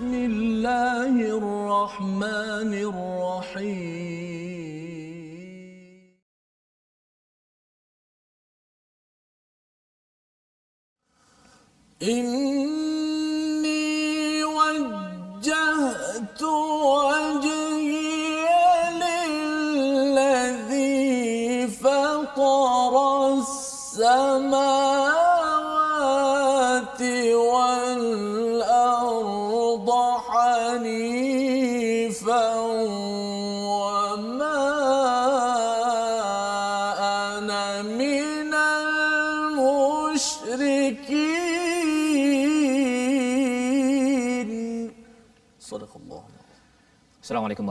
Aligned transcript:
بسم 0.00 0.14
الله 0.14 1.14
الرحمن 1.36 2.72
الرحيم. 2.88 3.90
إني 12.02 12.84
وجهت 14.44 16.42
وجهي 16.96 18.00
للذي 20.00 20.48
فطر 21.68 22.94
السماوات 23.36 25.19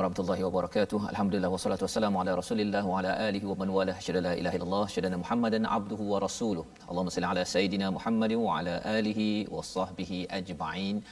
warahmatullahi 0.10 0.42
wabarakatuh. 0.42 1.00
Alhamdulillah 1.14 1.52
wassalatu 1.54 1.86
wassalamu 1.86 2.20
ala 2.22 2.32
Rasulillah 2.42 2.82
wa 2.92 3.00
ala 3.00 3.12
alihi 3.30 3.46
wa 3.46 3.56
man 3.62 3.70
walah. 3.70 3.94
Syada 4.06 4.22
la 4.28 4.34
ilaha 4.34 4.56
illallah, 4.58 4.86
syada 4.94 5.18
Muhammadan 5.24 5.66
abduhu 5.78 6.10
wa 6.14 6.20
rasuluh. 6.26 6.66
Allahumma 6.90 7.14
salli 7.16 7.28
ala 7.32 7.44
sayidina 7.54 7.94
Muhammadin 7.98 8.40
wa 8.42 8.58
ala 8.60 8.82
alihi 8.98 9.48
wa 9.56 9.62
sahbihi 9.62 10.26
ajma'in. 10.40 11.04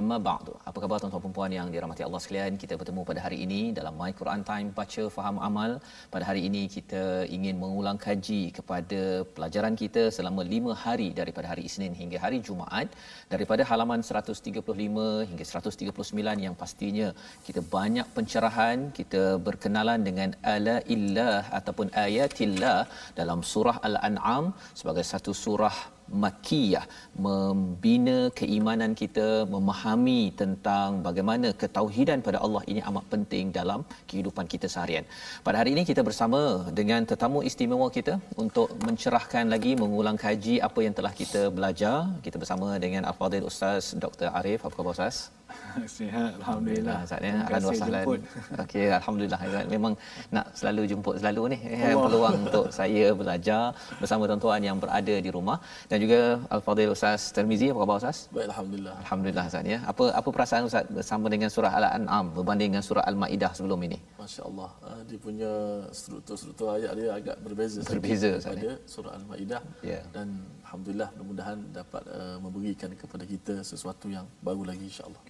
Amma 0.00 0.16
ba'du. 0.24 0.54
Apa 0.68 0.78
khabar 0.82 0.96
tuan-tuan 1.00 1.22
dan 1.24 1.32
puan 1.36 1.52
yang 1.56 1.68
dirahmati 1.74 2.02
Allah 2.06 2.18
sekalian? 2.22 2.58
Kita 2.62 2.74
bertemu 2.80 3.00
pada 3.10 3.20
hari 3.24 3.38
ini 3.44 3.60
dalam 3.78 3.94
My 4.00 4.10
Quran 4.18 4.42
Time 4.48 4.68
baca 4.78 5.04
faham 5.14 5.36
amal. 5.48 5.70
Pada 6.14 6.24
hari 6.28 6.42
ini 6.48 6.62
kita 6.74 7.04
ingin 7.36 7.56
mengulang 7.62 7.98
kaji 8.06 8.42
kepada 8.58 9.00
pelajaran 9.36 9.74
kita 9.82 10.02
selama 10.16 10.44
5 10.44 10.76
hari 10.84 11.08
daripada 11.20 11.46
hari 11.52 11.64
Isnin 11.70 11.96
hingga 12.00 12.20
hari 12.24 12.40
Jumaat 12.48 12.92
daripada 13.32 13.64
halaman 13.70 14.04
135 14.10 15.30
hingga 15.30 15.44
139 15.54 16.44
yang 16.46 16.54
pastinya 16.62 17.08
kita 17.48 17.62
banyak 17.76 18.06
pencerahan, 18.18 18.78
kita 19.00 19.24
berkenalan 19.48 20.04
dengan 20.08 20.36
ala 20.54 20.78
illah 20.96 21.40
ataupun 21.60 21.88
ayatillah 22.06 22.78
dalam 23.20 23.40
surah 23.52 23.78
Al-An'am 23.88 24.52
sebagai 24.76 25.06
satu 25.14 25.32
surah 25.44 25.95
makiyah 26.24 26.84
membina 27.26 28.16
keimanan 28.40 28.92
kita 29.02 29.28
memahami 29.54 30.20
tentang 30.40 31.02
bagaimana 31.06 31.50
ketauhidan 31.62 32.20
pada 32.26 32.38
Allah 32.46 32.62
ini 32.72 32.80
amat 32.90 33.04
penting 33.14 33.46
dalam 33.58 33.82
kehidupan 34.10 34.46
kita 34.52 34.68
seharian. 34.74 35.04
Pada 35.46 35.56
hari 35.60 35.72
ini 35.76 35.84
kita 35.90 36.04
bersama 36.08 36.40
dengan 36.80 37.02
tetamu 37.10 37.40
istimewa 37.50 37.88
kita 37.98 38.16
untuk 38.44 38.70
mencerahkan 38.86 39.46
lagi 39.54 39.72
mengulang 39.82 40.18
kaji 40.26 40.56
apa 40.68 40.80
yang 40.86 40.94
telah 40.98 41.12
kita 41.22 41.42
belajar. 41.58 41.96
Kita 42.26 42.36
bersama 42.42 42.68
dengan 42.84 43.04
Al-Fadhil 43.10 43.48
Ustaz 43.52 43.94
Dr. 44.04 44.30
Arif. 44.40 44.60
Apa 44.66 44.74
khabar 44.78 44.94
Ustaz? 44.98 45.16
Sihat 45.96 46.30
alhamdulillah. 46.40 46.98
Ustaz 47.06 47.20
ya. 47.20 47.32
Terima 47.32 47.44
Ahlan 47.46 47.62
wa 47.62 47.70
kasih 47.70 47.80
sahlan. 47.82 48.04
jemput. 48.04 48.20
Okey, 48.64 48.86
alhamdulillah. 48.98 49.40
Memang 49.74 49.92
nak 50.36 50.46
selalu 50.58 50.82
jemput 50.90 51.14
selalu 51.20 51.42
ni 51.52 51.58
eh, 51.70 51.94
peluang 52.04 52.36
untuk 52.46 52.66
saya 52.78 53.04
belajar 53.20 53.62
bersama 54.00 54.22
tuan-tuan 54.30 54.60
yang 54.68 54.78
berada 54.82 55.14
di 55.26 55.30
rumah 55.36 55.58
dan 55.90 55.98
juga 56.04 56.20
Al-Fadhil 56.56 56.90
Ustaz 56.96 57.30
Tirmizi. 57.36 57.68
Apa 57.72 57.78
khabar 57.84 57.96
Ustaz? 58.02 58.18
Baik 58.34 58.46
Alhamdulillah 58.50 58.94
Alhamdulillah 59.04 59.44
Ustaz 59.50 59.72
ya. 59.74 59.78
Apa 59.92 60.04
apa 60.20 60.28
perasaan 60.36 60.62
Ustaz 60.70 60.84
bersama 60.98 61.26
dengan 61.34 61.48
surah 61.56 61.72
Al-An'am 61.80 62.26
berbanding 62.36 62.68
dengan 62.74 62.84
surah 62.88 63.04
Al-Maidah 63.10 63.52
sebelum 63.58 63.80
ini? 63.88 63.98
Masya 64.20 64.42
Allah 64.48 64.70
uh, 64.82 65.00
Dia 65.08 65.18
punya 65.22 65.52
struktur-struktur 65.94 66.66
ayat 66.76 66.92
dia 66.98 67.10
agak 67.14 67.36
berbeza 67.46 67.78
Berbeza, 67.86 68.28
Ustaz, 68.40 68.54
daripada 68.58 68.74
surah 68.94 69.12
Al-Ma'idah 69.18 69.62
Ya. 69.86 70.00
Dan 70.10 70.28
Alhamdulillah 70.76 71.08
mudah-mudahan 71.16 71.58
dapat 71.72 72.02
uh, 72.16 72.36
memberikan 72.44 72.90
kepada 73.02 73.24
kita 73.30 73.54
sesuatu 73.68 74.12
yang 74.16 74.26
baru 74.46 74.62
lagi 74.70 74.84
insyaAllah 74.90 75.22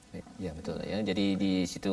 Ya 0.45 0.51
betul 0.59 0.79
ya. 0.91 0.99
Jadi 1.09 1.27
di 1.43 1.53
situ 1.73 1.93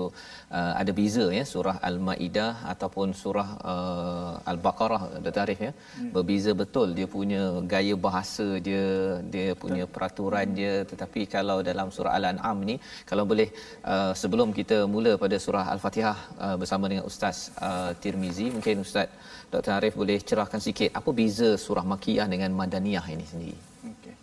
uh, 0.58 0.74
ada 0.81 0.91
beza 1.00 1.25
ya 1.38 1.44
surah 1.52 1.75
Al-Maidah 1.90 2.53
ataupun 2.74 3.08
surah 3.22 3.50
uh, 3.72 4.50
Al-Baqarah 4.52 5.02
Dr. 5.25 5.41
Arif 5.44 5.59
ya. 5.68 5.72
Hmm. 5.74 6.09
Berbeza 6.16 6.52
betul 6.62 6.88
dia 6.97 7.08
punya 7.16 7.41
gaya 7.74 7.96
bahasa 8.08 8.47
dia, 8.68 8.86
dia 9.34 9.47
punya 9.64 9.85
peraturan 9.96 10.47
dia 10.59 10.74
tetapi 10.91 11.22
kalau 11.35 11.58
dalam 11.70 11.90
surah 11.96 12.14
Al-An'am 12.18 12.58
ni 12.70 12.75
kalau 13.12 13.25
boleh 13.31 13.50
uh, 13.94 14.14
sebelum 14.22 14.50
kita 14.59 14.80
mula 14.96 15.14
pada 15.24 15.38
surah 15.46 15.66
Al-Fatihah 15.75 16.18
uh, 16.46 16.56
bersama 16.64 16.88
dengan 16.91 17.06
Ustaz 17.12 17.38
uh, 17.68 17.91
Tirmizi 18.03 18.47
mungkin 18.56 18.88
Ustaz 18.88 19.09
Dr. 19.53 19.72
Arif 19.78 19.94
boleh 19.94 20.18
cerahkan 20.18 20.58
sikit 20.58 20.90
apa 20.97 21.09
beza 21.14 21.50
surah 21.62 21.86
Makiyah 21.86 22.25
dengan 22.25 22.50
Madaniyah 22.58 23.06
ini 23.14 23.22
sendiri. 23.22 23.58
Okey. 23.86 24.14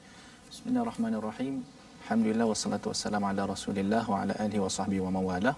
Bismillahirrahmanirrahim. 0.50 1.62
Alhamdulillah 2.02 2.46
wassalatu 2.50 2.90
wassalamu 2.90 3.30
ala 3.30 3.46
Rasulillah 3.46 4.02
wa 4.10 4.26
ala 4.26 4.34
alihi 4.42 4.58
wa 4.58 4.66
sahbihi 4.66 4.98
wa 5.06 5.10
mawalah. 5.14 5.54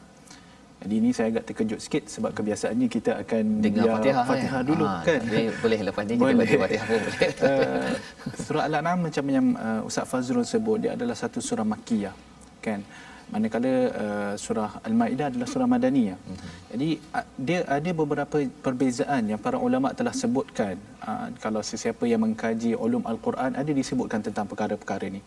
Jadi 0.85 0.95
ini 1.01 1.11
saya 1.17 1.33
agak 1.33 1.45
terkejut 1.49 1.81
sikit 1.81 2.05
sebab 2.05 2.37
kebiasaannya 2.37 2.89
kita 2.93 3.13
akan 3.25 3.45
Dengar 3.65 3.97
Fatihah, 3.97 4.25
Fatihah 4.29 4.61
kan? 4.61 4.69
dulu 4.69 4.85
Ah, 4.85 5.01
kan. 5.09 5.21
Tapi 5.25 5.45
boleh 5.65 5.79
lepas 5.89 6.03
ni 6.05 6.15
kita 6.21 6.25
Boleh. 6.27 6.37
baca 6.43 6.57
Fatihah 6.69 6.87
pun 6.91 7.01
boleh. 7.07 7.29
Uh, 7.41 7.91
surah 8.45 8.63
Al-An'am 8.69 8.99
macam 9.09 9.25
yang 9.25 9.47
uh, 9.57 9.89
Ustaz 9.89 10.05
Fazrul 10.05 10.45
sebut 10.45 10.85
dia 10.85 10.93
adalah 10.99 11.17
satu 11.17 11.39
surah 11.41 11.65
makkiyah 11.65 12.13
kan 12.61 12.85
manakala 13.33 13.73
uh, 14.03 14.35
surah 14.45 14.71
Al-Maidah 14.89 15.27
adalah 15.33 15.49
surah 15.53 15.69
madaniyah. 15.75 16.19
Mhm. 16.33 16.49
Jadi 16.73 16.89
uh, 17.17 17.27
dia 17.49 17.59
ada 17.77 17.91
beberapa 18.01 18.37
perbezaan 18.67 19.23
yang 19.33 19.41
para 19.47 19.59
ulama 19.67 19.91
telah 19.99 20.15
sebutkan 20.23 20.77
uh, 21.09 21.27
kalau 21.45 21.63
sesiapa 21.71 22.05
yang 22.13 22.21
mengkaji 22.25 22.73
ulum 22.87 23.03
Al-Quran 23.13 23.57
ada 23.63 23.73
disebutkan 23.81 24.21
tentang 24.27 24.47
perkara-perkara 24.53 25.05
ini. 25.13 25.23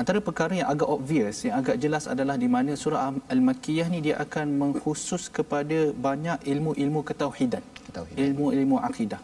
Antara 0.00 0.18
perkara 0.28 0.52
yang 0.60 0.68
agak 0.72 0.88
obvious, 0.96 1.36
yang 1.46 1.56
agak 1.60 1.76
jelas 1.84 2.04
adalah 2.12 2.36
di 2.42 2.48
mana 2.54 2.72
surah 2.82 3.00
Al-Makkiyah 3.34 3.88
ni 3.94 3.98
dia 4.06 4.16
akan 4.24 4.46
mengkhusus 4.62 5.22
kepada 5.38 5.78
banyak 6.06 6.38
ilmu-ilmu 6.52 7.00
ketauhidan. 7.08 7.64
Ketauhidan. 7.88 8.20
Ilmu-ilmu 8.24 8.76
akidah. 8.88 9.20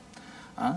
Ha? 0.60 0.71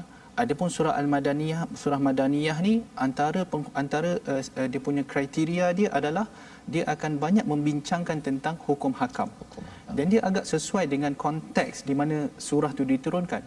Adapun 0.44 0.70
surah 0.76 0.94
Al-Madaniyah, 1.02 1.68
surah 1.82 2.00
Madaniyah 2.08 2.58
ni 2.68 2.74
antara 3.06 3.44
peng- 3.52 3.74
antara 3.82 4.12
uh, 4.24 4.40
uh, 4.40 4.68
dia 4.72 4.82
punya 4.88 5.04
kriteria 5.04 5.66
dia 5.80 5.90
adalah 6.00 6.26
dia 6.74 6.84
akan 6.94 7.12
banyak 7.24 7.46
membincangkan 7.52 8.18
tentang 8.28 8.56
hukum 8.68 8.92
hakam. 9.02 9.30
Hukum 9.42 9.64
hakam. 9.70 9.96
Dan 9.98 10.06
dia 10.14 10.22
agak 10.30 10.46
sesuai 10.54 10.86
dengan 10.94 11.14
konteks 11.24 11.78
di 11.90 11.94
mana 12.00 12.18
surah 12.48 12.72
tu 12.80 12.84
diturunkan. 12.94 13.44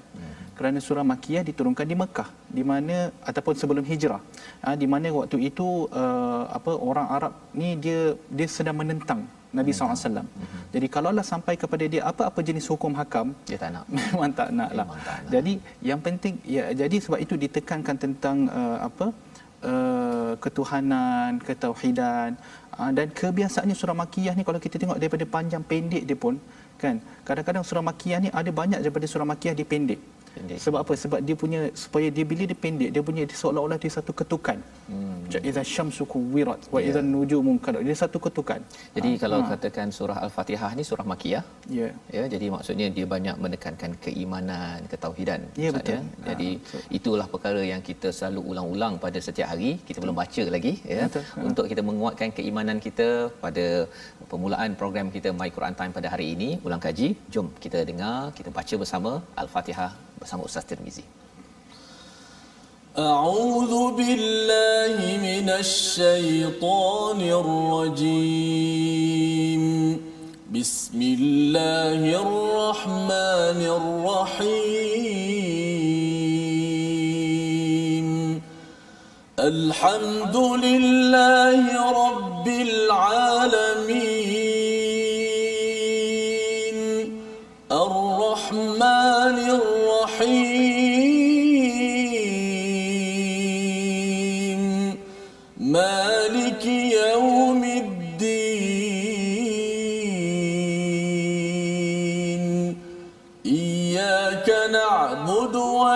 Kerana 0.59 0.79
surah 0.87 1.05
Makiyah 1.11 1.43
diturunkan 1.49 1.87
di 1.91 1.97
Mekah, 2.01 2.29
di 2.57 2.63
mana 2.71 2.97
ataupun 3.31 3.55
sebelum 3.61 3.85
hijrah. 3.91 4.21
Ha, 4.63 4.75
di 4.83 4.87
mana 4.93 5.09
waktu 5.19 5.39
itu 5.49 5.69
uh, 6.03 6.45
apa 6.59 6.73
orang 6.91 7.07
Arab 7.17 7.33
ni 7.61 7.71
dia 7.85 8.01
dia 8.39 8.49
sedang 8.57 8.77
menentang 8.81 9.23
Nabi 9.59 9.71
SAW. 9.73 10.29
Jadi 10.75 10.87
kalaulah 10.95 11.25
sampai 11.33 11.55
kepada 11.63 11.85
dia 11.95 12.03
apa-apa 12.11 12.41
jenis 12.49 12.67
hukum 12.73 12.93
hakam, 13.01 13.27
Dia 13.49 13.59
tak 13.63 13.71
nak. 13.75 13.85
memang 13.97 14.33
tak 14.39 14.49
nak 14.59 14.71
lah. 14.79 14.87
Memang 14.89 15.03
tak 15.09 15.17
nak. 15.25 15.31
Jadi 15.35 15.53
yang 15.91 16.01
penting 16.07 16.35
ya 16.57 16.65
jadi 16.83 16.97
sebab 17.05 17.19
itu 17.25 17.35
ditekankan 17.45 17.97
tentang 18.05 18.37
uh, 18.61 18.79
apa 18.89 19.07
uh, 19.71 20.33
ketuhanan, 20.45 21.41
ketauhidan 21.49 22.31
uh, 22.37 22.62
dan 22.73 23.13
kebiasaannya 23.13 23.77
surah 23.77 23.93
Makiyah 23.93 24.33
ni 24.33 24.43
kalau 24.49 24.57
kita 24.57 24.81
tengok 24.81 24.97
daripada 24.97 25.29
panjang 25.29 25.61
pendek 25.61 26.09
dia 26.09 26.17
pun 26.17 26.41
kan 26.81 26.99
kadang-kadang 27.23 27.63
surah 27.63 27.85
Makiyah 27.85 28.19
ni 28.25 28.29
ada 28.33 28.49
banyak 28.49 28.81
daripada 28.81 29.05
surah 29.05 29.29
Makiyah 29.29 29.55
dia 29.55 29.69
pendek. 29.69 30.01
Pendek. 30.33 30.59
Sebab 30.65 30.79
apa? 30.85 30.93
Sebab 30.97 31.19
dia 31.29 31.37
punya 31.43 31.61
supaya 31.77 32.09
dia 32.17 32.25
bila 32.25 32.45
dia 32.51 32.59
pendek 32.65 32.91
dia 32.95 33.03
punya 33.09 33.23
dia 33.29 33.37
seolah-olah 33.37 33.79
dia 33.83 33.93
satu 33.99 34.13
ketukan. 34.21 34.59
Hmm. 34.89 35.21
Idza 35.49 35.63
syamsu 35.65 36.05
kuwirat 36.13 36.61
wa 36.75 36.79
Ya. 36.81 36.89
idza 36.89 37.01
nujumu 37.05 37.53
kadar. 37.65 37.81
Dia 37.89 37.97
satu 37.97 38.19
ketukan. 38.27 38.61
Jadi 38.97 39.11
Ah, 39.13 39.19
kalau 39.23 39.39
ah. 39.45 39.49
katakan 39.53 39.89
surah 39.99 40.19
Al-Fatihah 40.25 40.71
ni 40.79 40.83
surah 40.91 41.07
Makiyah 41.13 41.45
ya. 41.79 41.89
ya 42.17 42.25
jadi 42.35 42.47
maksudnya 42.55 42.87
dia 42.97 43.07
banyak 43.15 43.37
menekankan 43.45 43.93
keimanan 44.05 44.79
ketauhidan 44.93 45.41
Ya, 45.65 45.69
Ustaz, 45.73 45.79
betul. 45.79 46.01
jadi 46.29 46.49
Ha, 46.53 46.61
betul. 46.65 46.81
itulah 46.99 47.27
perkara 47.35 47.63
yang 47.73 47.83
kita 47.89 48.09
selalu 48.19 48.41
ulang-ulang 48.53 48.95
pada 49.05 49.19
setiap 49.27 49.49
hari 49.53 49.71
kita 49.89 49.99
belum 50.05 50.17
baca 50.23 50.43
lagi 50.57 50.73
ya 50.95 51.05
Betul. 51.09 51.25
Ha. 51.33 51.41
untuk 51.49 51.65
kita 51.73 51.83
menguatkan 51.91 52.29
keimanan 52.39 52.79
kita 52.87 53.09
pada 53.45 53.67
permulaan 54.31 54.71
program 54.81 55.09
kita 55.17 55.29
My 55.41 55.49
Quran 55.57 55.75
Time 55.81 55.93
pada 55.99 56.09
hari 56.15 56.27
ini 56.37 56.51
ulang 56.67 56.83
kaji 56.87 57.09
jom 57.35 57.49
kita 57.65 57.81
dengar 57.91 58.17
kita 58.39 58.53
baca 58.59 58.75
bersama 58.83 59.13
Al-Fatihah 59.43 59.93
bersama 60.23 60.43
Ustaz 60.47 60.65
Tirmizi 60.71 61.05
أعوذ 62.93 63.97
بالله 63.97 64.97
من 65.29 65.49
الشيطان 65.49 67.21
الرجيم. 67.41 68.93
بسم 70.53 71.01
الله 71.19 72.01
الرحمن 72.27 73.61
الرحيم. 73.81 74.93
الحمد 79.41 80.37
لله 80.37 81.61
رب 82.05 82.47
العالمين. 82.69 84.12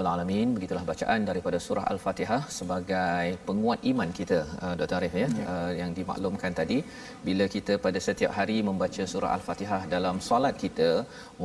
Rabbal 0.00 0.16
alamin. 0.16 0.48
Begitulah 0.56 0.84
bacaan 0.90 1.20
daripada 1.28 1.58
surah 1.64 1.84
Al-Fatihah 1.92 2.42
sebagai 2.58 3.24
penguat 3.48 3.80
iman 3.90 4.10
kita 4.18 4.38
uh, 4.64 4.74
Dr. 4.80 4.96
Arif 4.98 5.14
ya, 5.22 5.28
ya. 5.40 5.44
Uh, 5.52 5.72
yang 5.80 5.90
dimaklumkan 5.98 6.52
tadi 6.60 6.78
bila 7.26 7.44
kita 7.54 7.74
pada 7.86 7.98
setiap 8.06 8.32
hari 8.38 8.56
membaca 8.68 9.04
surah 9.12 9.30
Al-Fatihah 9.36 9.82
dalam 9.94 10.16
solat 10.28 10.56
kita 10.64 10.90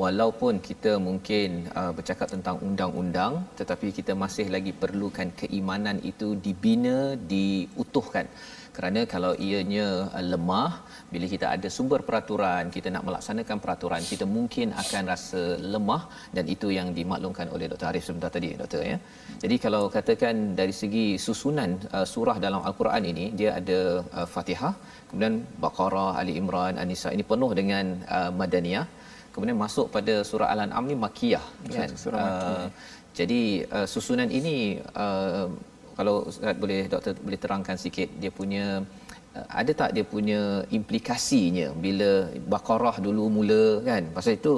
walaupun 0.02 0.63
kita 0.69 0.94
mungkin 1.07 1.68
uh, 1.80 1.92
bercakap 1.98 2.28
tentang 2.36 2.57
undang-undang 2.68 3.34
tetapi 3.60 3.90
kita 3.98 4.16
masih 4.24 4.48
lagi 4.56 4.72
perlukan 4.84 5.30
keimanan 5.42 6.00
itu 6.12 6.30
dibina, 6.46 7.00
diutuhkan 7.34 8.28
kerana 8.75 9.01
kalau 9.13 9.31
ianya 9.48 9.88
uh, 10.18 10.25
lemah 10.31 10.72
bila 11.13 11.25
kita 11.33 11.45
ada 11.56 11.68
sumber 11.77 12.00
peraturan 12.07 12.72
kita 12.75 12.88
nak 12.95 13.04
melaksanakan 13.07 13.57
peraturan 13.63 14.04
kita 14.12 14.25
mungkin 14.36 14.68
akan 14.83 15.04
rasa 15.13 15.42
lemah 15.74 16.01
dan 16.36 16.45
itu 16.56 16.69
yang 16.77 16.89
dimaklumkan 16.98 17.50
oleh 17.56 17.68
Dr. 17.72 17.88
Arif 17.92 18.06
sebentar 18.10 18.31
tadi 18.36 18.50
doktor 18.62 18.83
ya 18.92 18.98
jadi 19.44 19.56
kalau 19.66 19.83
katakan 19.98 20.36
dari 20.60 20.75
segi 20.81 21.07
susunan 21.27 21.72
uh, 21.98 22.06
surah 22.13 22.38
dalam 22.45 22.62
al-Quran 22.69 23.06
ini 23.13 23.25
dia 23.39 23.51
ada 23.62 23.80
uh, 24.18 24.27
Fatihah 24.33 24.74
kemudian 25.10 25.36
Baqarah 25.63 26.12
Ali 26.22 26.36
Imran 26.42 26.75
An-Nisa 26.83 27.12
ini 27.18 27.25
penuh 27.31 27.51
dengan 27.62 27.86
uh, 28.18 28.31
madaniyah 28.42 28.86
kemudian 29.36 29.57
masuk 29.66 29.88
pada 29.95 30.13
surah 30.30 30.50
Al-An'am 30.54 30.86
ni 30.92 30.95
makiyah 31.06 31.45
kan 31.75 31.89
surah. 32.04 32.25
Uh, 32.25 32.68
jadi 33.19 33.42
uh, 33.75 33.88
susunan 33.94 34.30
ini 34.39 34.57
uh, 35.04 35.48
kalau 35.97 36.15
Ustaz 36.30 36.56
boleh 36.63 36.80
doktor 36.94 37.13
boleh 37.25 37.39
terangkan 37.44 37.77
sikit 37.86 38.09
dia 38.21 38.31
punya 38.39 38.65
uh, 39.38 39.47
ada 39.62 39.71
tak 39.81 39.89
dia 39.95 40.06
punya 40.13 40.39
implikasinya 40.77 41.68
bila 41.86 42.09
Baqarah 42.53 42.95
dulu 43.06 43.25
mula 43.38 43.63
kan? 43.89 44.03
Pasal 44.18 44.33
itu 44.39 44.53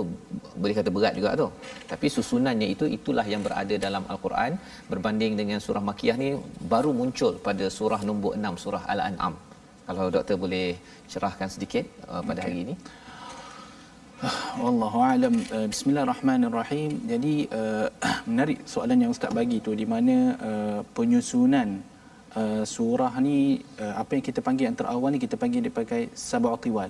boleh 0.62 0.74
kata 0.80 0.90
berat 0.96 1.14
juga 1.20 1.32
tu. 1.42 1.48
Tapi 1.92 2.08
susunannya 2.18 2.68
itu 2.76 2.86
itulah 2.98 3.26
yang 3.34 3.42
berada 3.48 3.76
dalam 3.88 4.06
al-Quran. 4.14 4.52
Berbanding 4.92 5.34
dengan 5.42 5.60
surah 5.66 5.84
Makiyah 5.90 6.18
ni 6.24 6.30
baru 6.74 6.94
muncul 7.02 7.34
pada 7.48 7.68
surah 7.80 8.02
nombor 8.10 8.34
6 8.38 8.64
surah 8.64 8.84
Al-An'am. 8.94 9.36
Kalau 9.88 10.08
doktor 10.16 10.36
boleh 10.46 10.68
cerahkan 11.12 11.50
sedikit 11.56 11.86
uh, 12.12 12.22
pada 12.30 12.40
okay. 12.42 12.48
hari 12.48 12.58
ini 12.66 12.76
Wallahu 14.64 14.98
alam. 14.98 15.36
Uh, 15.54 15.68
Bismillahirrahmanirrahim. 15.70 17.06
Jadi 17.06 17.46
uh, 17.54 17.86
menarik 18.30 18.66
soalan 18.66 19.06
yang 19.06 19.12
ustaz 19.14 19.30
bagi 19.30 19.62
tu 19.62 19.78
di 19.78 19.86
mana 19.86 20.34
uh, 20.42 20.80
penyusunan 20.98 21.78
uh, 22.34 22.66
surah 22.66 23.14
ni 23.22 23.62
uh, 23.78 23.94
apa 24.02 24.18
yang 24.18 24.26
kita 24.26 24.42
panggil 24.42 24.74
antara 24.74 24.90
awal 24.90 25.14
ni 25.14 25.22
kita 25.22 25.38
panggil 25.38 25.62
dia 25.62 25.70
pakai 25.70 26.10
sab'u 26.18 26.58
tiwal. 26.58 26.90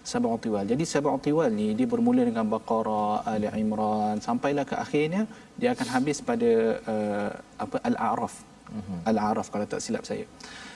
Sab'u 0.00 0.40
tiwal. 0.40 0.64
Jadi 0.64 0.84
sab'u 0.88 1.20
tiwal 1.20 1.52
ni 1.52 1.76
dia 1.76 1.84
bermula 1.84 2.24
dengan 2.24 2.48
Baqarah, 2.48 3.28
Ali 3.28 3.48
Imran 3.60 4.24
sampailah 4.24 4.64
ke 4.64 4.80
akhirnya 4.80 5.28
dia 5.60 5.76
akan 5.76 5.88
habis 5.92 6.24
pada 6.24 6.50
uh, 6.80 7.30
apa 7.60 7.76
Al-A'raf. 7.92 8.34
Uh-huh. 8.72 9.00
Al-A'raf 9.12 9.52
kalau 9.52 9.68
tak 9.68 9.84
silap 9.84 10.08
saya. 10.08 10.24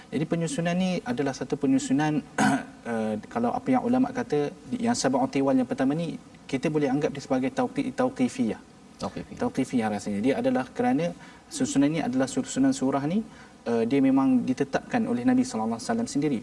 Jadi 0.09 0.25
penyusunan 0.25 0.73
ni 0.73 0.91
adalah 1.05 1.37
satu 1.37 1.55
penyusunan 1.61 2.25
uh, 2.41 3.15
kalau 3.35 3.53
apa 3.53 3.69
yang 3.69 3.83
ulama 3.85 4.09
kata 4.09 4.49
yang 4.73 4.97
sab'u 4.97 5.29
tiwal 5.29 5.53
yang 5.53 5.69
pertama 5.69 5.93
ni 5.93 6.17
kita 6.49 6.73
boleh 6.73 6.89
anggap 6.89 7.13
dia 7.13 7.21
sebagai 7.21 7.51
tauqifiyah. 7.53 8.61
Tauqifiyah. 8.97 9.39
Tauqifiyah 9.43 9.89
rasanya. 9.93 10.21
Dia 10.25 10.35
adalah 10.41 10.65
kerana 10.73 11.13
susunan 11.53 11.93
ni 11.93 12.01
adalah 12.01 12.25
susunan 12.25 12.73
surah 12.73 13.05
ni 13.05 13.21
uh, 13.69 13.85
dia 13.85 14.01
memang 14.01 14.41
ditetapkan 14.49 15.05
oleh 15.05 15.29
Nabi 15.29 15.45
sallallahu 15.45 15.77
alaihi 15.77 15.91
wasallam 15.93 16.09
sendiri. 16.09 16.41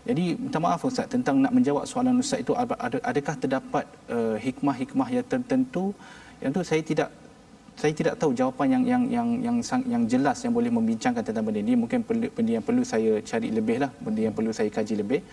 Jadi 0.00 0.24
minta 0.42 0.58
maaf 0.62 0.80
Ustaz 0.86 1.06
tentang 1.12 1.36
nak 1.44 1.52
menjawab 1.52 1.84
soalan 1.90 2.22
Ustaz 2.22 2.40
itu 2.40 2.54
adakah 3.10 3.34
terdapat 3.42 3.84
uh, 4.08 4.36
hikmah-hikmah 4.40 5.08
yang 5.12 5.26
tertentu 5.26 5.92
yang 6.40 6.50
tu 6.56 6.64
saya 6.64 6.80
tidak 6.80 7.08
saya 7.80 7.92
tidak 7.96 8.14
tahu 8.20 8.36
jawapan 8.36 8.76
yang 8.76 8.82
yang 8.84 9.02
yang 9.08 9.28
yang 9.40 9.56
yang, 9.64 9.82
yang 9.88 10.02
jelas 10.04 10.36
yang 10.44 10.52
boleh 10.52 10.68
membincangkan 10.68 11.24
tentang 11.24 11.44
benda 11.48 11.64
ini. 11.64 11.72
Mungkin 11.80 12.04
benda 12.04 12.50
yang 12.60 12.64
perlu 12.68 12.84
saya 12.84 13.24
cari 13.24 13.48
lebih 13.48 13.80
lah 13.80 13.90
benda 14.04 14.20
yang 14.20 14.34
perlu 14.36 14.52
saya 14.52 14.68
kaji 14.68 15.00
lebih 15.00 15.24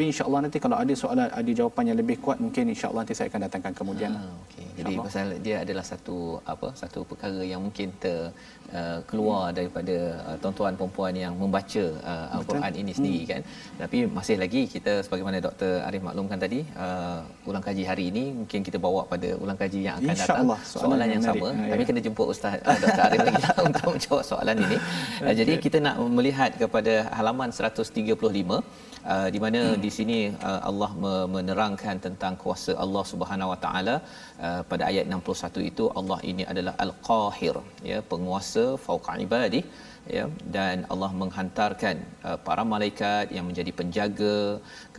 tapi 0.00 0.16
insyaallah 0.16 0.40
nanti 0.44 0.58
kalau 0.64 0.76
ada 0.82 0.94
soalan 0.96 1.28
ada 1.28 1.50
jawapan 1.58 1.84
yang 1.92 1.98
lebih 2.00 2.16
kuat 2.24 2.38
mungkin 2.44 2.72
insyaallah 2.72 3.04
nanti 3.04 3.12
saya 3.16 3.28
akan 3.28 3.40
datangkan 3.44 3.72
kemudian 3.80 4.12
ha, 4.16 4.32
okay. 4.48 4.64
jadi 4.80 4.92
pasal 4.96 5.26
dia 5.44 5.56
adalah 5.60 5.84
satu 5.84 6.40
apa 6.52 6.68
satu 6.72 7.04
perkara 7.10 7.44
yang 7.44 7.60
mungkin 7.60 7.92
ter 8.00 8.32
uh, 8.72 9.04
keluar 9.04 9.52
hmm. 9.52 9.56
daripada 9.60 9.96
uh, 10.24 10.36
tuan-tuan 10.40 10.72
perempuan 10.80 11.12
yang 11.12 11.36
membaca 11.36 11.84
uh, 12.00 12.26
al-Quran 12.32 12.72
ini 12.80 12.92
sendiri 12.96 13.20
hmm. 13.20 13.28
kan 13.28 13.40
tapi 13.76 13.98
masih 14.08 14.36
lagi 14.40 14.62
kita 14.72 15.04
sebagaimana 15.04 15.36
Dr 15.36 15.84
Arif 15.84 16.00
maklumkan 16.08 16.40
tadi 16.40 16.64
uh, 16.80 17.20
ulang 17.44 17.60
kaji 17.68 17.84
hari 17.84 18.08
ini 18.08 18.24
mungkin 18.40 18.64
kita 18.64 18.80
bawa 18.80 19.04
pada 19.04 19.36
ulang 19.36 19.60
kaji 19.60 19.84
yang 19.84 20.00
akan 20.00 20.16
datang 20.16 20.48
soalan, 20.48 20.64
soalan 20.64 20.96
yang, 20.96 21.12
yang 21.12 21.24
sama 21.28 21.48
ha, 21.52 21.62
tapi 21.76 21.82
ya. 21.84 21.88
kena 21.92 22.00
jemput 22.00 22.26
ustaz 22.32 22.56
uh, 22.64 22.78
Dr 22.80 23.02
Arif 23.04 23.20
lagi 23.28 23.42
lah 23.44 23.54
untuk 23.68 23.84
menjawab 23.92 24.24
soalan 24.24 24.56
ini 24.64 24.76
okay. 24.80 25.36
jadi 25.44 25.52
kita 25.60 25.78
nak 25.84 26.00
melihat 26.08 26.56
kepada 26.56 27.04
halaman 27.12 27.52
135 27.52 28.88
Uh, 29.00 29.28
di 29.34 29.38
mana 29.42 29.60
hmm. 29.64 29.80
di 29.84 29.90
sini 29.96 30.16
uh, 30.48 30.60
Allah 30.70 30.88
menerangkan 31.34 31.96
tentang 32.06 32.34
kuasa 32.42 32.72
Allah 32.84 33.04
Subhanahu 33.10 33.52
Wa 33.52 33.58
Taala 33.62 33.94
uh, 34.46 34.60
pada 34.70 34.82
ayat 34.90 35.04
61 35.08 35.70
itu 35.70 35.84
Allah 36.00 36.18
ini 36.30 36.44
adalah 36.52 36.74
al-qahir 36.84 37.54
ya 37.90 37.98
penguasa 38.10 38.64
fauqa 38.84 39.14
ibadi 39.26 39.60
ya 40.16 40.24
dan 40.56 40.84
Allah 40.92 41.10
menghantarkan 41.22 41.96
uh, 42.28 42.38
para 42.46 42.64
malaikat 42.74 43.32
yang 43.36 43.46
menjadi 43.48 43.72
penjaga 43.80 44.36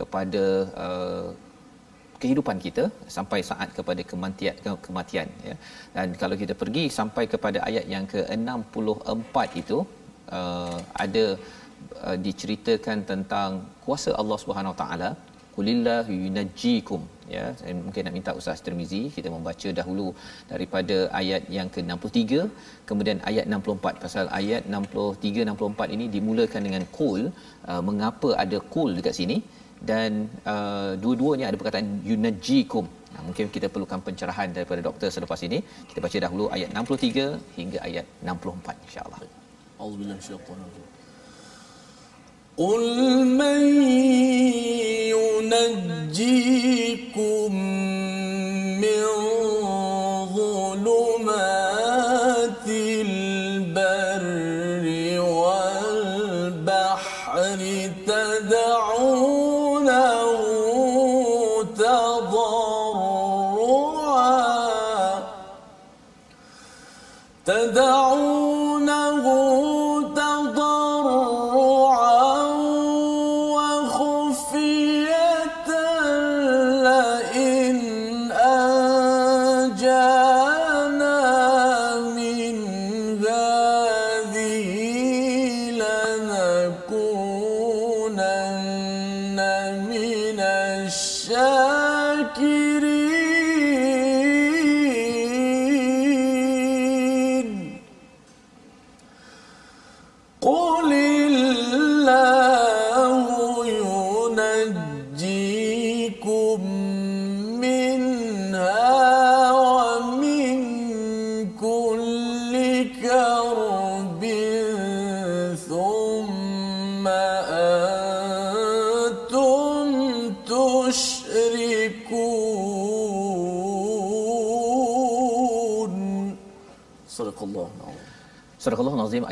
kepada 0.00 0.44
uh, 0.86 1.28
kehidupan 2.22 2.58
kita 2.66 2.84
sampai 3.16 3.40
saat 3.50 3.70
kepada 3.78 4.02
kematian 4.10 4.56
kematian 4.86 5.30
ya 5.48 5.54
dan 5.94 6.18
kalau 6.22 6.38
kita 6.42 6.56
pergi 6.64 6.84
sampai 6.98 7.24
kepada 7.34 7.60
ayat 7.70 7.86
yang 7.94 8.04
ke-64 8.14 9.36
itu 9.62 9.78
uh, 10.38 10.78
ada 11.04 11.24
uh, 12.06 12.16
diceritakan 12.26 12.98
tentang 13.10 13.50
kuasa 13.84 14.10
Allah 14.22 14.38
Subhanahu 14.42 14.74
taala 14.80 15.10
kulillahu 15.56 16.12
yunajjikum 16.24 17.00
ya 17.34 17.44
saya 17.58 17.72
mungkin 17.86 18.02
nak 18.06 18.14
minta 18.18 18.32
Ustaz 18.40 18.62
Tirmizi 18.66 19.02
kita 19.16 19.28
membaca 19.34 19.68
dahulu 19.78 20.06
daripada 20.52 20.96
ayat 21.20 21.42
yang 21.56 21.68
ke-63 21.74 22.48
kemudian 22.88 23.18
ayat 23.30 23.44
64 23.56 24.02
pasal 24.04 24.26
ayat 24.40 24.64
63 24.78 25.48
64 25.48 25.96
ini 25.96 26.06
dimulakan 26.16 26.62
dengan 26.68 26.84
kul 26.98 27.22
uh, 27.70 27.82
mengapa 27.88 28.30
ada 28.44 28.60
kul 28.74 28.90
dekat 28.98 29.16
sini 29.20 29.38
dan 29.90 30.10
uh, 30.54 30.92
dua-duanya 31.04 31.46
ada 31.50 31.58
perkataan 31.60 31.88
yunajjikum 32.10 32.86
Nah, 33.12 33.22
mungkin 33.28 33.46
kita 33.54 33.66
perlukan 33.72 34.00
pencerahan 34.06 34.48
daripada 34.56 34.80
doktor 34.88 35.08
selepas 35.16 35.40
ini. 35.48 35.58
Kita 35.88 36.00
baca 36.04 36.18
dahulu 36.24 36.44
ayat 36.56 36.68
63 36.72 37.58
hingga 37.60 37.78
ayat 37.88 38.06
64 38.24 38.86
insya-Allah. 38.88 39.20
Auzubillahi 39.82 40.16
minasyaitonir 40.16 40.64
rajim. 40.68 40.81
قل 42.57 43.25
من 43.25 43.77
ينجيكم 46.17 47.55
من 48.81 49.03
ظلمات 50.35 51.60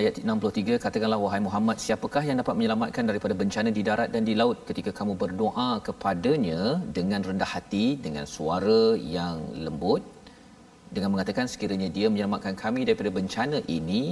ayat 0.00 0.14
63 0.24 0.82
katakanlah 0.84 1.18
wahai 1.24 1.40
Muhammad 1.46 1.76
siapakah 1.84 2.22
yang 2.28 2.38
dapat 2.42 2.54
menyelamatkan 2.58 3.04
daripada 3.10 3.34
bencana 3.40 3.70
di 3.78 3.82
darat 3.88 4.08
dan 4.14 4.22
di 4.28 4.34
laut 4.40 4.58
ketika 4.68 4.90
kamu 4.98 5.12
berdoa 5.22 5.70
kepadanya 5.88 6.60
dengan 6.98 7.20
rendah 7.28 7.50
hati 7.54 7.86
dengan 8.06 8.24
suara 8.34 8.82
yang 9.16 9.36
lembut 9.64 10.02
dengan 10.96 11.10
mengatakan 11.14 11.46
sekiranya 11.52 11.88
dia 11.96 12.06
menyelamatkan 12.12 12.54
kami 12.64 12.80
daripada 12.88 13.10
bencana 13.18 13.58
ini 13.78 14.02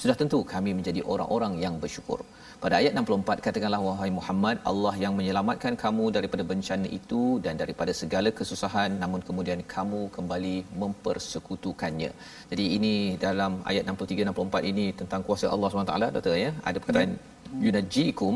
sudah 0.00 0.16
tentu 0.20 0.38
kami 0.52 0.70
menjadi 0.78 1.00
orang-orang 1.12 1.52
yang 1.64 1.74
bersyukur. 1.82 2.20
Pada 2.62 2.74
ayat 2.78 2.92
64 3.00 3.44
katakanlah 3.44 3.78
wahai 3.86 4.08
Muhammad 4.16 4.56
Allah 4.70 4.92
yang 5.02 5.12
menyelamatkan 5.18 5.74
kamu 5.82 6.04
daripada 6.16 6.42
bencana 6.50 6.88
itu 6.98 7.22
dan 7.44 7.54
daripada 7.62 7.92
segala 8.00 8.28
kesusahan 8.38 8.90
namun 9.02 9.20
kemudian 9.28 9.60
kamu 9.74 10.00
kembali 10.16 10.56
mempersekutukannya. 10.82 12.10
Jadi 12.50 12.64
ini 12.76 12.92
dalam 13.24 13.54
ayat 13.70 13.88
63 13.94 14.28
64 14.28 14.70
ini 14.72 14.86
tentang 15.00 15.24
kuasa 15.28 15.48
Allah 15.54 15.70
SWT 15.72 16.12
doktor 16.16 16.36
ya. 16.44 16.52
Ada 16.68 16.76
perkataan 16.82 17.12
ya. 17.16 17.62
yunajikum 17.64 18.34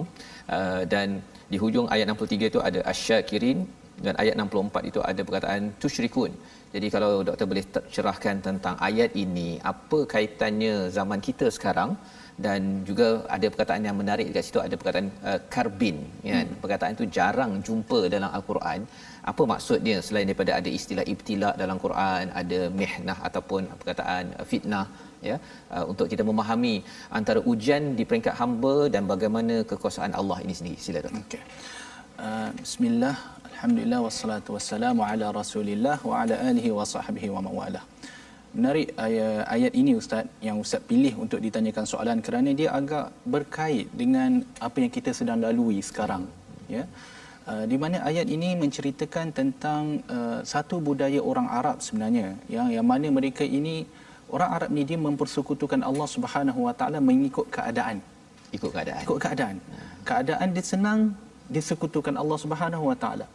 uh, 0.57 0.83
dan 0.95 1.21
di 1.53 1.61
hujung 1.65 1.89
ayat 1.97 2.09
63 2.17 2.53
itu 2.53 2.63
ada 2.69 2.81
asyakirin 2.95 3.61
dan 4.07 4.15
ayat 4.23 4.35
64 4.41 4.91
itu 4.91 5.01
ada 5.11 5.21
perkataan 5.29 5.65
tusyrikun. 5.85 6.33
Jadi 6.75 6.87
kalau 6.95 7.11
doktor 7.29 7.47
boleh 7.51 7.65
cerahkan 7.95 8.37
tentang 8.47 8.75
ayat 8.89 9.11
ini 9.25 9.49
apa 9.73 9.99
kaitannya 10.15 10.75
zaman 10.97 11.21
kita 11.29 11.47
sekarang? 11.57 11.91
Dan 12.45 12.61
juga 12.89 13.09
ada 13.35 13.47
perkataan 13.53 13.83
yang 13.87 13.97
menarik 14.01 14.27
dekat 14.31 14.45
situ 14.47 14.61
ada 14.65 14.75
perkataan 14.81 15.09
uh, 15.31 15.41
karbin 15.55 15.99
ya. 16.31 16.39
Hmm. 16.39 16.55
perkataan 16.63 16.93
itu 16.97 17.07
jarang 17.17 17.53
jumpa 17.67 18.01
dalam 18.15 18.31
al-Quran. 18.39 18.81
Apa 19.33 19.43
maksudnya 19.53 19.97
selain 20.07 20.27
daripada 20.31 20.53
ada 20.59 20.71
istilah 20.79 21.05
ibtila 21.13 21.51
dalam 21.63 21.79
Quran 21.85 22.35
ada 22.43 22.61
mihnah 22.81 23.19
ataupun 23.29 23.71
perkataan 23.83 24.35
uh, 24.41 24.47
fitnah 24.53 24.87
ya. 25.29 25.37
Uh, 25.75 25.85
untuk 25.93 26.11
kita 26.15 26.27
memahami 26.31 26.75
antara 27.21 27.43
ujian 27.53 27.95
di 28.01 28.07
peringkat 28.11 28.35
hamba 28.43 28.77
dan 28.97 29.07
bagaimana 29.15 29.57
kekuasaan 29.71 30.19
Allah 30.23 30.41
ini 30.47 30.57
sendiri. 30.59 30.81
Sila 30.87 31.07
doktor. 31.07 31.23
Okey. 31.23 31.43
Uh, 32.25 32.51
bismillah 32.59 33.17
alhamdulillah 33.55 34.01
wassalatu 34.07 34.51
wassalamu 34.57 35.01
ala 35.11 35.27
rasulillah 35.41 35.97
wa 36.11 36.15
ala 36.21 36.35
alihi 36.51 36.71
wa 36.79 36.85
sahbihi 36.95 37.29
wa 37.35 37.41
mawalah. 37.47 37.85
Menarik 38.55 38.89
ayat, 39.05 39.43
ayat 39.55 39.73
ini 39.81 39.93
ustaz 40.01 40.27
yang 40.47 40.57
ustaz 40.65 40.83
pilih 40.91 41.15
untuk 41.25 41.39
ditanyakan 41.47 41.85
soalan 41.93 42.19
kerana 42.27 42.51
dia 42.61 42.71
agak 42.79 43.07
berkait 43.35 43.87
dengan 44.01 44.31
apa 44.67 44.77
yang 44.83 44.93
kita 44.97 45.11
sedang 45.19 45.39
lalui 45.45 45.79
sekarang 45.91 46.25
ya. 46.77 46.85
Uh, 47.51 47.65
di 47.71 47.77
mana 47.83 47.97
ayat 48.11 48.27
ini 48.37 48.51
menceritakan 48.63 49.27
tentang 49.39 49.83
uh, 50.17 50.41
satu 50.53 50.77
budaya 50.89 51.21
orang 51.31 51.49
Arab 51.59 51.79
sebenarnya 51.87 52.29
yang 52.55 52.69
yang 52.77 52.87
mana 52.93 53.07
mereka 53.19 53.45
ini 53.59 53.77
orang 54.35 54.51
Arab 54.57 54.71
ni 54.77 54.83
dia 54.91 54.99
mempersekutukan 55.07 55.81
Allah 55.89 56.09
Subhanahu 56.15 56.61
Wa 56.67 56.75
Taala 56.79 56.99
mengikut 57.11 57.47
keadaan. 57.57 57.99
Ikut 58.57 58.71
keadaan. 58.75 59.03
Ikut 59.07 59.19
keadaan. 59.25 59.57
Keadaan 60.09 60.49
dia 60.57 60.65
senang 60.73 61.01
disekutukan 61.57 62.15
Allah 62.23 62.39
Subhanahu 62.45 62.87
Wa 62.93 62.99
Taala 63.05 63.27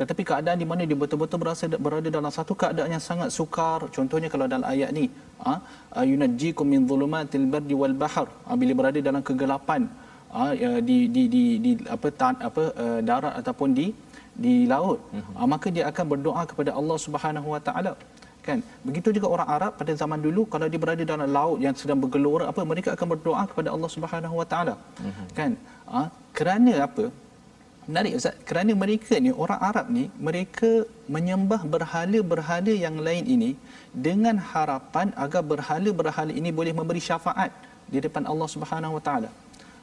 tetapi 0.00 0.22
keadaan 0.28 0.58
di 0.62 0.66
mana 0.70 0.82
dia 0.88 0.98
betul-betul 1.02 1.38
berasa 1.42 1.64
berada 1.86 2.08
dalam 2.16 2.32
satu 2.38 2.52
keadaan 2.62 2.90
yang 2.94 3.04
sangat 3.10 3.28
sukar. 3.36 3.80
Contohnya 3.96 4.28
kalau 4.32 4.46
dalam 4.52 4.66
ayat 4.72 4.90
ni 4.98 5.04
ah 5.50 5.58
yunajjikum 6.10 6.66
min 6.72 6.82
dhulumatil 6.90 7.46
bardi 7.54 7.76
wal 7.82 7.96
bahr. 8.02 8.26
Ha, 8.46 8.58
bila 8.62 8.72
berada 8.80 9.00
dalam 9.08 9.22
kegelapan 9.28 9.82
ha, 10.34 10.42
di 10.88 10.98
di 11.14 11.22
di 11.34 11.44
di 11.64 11.72
apa 11.96 12.10
tan, 12.20 12.36
apa 12.48 12.64
uh, 12.84 13.00
darat 13.10 13.34
ataupun 13.40 13.70
di 13.80 13.86
di 14.44 14.54
laut. 14.72 15.00
Ha, 15.36 15.48
maka 15.54 15.68
dia 15.76 15.84
akan 15.90 16.06
berdoa 16.12 16.44
kepada 16.52 16.70
Allah 16.80 16.98
Subhanahu 17.06 17.48
wa 17.56 17.62
taala. 17.68 17.94
Kan? 18.46 18.60
Begitu 18.88 19.08
juga 19.16 19.28
orang 19.34 19.48
Arab 19.56 19.72
pada 19.80 19.92
zaman 20.00 20.20
dulu 20.26 20.42
kalau 20.52 20.66
dia 20.72 20.80
berada 20.82 21.04
dalam 21.12 21.28
laut 21.38 21.58
yang 21.64 21.74
sedang 21.80 21.98
bergelora 22.02 22.44
apa 22.52 22.62
mereka 22.72 22.90
akan 22.96 23.08
berdoa 23.14 23.42
kepada 23.50 23.68
Allah 23.74 23.90
Subhanahu 23.94 24.34
wa 24.40 24.46
taala. 24.52 24.74
Kan? 25.38 25.54
Ha, 25.92 26.02
kerana 26.38 26.74
apa 26.88 27.06
Menarik 27.86 28.18
Ustaz, 28.18 28.34
kerana 28.48 28.72
mereka 28.82 29.14
ni, 29.24 29.30
orang 29.30 29.60
Arab 29.62 29.86
ni, 29.96 30.04
mereka 30.28 30.70
menyembah 31.14 31.62
berhala-berhala 31.74 32.72
yang 32.84 32.96
lain 33.06 33.24
ini 33.34 33.50
dengan 34.06 34.36
harapan 34.52 35.14
agar 35.24 35.42
berhala-berhala 35.52 36.32
ini 36.40 36.50
boleh 36.58 36.74
memberi 36.78 36.98
syafaat 37.08 37.54
di 37.86 38.02
depan 38.02 38.26
Allah 38.32 38.48
Subhanahu 38.54 38.98
Wa 38.98 39.02
Taala. 39.06 39.30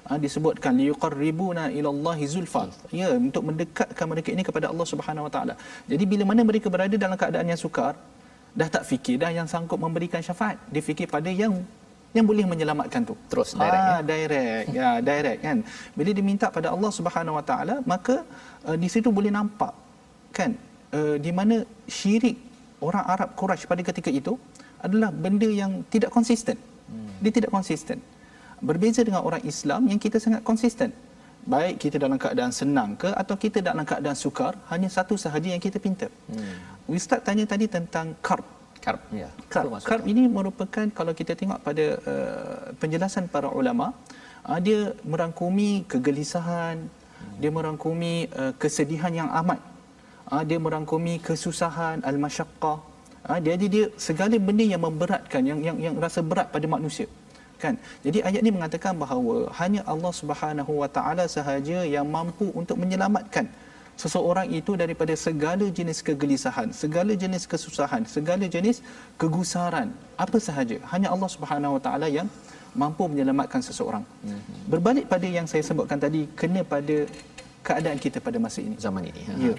Ha, 0.04 0.20
disebutkan 0.20 0.76
liqarribuna 0.84 1.72
ila 1.78 1.90
Allah 1.96 2.18
zulfa. 2.34 2.64
Ya, 2.92 3.08
untuk 3.28 3.44
mendekatkan 3.48 4.06
mereka 4.12 4.30
ini 4.36 4.44
kepada 4.44 4.68
Allah 4.72 4.88
Subhanahu 4.92 5.28
Wa 5.28 5.32
Taala. 5.36 5.56
Jadi 5.88 6.04
bila 6.04 6.28
mana 6.28 6.44
mereka 6.44 6.68
berada 6.68 6.96
dalam 7.06 7.16
keadaan 7.16 7.48
yang 7.56 7.62
sukar, 7.66 7.96
dah 8.52 8.68
tak 8.76 8.84
fikir 8.84 9.16
dah 9.24 9.32
yang 9.32 9.48
sanggup 9.48 9.80
memberikan 9.80 10.20
syafaat. 10.20 10.60
Dia 10.68 10.84
fikir 10.84 11.08
pada 11.08 11.32
yang 11.32 11.56
yang 12.18 12.26
boleh 12.30 12.46
menyelamatkan 12.46 13.02
tu. 13.10 13.16
Terus 13.32 13.50
direct 13.58 13.84
ha, 13.84 13.94
ya? 13.98 14.02
direct. 14.12 14.66
Ya 14.78 14.90
direct 15.10 15.40
kan? 15.46 15.58
Bila 15.98 16.12
diminta 16.20 16.48
pada 16.58 16.68
Allah 16.76 16.92
Subhanahu 16.98 17.38
Wa 17.42 17.46
Taala 17.50 17.76
maka 17.94 18.16
uh, 18.70 18.78
di 18.84 18.88
situ 18.94 19.10
boleh 19.18 19.34
nampak 19.34 19.74
kan? 20.38 20.54
Uh, 20.94 21.18
di 21.18 21.32
mana 21.34 21.66
syirik 21.90 22.38
orang 22.88 23.06
Arab 23.14 23.30
Quraisy 23.40 23.66
pada 23.72 23.82
ketika 23.90 24.14
itu 24.14 24.34
adalah 24.86 25.10
benda 25.24 25.50
yang 25.62 25.82
tidak 25.94 26.14
konsisten. 26.18 26.58
Hmm. 26.92 27.16
dia 27.24 27.32
tidak 27.38 27.52
konsisten. 27.58 27.98
Berbeza 28.70 29.02
dengan 29.08 29.24
orang 29.28 29.44
Islam 29.52 29.88
yang 29.92 30.00
kita 30.06 30.20
sangat 30.20 30.44
konsisten. 30.50 30.92
Baik 31.44 31.76
kita 31.84 31.98
dalam 32.00 32.16
keadaan 32.24 32.54
senang 32.56 32.96
ke 33.02 33.10
atau 33.22 33.36
kita 33.44 33.60
dalam 33.60 33.84
keadaan 33.84 34.16
sukar 34.16 34.54
hanya 34.72 34.88
satu 34.88 35.16
sahaja 35.24 35.48
yang 35.54 35.64
kita 35.66 35.80
pinta. 35.86 36.08
Hmm. 36.32 36.56
Ustaz 36.88 37.20
tanya 37.28 37.46
tadi 37.48 37.66
tentang 37.68 38.16
karb 38.28 38.46
karb 38.84 39.02
ya 39.22 39.30
karb, 39.54 39.72
karb 39.90 40.04
ini 40.12 40.24
merupakan 40.38 40.86
kalau 40.98 41.14
kita 41.20 41.34
tengok 41.40 41.60
pada 41.68 41.86
uh, 42.12 42.64
penjelasan 42.82 43.32
para 43.34 43.48
ulama 43.60 43.96
uh, 44.50 44.60
dia 44.66 44.92
merangkumi 45.12 45.88
kegelisahan 45.92 46.78
hmm. 46.84 47.38
dia 47.42 47.52
merangkumi 47.58 48.14
uh, 48.42 48.54
kesedihan 48.62 49.14
yang 49.22 49.30
amat. 49.42 49.60
Uh, 50.34 50.44
dia 50.50 50.60
merangkumi 50.66 51.20
kesusahan 51.28 52.00
al-masyaqqah. 52.10 52.78
Uh, 53.30 53.40
jadi 53.48 53.66
dia 53.74 53.86
segala 54.08 54.36
benda 54.48 54.66
yang 54.74 54.84
memberatkan 54.88 55.42
yang 55.50 55.60
yang 55.68 55.78
yang 55.86 55.96
rasa 56.06 56.20
berat 56.20 56.48
pada 56.56 56.68
manusia. 56.76 57.08
Kan? 57.64 57.80
Jadi 58.04 58.20
ayat 58.28 58.40
ini 58.44 58.52
mengatakan 58.52 58.92
bahawa 59.04 59.48
hanya 59.60 59.82
Allah 59.88 60.12
Subhanahu 60.12 60.84
wa 60.84 60.90
taala 60.96 61.24
sahaja 61.32 61.88
yang 61.88 62.04
mampu 62.16 62.52
untuk 62.52 62.76
menyelamatkan 62.76 63.48
seseorang 64.02 64.48
itu 64.50 64.74
daripada 64.74 65.14
segala 65.14 65.66
jenis 65.70 66.00
kegelisahan, 66.08 66.74
segala 66.74 67.14
jenis 67.24 67.44
kesusahan, 67.52 68.04
segala 68.10 68.46
jenis 68.56 68.82
kegusaran, 69.22 69.94
apa 70.18 70.38
sahaja. 70.42 70.78
Hanya 70.92 71.14
Allah 71.14 71.30
Subhanahu 71.30 71.78
Wa 71.78 71.82
Taala 71.86 72.08
yang 72.10 72.28
mampu 72.74 73.06
menyelamatkan 73.06 73.62
seseorang. 73.62 74.04
Mhm. 74.26 74.74
Berbalik 74.74 75.06
pada 75.06 75.28
yang 75.38 75.46
saya 75.46 75.62
sebutkan 75.62 76.02
tadi, 76.02 76.26
kena 76.34 76.66
pada 76.66 77.06
keadaan 77.62 77.98
kita 78.02 78.18
pada 78.20 78.38
masa 78.42 78.60
ini. 78.66 78.76
Zaman 78.86 79.04
ini. 79.08 79.22
Ha. 79.30 79.34
Ya. 79.40 79.56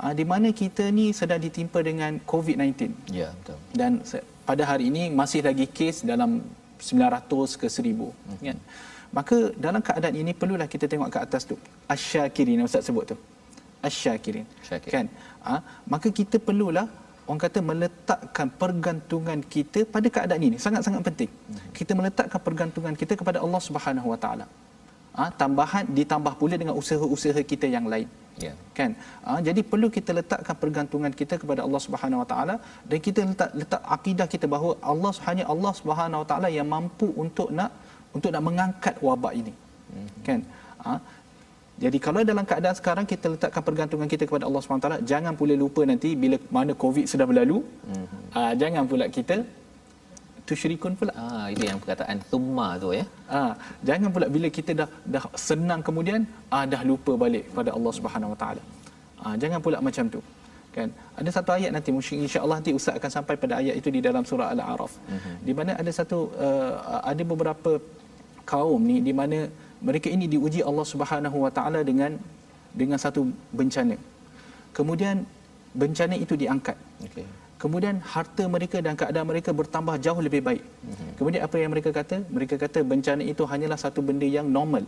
Ha, 0.00 0.04
di 0.16 0.24
mana 0.24 0.48
kita 0.56 0.88
ni 0.88 1.12
sedang 1.12 1.42
ditimpa 1.42 1.84
dengan 1.84 2.16
COVID-19. 2.24 2.96
Ya, 3.12 3.28
betul. 3.38 3.58
Dan 3.76 4.00
pada 4.48 4.62
hari 4.64 4.88
ini 4.88 5.12
masih 5.12 5.44
lagi 5.44 5.68
kes 5.68 6.00
dalam 6.02 6.40
900 6.80 7.60
ke 7.60 7.68
1000. 7.68 8.08
Hmm. 8.08 8.40
Kan? 8.40 8.58
Maka 9.12 9.36
dalam 9.60 9.84
keadaan 9.84 10.16
ini 10.16 10.32
perlulah 10.32 10.64
kita 10.64 10.88
tengok 10.88 11.12
ke 11.12 11.18
atas 11.20 11.44
tu. 11.44 11.60
Asyakirin 11.92 12.64
yang 12.64 12.68
Ustaz 12.70 12.88
sebut 12.88 13.12
tu 13.12 13.16
asyakirin 13.88 14.46
kan 14.94 15.06
ha? 15.46 15.56
maka 15.92 16.08
kita 16.18 16.36
perlulah 16.48 16.86
orang 17.28 17.40
kata 17.44 17.58
meletakkan 17.70 18.48
pergantungan 18.62 19.40
kita 19.54 19.80
pada 19.94 20.08
keadaan 20.16 20.42
ini 20.48 20.56
sangat-sangat 20.64 21.02
penting 21.08 21.30
hmm. 21.30 21.70
kita 21.78 21.92
meletakkan 21.98 22.40
pergantungan 22.48 22.94
kita 23.02 23.14
kepada 23.20 23.38
Allah 23.44 23.60
Subhanahu 23.68 24.08
Wa 24.12 24.18
Taala 24.24 24.46
ha? 25.18 25.24
tambahan 25.42 25.84
ditambah 25.98 26.34
pula 26.40 26.56
dengan 26.62 26.74
usaha-usaha 26.80 27.40
kita 27.52 27.68
yang 27.76 27.86
lain 27.92 28.08
yeah. 28.46 28.56
kan 28.78 28.90
ha? 29.26 29.38
jadi 29.48 29.60
perlu 29.72 29.90
kita 29.96 30.10
letakkan 30.18 30.56
pergantungan 30.62 31.14
kita 31.20 31.36
kepada 31.42 31.62
Allah 31.66 31.82
Subhanahu 31.86 32.22
Wa 32.22 32.28
Taala 32.32 32.56
dan 32.90 32.98
kita 33.06 33.20
letak 33.30 33.50
letak 33.62 33.82
akidah 33.96 34.26
kita 34.34 34.48
bahawa 34.54 34.74
Allah 34.92 35.12
hanya 35.28 35.46
Allah 35.54 35.72
Subhanahu 35.80 36.22
Wa 36.24 36.28
Taala 36.32 36.50
yang 36.58 36.68
mampu 36.76 37.08
untuk 37.24 37.50
nak 37.60 37.72
untuk 38.16 38.30
nak 38.34 38.44
mengangkat 38.48 38.94
wabak 39.08 39.34
ini 39.42 39.52
hmm. 39.94 40.08
kan 40.28 40.40
ha? 40.84 40.92
Jadi 41.84 41.98
kalau 41.98 42.20
dalam 42.22 42.44
keadaan 42.44 42.76
sekarang 42.76 43.04
kita 43.08 43.26
letakkan 43.32 43.62
pergantungan 43.64 44.06
kita 44.06 44.28
kepada 44.28 44.44
Allah 44.48 44.60
SWT, 44.60 45.08
jangan 45.08 45.32
pula 45.34 45.54
lupa 45.56 45.82
nanti 45.88 46.12
bila 46.14 46.36
mana 46.56 46.72
COVID 46.76 47.04
sudah 47.08 47.26
berlalu, 47.30 47.58
mm-hmm. 47.64 48.20
uh, 48.38 48.52
jangan 48.60 48.84
pula 48.90 49.06
kita 49.08 49.36
tusyrikun 50.48 50.92
pula. 50.98 51.12
Ah, 51.24 51.46
itu 51.52 51.64
yang 51.70 51.78
perkataan 51.82 52.18
thumma 52.30 52.68
tu 52.82 52.90
ya. 52.98 53.04
Ah, 53.38 53.52
jangan 53.88 54.08
pula 54.14 54.26
bila 54.36 54.48
kita 54.58 54.72
dah 54.80 54.88
dah 55.14 55.24
senang 55.48 55.80
kemudian 55.88 56.20
ah, 56.54 56.64
dah 56.72 56.82
lupa 56.90 57.12
balik 57.24 57.44
kepada 57.50 57.70
Allah 57.76 57.92
Subhanahu 57.98 58.32
Wa 58.34 58.38
Taala. 58.42 58.62
Ah, 59.24 59.34
jangan 59.42 59.60
pula 59.66 59.78
macam 59.88 60.06
tu. 60.14 60.20
Kan? 60.76 60.88
Ada 61.20 61.30
satu 61.36 61.50
ayat 61.56 61.70
nanti 61.76 61.90
insya-Allah 62.26 62.56
nanti 62.58 62.72
Ustaz 62.78 62.96
akan 62.98 63.10
sampai 63.16 63.34
pada 63.42 63.54
ayat 63.60 63.74
itu 63.80 63.88
di 63.96 64.00
dalam 64.06 64.24
surah 64.28 64.48
Al-A'raf. 64.54 64.92
Mm-hmm. 64.96 65.34
Di 65.48 65.52
mana 65.58 65.72
ada 65.80 65.90
satu 65.98 66.18
uh, 66.46 67.00
ada 67.12 67.22
beberapa 67.32 67.72
kaum 68.52 68.80
ni 68.90 68.96
di 69.08 69.12
mana 69.18 69.38
mereka 69.88 70.08
ini 70.16 70.26
diuji 70.34 70.60
Allah 70.70 70.86
Subhanahu 70.92 71.36
Wa 71.44 71.50
Taala 71.56 71.80
dengan 71.90 72.16
dengan 72.80 72.98
satu 73.04 73.28
bencana. 73.58 73.96
Kemudian 74.78 75.16
bencana 75.76 76.14
itu 76.24 76.34
diangkat. 76.42 76.78
Okay. 77.06 77.26
kemudian 77.62 77.96
harta 78.12 78.44
mereka 78.54 78.78
dan 78.82 78.94
keadaan 79.00 79.26
mereka 79.30 79.50
bertambah 79.54 79.94
jauh 80.04 80.18
lebih 80.26 80.42
baik. 80.42 80.62
Kemudian 81.18 81.42
apa 81.46 81.56
yang 81.62 81.70
mereka 81.74 81.90
kata? 81.94 82.16
Mereka 82.36 82.54
kata 82.58 82.82
bencana 82.82 83.22
itu 83.32 83.42
hanyalah 83.46 83.78
satu 83.78 84.02
benda 84.02 84.26
yang 84.26 84.46
normal 84.56 84.82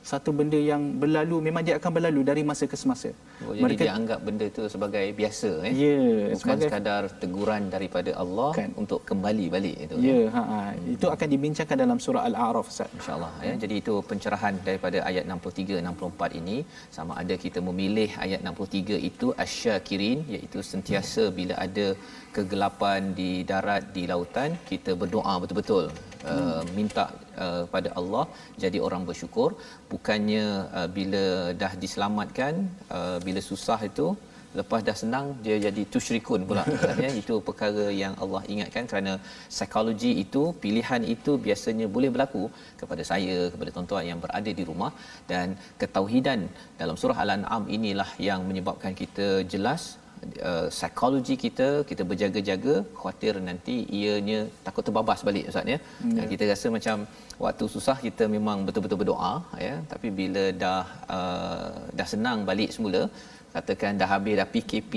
satu 0.00 0.30
benda 0.32 0.56
yang 0.56 0.82
berlalu 1.02 1.36
memang 1.46 1.62
dia 1.66 1.74
akan 1.76 1.90
berlalu 1.96 2.20
dari 2.24 2.42
masa 2.50 2.64
ke 2.64 2.76
semasa. 2.82 3.12
Oh, 3.44 3.52
jadi 3.52 3.62
mereka 3.64 3.82
dia 3.84 3.92
anggap 3.98 4.18
benda 4.26 4.44
itu 4.52 4.62
sebagai 4.74 5.04
biasa 5.18 5.50
eh. 5.68 5.72
Ya, 5.76 5.96
bukan 6.32 6.40
sebagai, 6.40 6.68
sekadar 6.68 7.02
teguran 7.22 7.62
daripada 7.74 8.10
Allah 8.22 8.50
kan. 8.58 8.70
untuk 8.82 9.00
kembali 9.10 9.46
balik 9.54 9.76
itu. 9.84 9.96
Ya, 10.00 10.16
eh. 10.16 10.26
ha, 10.36 10.42
ha. 10.52 10.60
itu 10.94 11.06
akan 11.14 11.28
dibincangkan 11.34 11.76
dalam 11.84 11.98
surah 12.04 12.24
Al-A'raf 12.28 12.72
Ustaz. 12.72 12.88
Insya-Allah 12.98 13.32
ya. 13.44 13.54
Jadi 13.64 13.74
itu 13.82 13.94
pencerahan 14.10 14.56
daripada 14.68 15.04
ayat 15.10 15.24
63 15.28 15.84
64 15.84 16.40
ini 16.40 16.56
sama 16.96 17.12
ada 17.22 17.36
kita 17.44 17.60
memilih 17.68 18.10
ayat 18.24 18.40
63 18.40 19.10
itu 19.10 19.28
asyakirin 19.44 20.18
iaitu 20.36 20.60
sentiasa 20.72 21.24
bila 21.38 21.56
ada 21.66 21.86
kegelapan 22.36 23.00
di 23.18 23.30
darat 23.50 23.84
di 23.96 24.02
lautan 24.10 24.50
kita 24.70 24.92
berdoa 25.00 25.34
betul-betul 25.42 25.84
uh, 26.32 26.62
minta 26.78 27.06
uh, 27.44 27.64
pada 27.74 27.90
Allah 28.00 28.24
jadi 28.64 28.78
orang 28.86 29.04
bersyukur. 29.10 29.50
Bukannya 29.92 30.44
uh, 30.78 30.88
bila 30.96 31.24
dah 31.62 31.72
diselamatkan 31.84 32.52
uh, 32.96 33.18
bila 33.26 33.42
susah 33.50 33.80
itu 33.90 34.08
lepas 34.58 34.80
dah 34.86 34.94
senang 35.00 35.26
dia 35.44 35.56
jadi 35.66 35.82
tusyrikun 35.92 36.42
pula. 36.48 36.62
Katanya 36.82 37.10
itu 37.22 37.34
perkara 37.48 37.84
yang 38.02 38.14
Allah 38.22 38.42
ingatkan 38.52 38.84
kerana 38.90 39.12
psikologi 39.54 40.12
itu 40.24 40.42
pilihan 40.64 41.02
itu 41.14 41.34
biasanya 41.46 41.86
boleh 41.96 42.10
berlaku 42.14 42.44
kepada 42.80 43.02
saya 43.10 43.36
kepada 43.52 43.70
tuan-tuan 43.74 44.06
yang 44.10 44.20
berada 44.24 44.52
di 44.60 44.64
rumah. 44.70 44.92
Dan 45.30 45.54
ketauhidan 45.82 46.42
dalam 46.80 46.98
surah 47.02 47.18
al-an'am 47.24 47.64
inilah 47.78 48.10
yang 48.28 48.42
menyebabkan 48.50 48.94
kita 49.02 49.28
jelas 49.54 49.82
uh, 50.50 50.66
psikologi 50.74 51.34
kita 51.44 51.68
kita 51.90 52.02
berjaga-jaga 52.10 52.74
khuatir 53.00 53.34
nanti 53.48 53.76
ianya 54.00 54.40
takut 54.66 54.84
terbabas 54.88 55.22
balik 55.28 55.48
ustaz 55.52 55.72
ya 55.72 55.78
yeah. 56.16 56.28
kita 56.32 56.50
rasa 56.52 56.68
macam 56.76 56.96
waktu 57.44 57.66
susah 57.74 57.96
kita 58.06 58.26
memang 58.36 58.60
betul-betul 58.68 59.00
berdoa 59.02 59.34
ya 59.66 59.74
tapi 59.92 60.08
bila 60.20 60.44
dah 60.64 60.84
uh, 61.16 61.70
dah 61.98 62.08
senang 62.14 62.40
balik 62.50 62.72
semula 62.76 63.02
katakan 63.54 63.98
dah 64.00 64.08
habis 64.12 64.34
dah 64.40 64.46
PKP 64.54 64.92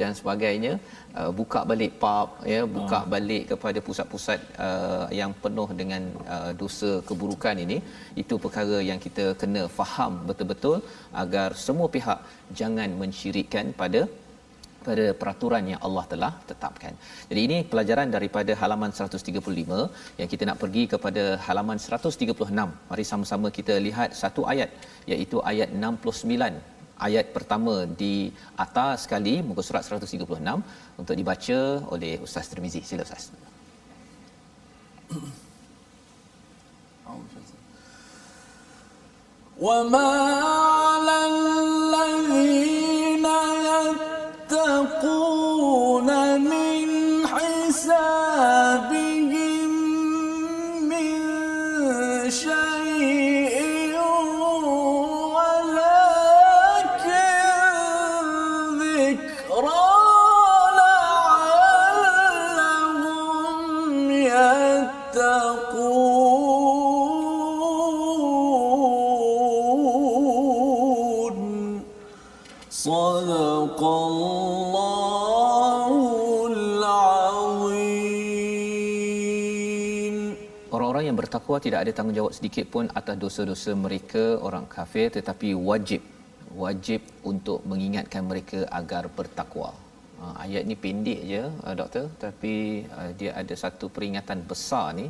dan 0.00 0.12
sebagainya 0.18 0.72
uh, 1.18 1.30
buka 1.38 1.60
balik 1.70 1.92
pub 2.02 2.28
ya 2.52 2.60
buka 2.76 2.98
oh. 3.00 3.08
balik 3.14 3.44
kepada 3.52 3.78
pusat-pusat 3.86 4.40
uh, 4.66 5.06
yang 5.20 5.32
penuh 5.42 5.68
dengan 5.80 6.02
uh, 6.34 6.52
dosa 6.60 6.90
keburukan 7.08 7.58
ini 7.64 7.78
itu 8.22 8.36
perkara 8.44 8.78
yang 8.90 9.00
kita 9.06 9.26
kena 9.42 9.64
faham 9.78 10.14
betul-betul 10.30 10.78
agar 11.24 11.48
semua 11.66 11.88
pihak 11.96 12.20
jangan 12.60 12.90
mensyirikkan 13.02 13.66
pada 13.82 14.02
pada 14.87 15.05
peraturan 15.19 15.63
yang 15.71 15.81
Allah 15.87 16.03
telah 16.11 16.31
tetapkan. 16.49 16.93
Jadi 17.29 17.41
ini 17.47 17.57
pelajaran 17.71 18.07
daripada 18.15 18.51
halaman 18.61 18.91
135 18.97 20.19
yang 20.19 20.29
kita 20.33 20.43
nak 20.49 20.57
pergi 20.63 20.83
kepada 20.93 21.23
halaman 21.47 21.79
136. 21.85 22.67
Mari 22.91 23.05
sama-sama 23.11 23.49
kita 23.57 23.75
lihat 23.87 24.11
satu 24.21 24.43
ayat 24.53 24.69
iaitu 25.13 25.39
ayat 25.51 25.71
69 25.85 26.73
ayat 27.07 27.25
pertama 27.35 27.73
di 28.01 28.15
atas 28.65 29.05
sekali 29.05 29.35
muka 29.47 29.61
surat 29.67 29.83
136 29.87 31.01
untuk 31.01 31.15
dibaca 31.19 31.59
oleh 31.95 32.13
Ustaz 32.27 32.47
Tirmizi. 32.51 32.83
Sila 32.91 33.07
Ustaz. 33.07 33.25
وما 39.63 40.09
على 40.41 41.17
الذين 41.29 42.76
Bertakwa 81.48 81.64
tidak 81.64 81.80
ada 81.80 81.92
tanggungjawab 81.96 82.32
sedikit 82.36 82.64
pun 82.72 82.84
atas 82.98 83.16
dosa-dosa 83.24 83.72
mereka 83.84 84.36
orang 84.46 84.68
kafir 84.68 85.08
tetapi 85.08 85.56
wajib 85.68 86.04
wajib 86.62 87.00
untuk 87.30 87.64
mengingatkan 87.64 88.20
mereka 88.30 88.68
agar 88.68 89.08
bertakwa. 89.08 89.72
Uh, 90.20 90.34
ayat 90.44 90.68
ni 90.68 90.76
pendek 90.76 91.20
je 91.24 91.42
uh, 91.48 91.74
doktor 91.80 92.12
tapi 92.24 92.84
uh, 92.92 93.16
dia 93.16 93.32
ada 93.32 93.54
satu 93.64 93.88
peringatan 93.88 94.44
besar 94.44 94.92
ni 95.00 95.08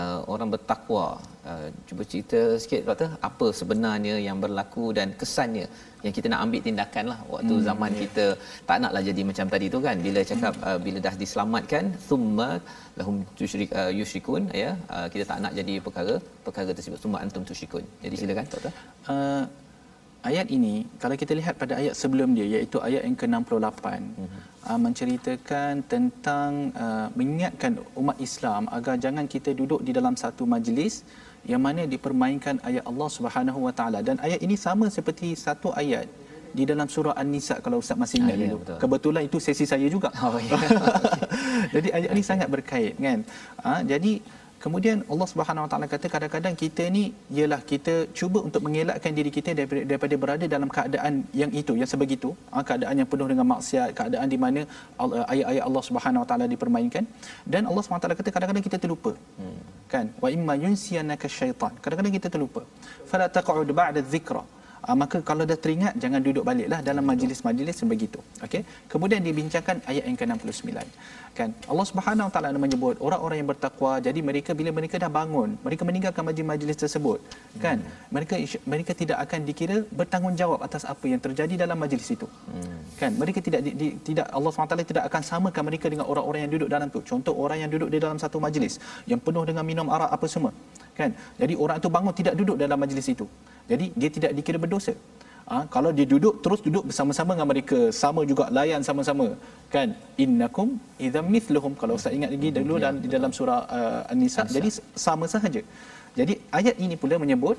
uh, 0.00 0.18
orang 0.32 0.48
bertakwa. 0.54 1.06
Uh, 1.50 1.68
cuba 1.88 2.02
cerita 2.10 2.40
sikit 2.62 2.82
doktor 2.88 3.10
apa 3.28 3.46
sebenarnya 3.60 4.14
yang 4.26 4.36
berlaku 4.44 4.84
dan 4.98 5.08
kesannya 5.20 5.66
yang 6.04 6.14
kita 6.16 6.26
nak 6.32 6.40
ambil 6.44 6.60
tindakan 6.66 7.04
lah 7.12 7.18
waktu 7.32 7.54
hmm, 7.56 7.64
zaman 7.68 7.90
yeah. 7.92 8.00
kita 8.02 8.24
tak 8.68 8.78
naklah 8.82 9.02
jadi 9.08 9.22
macam 9.30 9.46
tadi 9.54 9.66
tu 9.74 9.78
kan 9.86 9.96
bila 10.06 10.20
cakap 10.30 10.54
hmm. 10.58 10.66
uh, 10.68 10.78
bila 10.84 10.98
dah 11.06 11.14
diselamatkan 11.22 11.84
thumma 12.08 12.48
lahum 12.98 13.16
tusyrik 13.40 13.70
uh, 13.80 13.90
yusyrikun 13.98 14.44
ya 14.62 14.70
uh, 14.94 15.06
kita 15.12 15.24
tak 15.30 15.40
nak 15.44 15.52
jadi 15.58 15.74
perkara 15.86 16.14
perkara 16.46 16.70
tersebut 16.78 17.00
thumma 17.04 17.18
antum 17.24 17.42
tusyrikun 17.50 17.84
jadi 18.04 18.14
silakan 18.22 18.46
doktor 18.54 18.72
uh, 19.14 19.42
ayat 20.30 20.46
ini 20.56 20.74
kalau 21.02 21.16
kita 21.22 21.32
lihat 21.40 21.54
pada 21.62 21.74
ayat 21.80 21.94
sebelum 22.02 22.30
dia 22.38 22.46
iaitu 22.54 22.78
ayat 22.88 23.02
yang 23.06 23.16
ke-68 23.18 23.86
hmm. 23.98 24.28
uh, 24.70 24.78
menceritakan 24.84 25.72
tentang 25.92 26.50
uh, 26.84 27.06
mengingatkan 27.18 27.72
umat 28.00 28.16
Islam 28.28 28.70
agar 28.76 28.94
jangan 29.04 29.26
kita 29.34 29.50
duduk 29.60 29.82
di 29.86 29.92
dalam 29.98 30.14
satu 30.22 30.46
majlis 30.54 31.02
yang 31.42 31.62
mana 31.66 31.82
dipermainkan 31.94 32.62
ayat 32.62 32.84
Allah 32.90 33.08
Subhanahu 33.16 33.60
Wa 33.66 33.72
Taala 33.78 33.98
dan 34.08 34.16
ayat 34.22 34.38
ini 34.46 34.54
sama 34.66 34.86
seperti 34.86 35.34
satu 35.34 35.74
ayat 35.74 36.06
di 36.52 36.64
dalam 36.68 36.86
surah 36.94 37.16
An-Nisa 37.16 37.58
kalau 37.64 37.80
ustaz 37.82 37.96
masih 37.96 38.20
ingat 38.20 38.36
ah, 38.36 38.38
ya, 38.38 38.44
dulu. 38.44 38.58
Betul. 38.60 38.78
Kebetulan 38.84 39.22
itu 39.24 39.38
sesi 39.40 39.64
saya 39.64 39.86
juga. 39.88 40.12
Oh, 40.20 40.36
ya. 40.36 40.52
jadi 41.74 41.88
ayat 41.96 42.08
ini 42.12 42.22
sangat 42.30 42.48
berkait 42.52 42.94
kan. 43.00 43.24
Ha, 43.64 43.80
jadi 43.88 44.20
Kemudian 44.64 44.98
Allah 45.12 45.26
Subhanahu 45.30 45.64
Wa 45.64 45.70
Taala 45.70 45.86
kata 45.92 46.06
kadang-kadang 46.14 46.54
kita 46.62 46.84
ni 46.96 47.04
ialah 47.36 47.58
kita 47.70 47.94
cuba 48.18 48.38
untuk 48.46 48.62
mengelakkan 48.66 49.12
diri 49.18 49.30
kita 49.36 49.50
daripada, 49.58 49.82
daripada 49.90 50.14
berada 50.22 50.46
dalam 50.54 50.68
keadaan 50.76 51.14
yang 51.40 51.50
itu 51.60 51.72
yang 51.80 51.90
sebegitu, 51.92 52.30
ha, 52.52 52.62
keadaan 52.68 52.94
yang 53.00 53.08
penuh 53.12 53.26
dengan 53.32 53.46
maksiat, 53.52 53.88
keadaan 53.98 54.28
di 54.34 54.38
mana 54.44 54.60
ayat-ayat 55.32 55.64
Allah 55.68 55.82
Subhanahu 55.88 56.22
Wa 56.24 56.28
Taala 56.30 56.46
dipermainkan 56.54 57.04
dan 57.52 57.62
Allah 57.68 57.82
Subhanahu 57.82 58.02
Wa 58.02 58.06
Taala 58.06 58.20
kata 58.22 58.30
kadang-kadang 58.36 58.66
kita 58.68 58.78
terlupa. 58.84 59.12
Hmm. 59.40 59.60
Kan? 59.92 60.06
Wa 60.24 60.30
imma 60.36 60.54
yunsiyanaka 60.64 61.26
syaitan. 61.38 61.74
Kadang-kadang 61.82 62.14
kita 62.18 62.30
terlupa. 62.34 62.62
Fala 63.10 63.26
taq'ud 63.38 63.70
ba'da 63.82 64.02
dzikra. 64.12 64.44
Uh, 64.82 64.96
maka 64.98 65.18
kalau 65.28 65.44
dah 65.50 65.54
teringat 65.64 65.94
jangan 66.02 66.20
duduk 66.26 66.42
baliklah 66.48 66.82
dalam 66.88 67.04
majlis-majlis 67.10 67.76
sebegitu. 67.80 68.18
Okey. 68.44 68.62
Kemudian 68.92 69.22
dibincangkan 69.22 69.78
ayat 69.90 70.04
yang 70.10 70.18
ke-69. 70.18 70.74
Kan? 71.38 71.50
Allah 71.70 71.86
Subhanahu 71.90 72.26
Wa 72.28 72.32
Taala 72.34 72.58
menyebut 72.64 72.96
orang-orang 73.06 73.36
yang 73.40 73.48
bertakwa 73.52 73.92
jadi 74.06 74.20
mereka 74.28 74.50
bila 74.58 74.70
mereka 74.78 75.00
dah 75.04 75.08
bangun 75.18 75.56
mereka 75.66 75.82
meninggalkan 75.88 76.26
majlis-majlis 76.28 76.76
tersebut. 76.82 77.18
Kan? 77.62 77.78
Hmm. 77.78 77.94
mereka 78.14 78.34
mereka 78.72 78.92
tidak 79.02 79.18
akan 79.24 79.40
dikira 79.48 79.76
bertanggungjawab 80.00 80.60
atas 80.66 80.82
apa 80.92 81.04
yang 81.12 81.22
terjadi 81.26 81.54
dalam 81.62 81.78
majlis 81.78 82.10
itu. 82.16 82.26
Hmm. 82.50 82.82
kan? 82.98 83.14
Mereka 83.22 83.38
tidak 83.38 83.62
di, 83.62 83.70
di, 83.78 83.88
tidak 84.08 84.26
Allah 84.34 84.50
Subhanahu 84.50 84.68
Wa 84.68 84.74
Taala 84.74 84.90
tidak 84.92 85.04
akan 85.08 85.22
samakan 85.30 85.62
mereka 85.70 85.86
dengan 85.94 86.06
orang-orang 86.10 86.42
yang 86.44 86.52
duduk 86.58 86.68
dalam 86.74 86.90
tu. 86.90 87.00
Contoh 87.06 87.34
orang 87.38 87.58
yang 87.62 87.70
duduk 87.70 87.88
di 87.94 87.98
dalam 88.02 88.18
satu 88.18 88.42
majlis 88.42 88.82
yang 89.06 89.22
penuh 89.22 89.46
dengan 89.46 89.62
minum 89.62 89.86
arak 89.94 90.10
apa 90.10 90.26
semua. 90.34 90.52
Kan? 90.98 91.14
Jadi 91.38 91.54
orang 91.54 91.78
itu 91.80 91.88
bangun 91.88 92.14
tidak 92.18 92.34
duduk 92.34 92.58
dalam 92.58 92.76
majlis 92.82 93.08
itu 93.14 93.26
jadi 93.72 93.86
dia 94.00 94.10
tidak 94.16 94.32
dikira 94.38 94.58
berdosa. 94.64 94.94
Ha, 95.50 95.56
kalau 95.74 95.90
dia 95.96 96.06
duduk 96.12 96.34
terus 96.44 96.60
duduk 96.66 96.84
bersama-sama 96.88 97.30
dengan 97.34 97.48
mereka 97.50 97.78
sama 98.00 98.20
juga 98.30 98.44
layan 98.56 98.82
sama-sama 98.88 99.26
kan? 99.74 99.88
Innakum 100.24 100.68
idzam 101.06 101.26
mithluhum. 101.34 101.72
Kalau 101.80 101.96
saya 102.02 102.14
ingat 102.18 102.30
lagi 102.34 102.50
dulu 102.58 102.74
ya, 102.78 102.82
dan 102.84 102.94
di 103.04 103.08
dalam 103.14 103.30
surah 103.38 103.60
uh, 103.78 104.00
an-nisa. 104.12 104.42
jadi 104.56 104.70
sama 105.06 105.26
sahaja. 105.34 105.62
Jadi 106.18 106.34
ayat 106.58 106.76
ini 106.84 106.94
pula 107.02 107.18
menyebut 107.24 107.58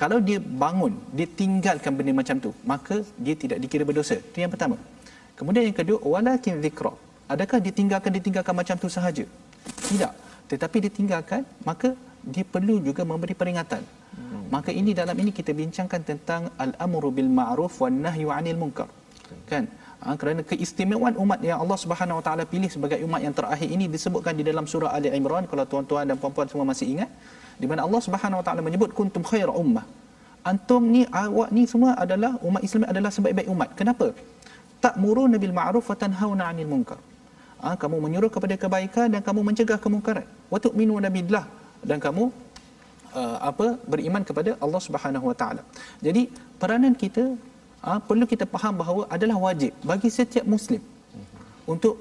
kalau 0.00 0.18
dia 0.28 0.40
bangun 0.62 0.96
dia 1.18 1.28
tinggalkan 1.40 1.92
benda 1.98 2.12
macam 2.20 2.36
tu 2.44 2.50
maka 2.72 2.96
dia 3.26 3.36
tidak 3.42 3.60
dikira 3.64 3.84
berdosa. 3.90 4.16
Itu 4.30 4.38
yang 4.44 4.52
pertama. 4.54 4.78
Kemudian 5.38 5.64
yang 5.68 5.76
kedua 5.76 5.98
walakin 6.14 6.56
zikra. 6.64 6.92
Adakah 7.34 7.58
dia 7.64 7.72
tinggalkan 7.80 8.10
dia 8.16 8.24
tinggalkan 8.28 8.54
macam 8.60 8.74
tu 8.80 8.88
sahaja? 8.96 9.24
Tidak. 9.88 10.12
Tetapi 10.50 10.76
dia 10.88 10.92
tinggalkan 10.98 11.42
maka 11.68 11.92
dia 12.24 12.44
perlu 12.54 12.76
juga 12.88 13.02
memberi 13.12 13.36
peringatan. 13.40 13.99
Maka 14.54 14.70
ini 14.80 14.90
dalam 15.00 15.16
ini 15.22 15.30
kita 15.38 15.52
bincangkan 15.60 16.00
tentang 16.10 16.42
al-amru 16.64 17.10
bil 17.16 17.30
ma'ruf 17.38 17.74
wan 17.82 18.02
nahyu 18.06 18.28
'anil 18.34 18.58
munkar 18.62 18.88
kan 19.50 19.64
Ha, 20.00 20.16
kerana 20.16 20.40
keistimewaan 20.40 21.12
umat 21.22 21.44
yang 21.44 21.60
Allah 21.60 21.76
Subhanahu 21.76 22.18
Wa 22.18 22.24
Taala 22.26 22.44
pilih 22.48 22.72
sebagai 22.72 22.96
umat 23.04 23.20
yang 23.20 23.36
terakhir 23.36 23.68
ini 23.68 23.84
disebutkan 23.84 24.32
di 24.32 24.40
dalam 24.48 24.64
surah 24.64 24.96
Ali 24.96 25.12
Imran 25.12 25.44
kalau 25.44 25.64
tuan-tuan 25.68 26.08
dan 26.08 26.16
puan-puan 26.16 26.48
semua 26.48 26.64
masih 26.64 26.86
ingat 26.96 27.10
di 27.60 27.68
mana 27.68 27.84
Allah 27.84 28.00
Subhanahu 28.00 28.40
Wa 28.40 28.44
Taala 28.48 28.64
menyebut 28.64 28.96
kuntum 28.96 29.20
khaira 29.20 29.52
ummah. 29.52 29.84
Antum 30.40 30.88
ni 30.88 31.04
awak 31.12 31.52
ni 31.52 31.68
semua 31.68 31.92
adalah 32.00 32.32
umat 32.40 32.64
Islam 32.64 32.88
adalah 32.88 33.12
sebaik-baik 33.12 33.48
umat. 33.52 33.68
Kenapa? 33.76 34.16
Tak 34.80 34.96
Ta'muruna 34.96 35.36
bil 35.36 35.52
ma'ruf 35.52 35.84
wa 35.92 35.96
tanhauna 36.02 36.48
'anil 36.48 36.70
munkar. 36.72 36.96
Ha, 37.60 37.76
kamu 37.76 38.00
menyuruh 38.00 38.32
kepada 38.32 38.56
kebaikan 38.56 39.12
dan 39.12 39.20
kamu 39.20 39.40
mencegah 39.52 39.76
kemungkaran. 39.84 40.24
Wa 40.48 40.56
tu'minuna 40.64 41.12
billah 41.12 41.44
dan 41.84 42.00
kamu 42.00 42.32
uh, 43.14 43.38
apa 43.50 43.66
beriman 43.92 44.22
kepada 44.28 44.50
Allah 44.64 44.80
Subhanahu 44.86 45.30
Wa 45.30 45.36
Taala. 45.40 45.62
Jadi 46.06 46.22
peranan 46.60 46.94
kita 47.02 47.24
uh, 47.88 48.00
perlu 48.08 48.24
kita 48.32 48.44
faham 48.54 48.74
bahawa 48.82 49.02
adalah 49.14 49.36
wajib 49.46 49.72
bagi 49.90 50.10
setiap 50.18 50.46
muslim 50.54 50.82
untuk 51.72 51.94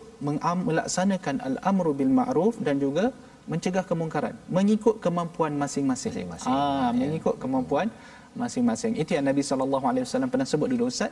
melaksanakan 0.68 1.36
al-amru 1.48 1.92
bil 2.00 2.12
ma'ruf 2.20 2.56
dan 2.68 2.82
juga 2.86 3.14
mencegah 3.52 3.84
kemungkaran 3.90 4.36
mengikut 4.58 4.96
kemampuan 5.04 5.54
masing-masing. 5.64 6.14
Masing-masing. 6.14 6.54
Ah, 6.54 6.90
ya. 6.94 7.00
mengikut 7.02 7.36
kemampuan 7.44 7.88
masing-masing. 8.42 8.94
Itu 9.02 9.18
yang 9.18 9.26
Nabi 9.30 9.42
sallallahu 9.50 9.86
alaihi 9.90 10.04
wasallam 10.06 10.30
pernah 10.34 10.48
sebut 10.52 10.68
dulu 10.74 10.86
Ustaz. 10.92 11.12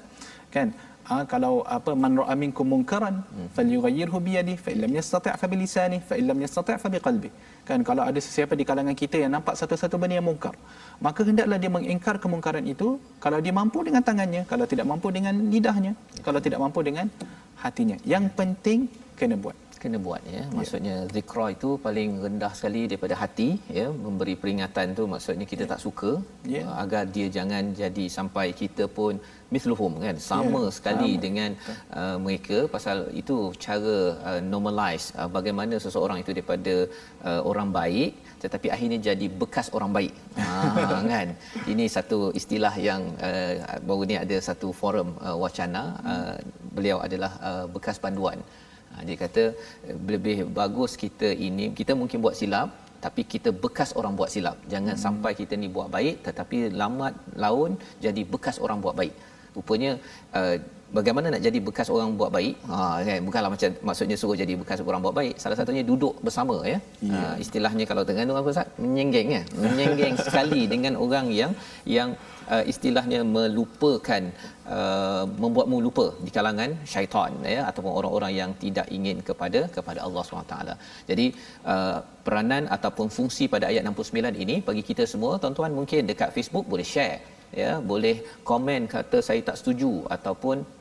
Kan? 0.54 0.70
Ha, 1.08 1.24
kalau 1.32 1.64
apa 1.64 1.92
man 1.96 2.20
ra'a 2.20 2.36
minkum 2.36 2.68
munkaran 2.68 3.24
hmm. 3.24 3.48
falyughayyirhu 3.56 4.18
bi 4.26 4.32
yadihi 4.38 4.60
fa 4.66 4.70
illam 4.76 4.92
yastati' 5.00 5.34
fa 5.42 5.46
bi 5.52 5.56
lisanihi 5.62 6.04
fa 6.10 6.16
illam 6.22 6.38
yastati' 6.44 6.76
fa 6.84 6.88
bi 6.94 7.00
qalbi. 7.06 7.30
Kan 7.68 7.80
kalau 7.88 8.04
ada 8.10 8.20
sesiapa 8.26 8.60
di 8.60 8.68
kalangan 8.68 8.92
kita 9.02 9.16
yang 9.24 9.32
nampak 9.36 9.56
satu-satu 9.60 9.96
benda 10.02 10.20
yang 10.20 10.28
mungkar, 10.28 10.56
maka 11.06 11.24
hendaklah 11.24 11.58
dia 11.64 11.72
mengingkar 11.72 12.16
kemungkaran 12.24 12.66
itu 12.74 13.00
kalau 13.24 13.40
dia 13.46 13.56
mampu 13.56 13.88
dengan 13.88 14.04
tangannya, 14.04 14.44
kalau 14.52 14.68
tidak 14.72 14.86
mampu 14.92 15.08
dengan 15.16 15.36
lidahnya, 15.54 15.94
kalau 16.28 16.40
tidak 16.44 16.60
mampu 16.60 16.80
dengan 16.84 17.08
hatinya. 17.64 17.96
Yang 18.04 18.26
penting 18.40 18.80
kena 19.16 19.40
buat 19.40 19.56
kena 19.88 20.00
buat 20.08 20.22
ya 20.36 20.44
maksudnya 20.58 20.96
yeah. 21.00 21.12
zikra 21.16 21.46
itu 21.56 21.70
paling 21.86 22.10
rendah 22.26 22.52
sekali 22.60 22.82
daripada 22.92 23.16
hati 23.24 23.50
ya 23.80 23.88
memberi 24.06 24.36
peringatan 24.42 24.96
tu 25.00 25.04
maksudnya 25.14 25.46
kita 25.52 25.64
yeah. 25.64 25.72
tak 25.74 25.82
suka 25.86 26.12
yeah. 26.56 26.66
Uh, 26.68 26.76
agar 26.84 27.04
dia 27.16 27.28
jangan 27.38 27.64
jadi 27.82 28.06
sampai 28.18 28.48
kita 28.62 28.86
pun 28.98 29.16
misluhum 29.56 29.94
kan 30.06 30.16
sama 30.32 30.62
yeah. 30.64 30.76
sekali 30.78 31.12
sama. 31.14 31.24
dengan 31.26 31.50
uh, 32.00 32.18
mereka 32.26 32.58
pasal 32.76 32.98
itu 33.22 33.38
cara 33.66 33.98
uh, 34.30 34.42
normalize 34.54 35.08
uh, 35.20 35.30
bagaimana 35.38 35.76
seseorang 35.86 36.20
itu 36.24 36.32
daripada 36.38 36.76
uh, 37.30 37.42
orang 37.52 37.72
baik 37.80 38.12
tetapi 38.44 38.68
akhirnya 38.76 39.00
jadi 39.10 39.28
bekas 39.42 39.68
orang 39.78 39.92
baik 39.98 40.14
ha 40.42 41.08
kan 41.14 41.28
ini 41.72 41.86
satu 41.98 42.20
istilah 42.40 42.74
yang 42.90 43.02
uh, 43.28 43.54
baru 43.88 44.04
ni 44.12 44.18
ada 44.24 44.38
satu 44.50 44.70
forum 44.80 45.10
uh, 45.28 45.38
wacana 45.44 45.84
uh, 46.12 46.36
beliau 46.78 46.98
adalah 47.08 47.32
uh, 47.50 47.66
bekas 47.76 47.98
panduan 48.06 48.40
dia 49.08 49.18
kata 49.24 49.44
eh, 49.88 49.98
lebih 50.12 50.38
bagus 50.60 50.92
kita 51.04 51.30
ini 51.48 51.66
kita 51.80 51.94
mungkin 52.02 52.20
buat 52.26 52.38
silap 52.40 52.70
tapi 53.06 53.22
kita 53.34 53.50
bekas 53.64 53.90
orang 54.00 54.14
buat 54.20 54.30
silap. 54.34 54.58
Jangan 54.74 54.96
hmm. 54.98 55.04
sampai 55.06 55.32
kita 55.40 55.54
ni 55.54 55.68
buat 55.78 55.90
baik 55.96 56.16
tetapi 56.28 56.58
lambat 56.82 57.14
laun 57.44 57.72
jadi 58.06 58.22
bekas 58.34 58.58
orang 58.66 58.80
buat 58.86 58.96
baik. 59.02 59.14
Rupanya 59.58 59.92
uh, 60.38 60.58
bagaimana 60.96 61.28
nak 61.34 61.42
jadi 61.48 61.60
bekas 61.68 61.88
orang 61.96 62.16
buat 62.20 62.32
baik? 62.38 62.56
Ha 62.70 63.04
kan 63.08 63.20
bukanlah 63.28 63.50
macam 63.54 63.70
maksudnya 63.88 64.18
suruh 64.22 64.38
jadi 64.40 64.54
bekas 64.62 64.80
orang 64.84 65.04
buat 65.06 65.16
baik. 65.20 65.36
Salah 65.44 65.58
satunya 65.60 65.84
duduk 65.84 66.16
bersama 66.26 66.56
ya. 66.64 66.80
Yeah. 67.04 67.16
Uh, 67.16 67.36
istilahnya 67.44 67.86
kalau 67.90 68.04
Terengganu 68.08 68.36
apa 68.40 68.50
Ustaz? 68.56 68.68
Menyenggeng 68.84 69.30
ya. 69.38 69.44
Menyenggeng 69.64 70.16
sekali 70.28 70.62
dengan 70.74 70.96
orang 71.06 71.28
yang 71.40 71.52
yang 71.98 72.10
uh, 72.54 72.64
istilahnya 72.74 73.20
melupakan 73.36 74.24
uh, 74.78 75.24
membuatmu 75.44 75.78
lupa 75.88 76.08
di 76.26 76.32
kalangan 76.38 76.72
syaitan 76.94 77.32
ya 77.56 77.62
ataupun 77.70 77.92
orang-orang 78.00 78.34
yang 78.42 78.52
tidak 78.64 78.88
ingin 78.98 79.20
kepada 79.30 79.62
kepada 79.78 80.00
Allah 80.08 80.24
SWT. 80.24 80.56
Jadi 81.10 81.26
uh, 81.74 81.98
peranan 82.28 82.64
ataupun 82.78 83.08
fungsi 83.18 83.46
pada 83.54 83.68
ayat 83.72 83.84
69 83.88 84.44
ini 84.44 84.56
bagi 84.70 84.84
kita 84.90 85.04
semua 85.14 85.34
tuan-tuan 85.42 85.72
mungkin 85.80 86.08
dekat 86.12 86.32
Facebook 86.38 86.68
boleh 86.74 86.88
share 86.94 87.20
ya 87.62 87.72
boleh 87.92 88.16
komen 88.50 88.82
kata 88.94 89.18
saya 89.28 89.42
tak 89.50 89.58
setuju 89.60 89.92
ataupun 90.16 90.77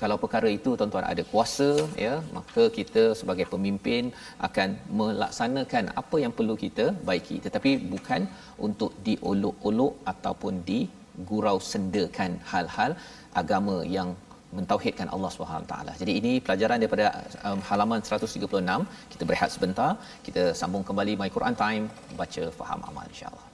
kalau 0.00 0.16
perkara 0.22 0.48
itu 0.58 0.70
tuan-tuan 0.78 1.06
ada 1.12 1.22
kuasa 1.32 1.70
ya 2.04 2.14
maka 2.36 2.62
kita 2.78 3.02
sebagai 3.20 3.46
pemimpin 3.52 4.04
akan 4.48 4.68
melaksanakan 5.00 5.84
apa 6.02 6.16
yang 6.24 6.32
perlu 6.38 6.56
kita 6.64 6.86
baiki 7.10 7.36
tetapi 7.46 7.72
bukan 7.92 8.24
untuk 8.68 8.92
diolok-olok 9.08 9.94
ataupun 10.12 10.56
di 10.70 10.80
gurau 11.30 11.56
sendakan 11.72 12.32
hal-hal 12.52 12.92
agama 13.42 13.76
yang 13.96 14.10
mentauhidkan 14.58 15.08
Allah 15.14 15.30
Subhanahu 15.34 15.68
taala. 15.72 15.92
Jadi 16.00 16.12
ini 16.20 16.32
pelajaran 16.46 16.82
daripada 16.82 17.06
um, 17.48 17.60
halaman 17.68 18.02
136. 18.02 19.12
Kita 19.12 19.22
berehat 19.28 19.50
sebentar. 19.56 19.90
Kita 20.26 20.44
sambung 20.60 20.82
kembali 20.90 21.14
My 21.22 21.30
Quran 21.36 21.54
Time 21.62 21.86
baca 22.20 22.44
faham 22.58 22.82
amal 22.90 23.06
insya-Allah. 23.14 23.49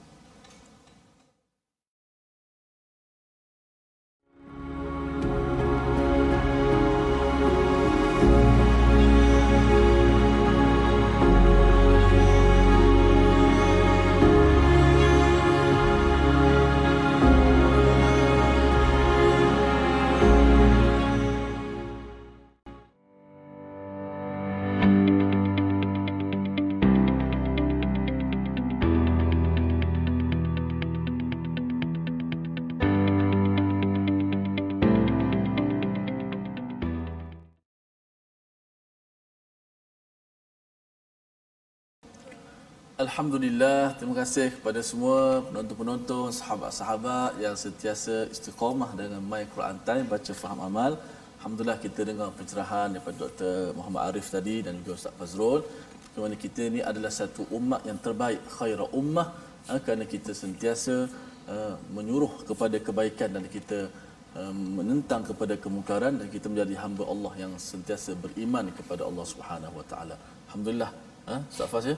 Alhamdulillah, 43.07 43.95
terima 43.97 44.15
kasih 44.19 44.47
kepada 44.55 44.79
semua 44.87 45.39
penonton-penonton, 45.47 46.27
sahabat-sahabat 46.39 47.39
yang 47.43 47.55
sentiasa 47.61 48.15
istiqamah 48.33 48.89
dengan 48.99 49.21
My 49.31 49.43
Quran 49.53 49.77
Time, 49.87 50.05
baca 50.13 50.33
faham 50.41 50.59
amal. 50.67 50.91
Alhamdulillah 51.39 51.79
kita 51.85 52.03
dengar 52.09 52.27
pencerahan 52.39 52.87
daripada 52.93 53.15
Dr. 53.23 53.53
Muhammad 53.77 54.01
Arif 54.07 54.27
tadi 54.35 54.55
dan 54.65 54.73
juga 54.79 54.91
Ustaz 54.99 55.15
Fazrul. 55.19 55.63
Kerana 56.11 56.35
kita 56.43 56.63
ni 56.75 56.81
adalah 56.91 57.11
satu 57.19 57.47
umat 57.59 57.87
yang 57.89 57.99
terbaik, 58.07 58.43
khaira 58.57 58.87
ummah. 59.01 59.27
Ha, 59.69 59.79
kerana 59.85 60.03
kita 60.15 60.35
sentiasa 60.43 60.95
uh, 61.53 61.73
menyuruh 61.95 62.33
kepada 62.49 62.75
kebaikan 62.87 63.31
dan 63.39 63.47
kita 63.55 63.79
uh, 64.35 64.53
menentang 64.77 65.23
kepada 65.31 65.55
kemungkaran 65.55 66.13
dan 66.19 66.27
kita 66.35 66.51
menjadi 66.51 66.75
hamba 66.83 67.07
Allah 67.13 67.33
yang 67.43 67.55
sentiasa 67.71 68.19
beriman 68.25 68.67
kepada 68.75 69.07
Allah 69.07 69.25
Subhanahu 69.33 69.79
Wa 69.79 69.85
Taala. 69.93 70.15
Alhamdulillah. 70.51 70.91
Ha, 71.31 71.35
Ustaz 71.53 71.71
Faz 71.71 71.87
ya? 71.93 71.97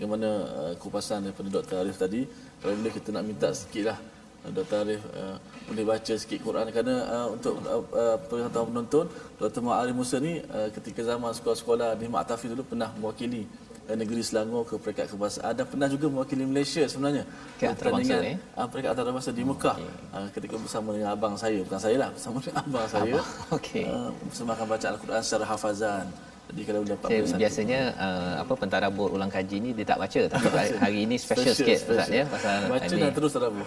Bagaimana 0.00 0.28
uh, 0.56 0.72
kupasan 0.80 1.28
daripada 1.28 1.60
Dr. 1.60 1.84
Arif 1.84 2.00
tadi 2.00 2.24
kalau 2.64 2.72
boleh 2.72 2.88
kita 2.88 3.12
nak 3.12 3.24
minta 3.28 3.52
sikit 3.52 3.92
lah 3.92 3.98
uh, 4.00 4.48
Dr. 4.48 4.76
Arif 4.80 5.04
uh, 5.12 5.36
boleh 5.68 5.84
baca 5.84 6.14
sikit 6.16 6.40
Quran 6.40 6.72
kerana 6.72 6.94
uh, 7.04 7.28
untuk 7.36 7.60
uh, 7.68 7.84
uh, 7.92 8.16
penonton 8.24 9.12
Dr. 9.36 9.60
Muhammad 9.60 9.92
Musa 9.92 10.16
ni 10.16 10.40
uh, 10.40 10.72
ketika 10.72 11.04
zaman 11.04 11.36
sekolah-sekolah 11.36 12.00
di 12.00 12.08
Mak 12.08 12.32
Tafi 12.32 12.48
dulu 12.48 12.64
pernah 12.64 12.88
mewakili 12.96 13.44
uh, 13.92 13.96
negeri 14.00 14.24
Selangor 14.24 14.64
ke 14.64 14.80
peringkat 14.80 15.12
kebangsaan 15.12 15.52
dan 15.52 15.68
pernah 15.68 15.88
juga 15.92 16.08
mewakili 16.08 16.48
Malaysia 16.48 16.80
sebenarnya 16.88 17.28
ke 17.60 17.68
antarabangsa 17.68 18.16
eh 18.24 18.40
uh, 18.56 18.64
peringkat 18.72 18.96
antarabangsa 18.96 19.30
di 19.36 19.44
Mekah 19.44 19.76
okay. 19.76 20.16
uh, 20.16 20.28
ketika 20.32 20.56
bersama 20.56 20.96
dengan 20.96 21.12
abang 21.12 21.36
saya 21.36 21.60
bukan 21.60 21.76
saya 21.76 21.96
lah 22.00 22.08
bersama 22.08 22.40
dengan 22.40 22.64
abang 22.64 22.88
saya 22.88 23.20
okey 23.60 23.84
uh, 23.84 24.08
bersama 24.32 24.56
baca 24.64 24.86
al-Quran 24.96 25.20
secara 25.20 25.44
hafazan 25.44 26.08
jadi 26.50 26.62
kalau 26.68 26.82
dapat 26.82 27.08
saya 27.10 27.38
biasanya 27.42 27.80
uh, 28.06 28.34
apa 28.42 28.52
pentadabur 28.60 29.08
ulang 29.16 29.32
kaji 29.36 29.56
ni 29.64 29.70
dia 29.78 29.86
tak 29.90 29.98
baca 30.02 30.20
tapi 30.32 30.46
hari 30.84 30.98
ini 31.06 31.16
special, 31.16 31.54
special 31.54 31.54
sikit 31.58 31.78
Ustaz 31.94 32.08
ya 32.18 32.24
pasal 32.34 32.56
baca 32.72 32.94
ini. 32.94 33.02
dan 33.02 33.12
terus 33.18 33.32
tadabbur. 33.36 33.66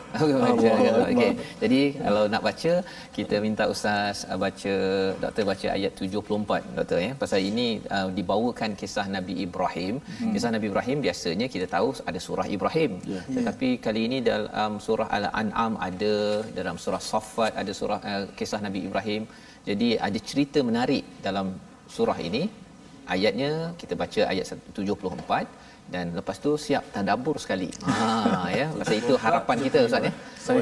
Okey. 1.12 1.32
Jadi 1.63 1.82
kalau 2.06 2.24
nak 2.34 2.43
baca 2.48 2.74
kita 3.17 3.36
minta 3.46 3.63
Ustaz 3.74 4.26
uh, 4.32 4.39
baca 4.46 4.76
doktor 5.24 5.43
baca 5.52 5.67
ayat 5.78 5.91
74 5.96 6.78
doktor 6.78 7.00
ya 7.06 7.12
pasal 7.24 7.39
ini 7.52 7.67
uh, 7.96 8.08
dibawakan 8.17 8.72
kisah 8.82 9.08
Nabi 9.15 9.36
Ibrahim. 9.46 9.96
Hmm. 10.19 10.34
Kisah 10.36 10.52
Nabi 10.56 10.67
Ibrahim 10.72 10.98
biasanya 11.08 11.48
kita 11.56 11.67
tahu 11.76 11.89
ada 12.10 12.19
surah 12.28 12.48
Ibrahim. 12.58 12.91
Yeah. 13.13 13.24
Tetapi 13.38 13.69
yeah. 13.76 13.82
kali 13.86 14.02
ini 14.10 14.17
dalam 14.32 14.72
surah 14.88 15.08
Al-An'am 15.19 15.74
ada 15.89 16.13
dalam 16.60 16.76
surah 16.84 17.02
Saffat 17.12 17.54
ada 17.63 17.72
surah 17.80 18.00
uh, 18.12 18.26
kisah 18.39 18.62
Nabi 18.67 18.82
Ibrahim. 18.89 19.24
Jadi 19.69 19.89
ada 20.08 20.19
cerita 20.30 20.60
menarik 20.69 21.04
dalam 21.24 21.48
surah 21.96 22.19
ini 22.28 22.43
ayatnya 23.08 23.74
kita 23.80 23.94
baca 23.96 24.22
ayat 24.32 24.46
74 24.76 25.48
dan 25.92 26.16
lepas 26.16 26.39
tu 26.39 26.56
siap 26.56 26.84
tadabbur 26.96 27.36
sekali. 27.44 27.68
Ha 27.84 28.48
ya, 28.50 28.68
pasal 28.72 28.96
itu 29.04 29.13
harapan 29.20 29.58
kita 29.68 29.78
ustaz 29.84 30.08
ya. 30.08 30.13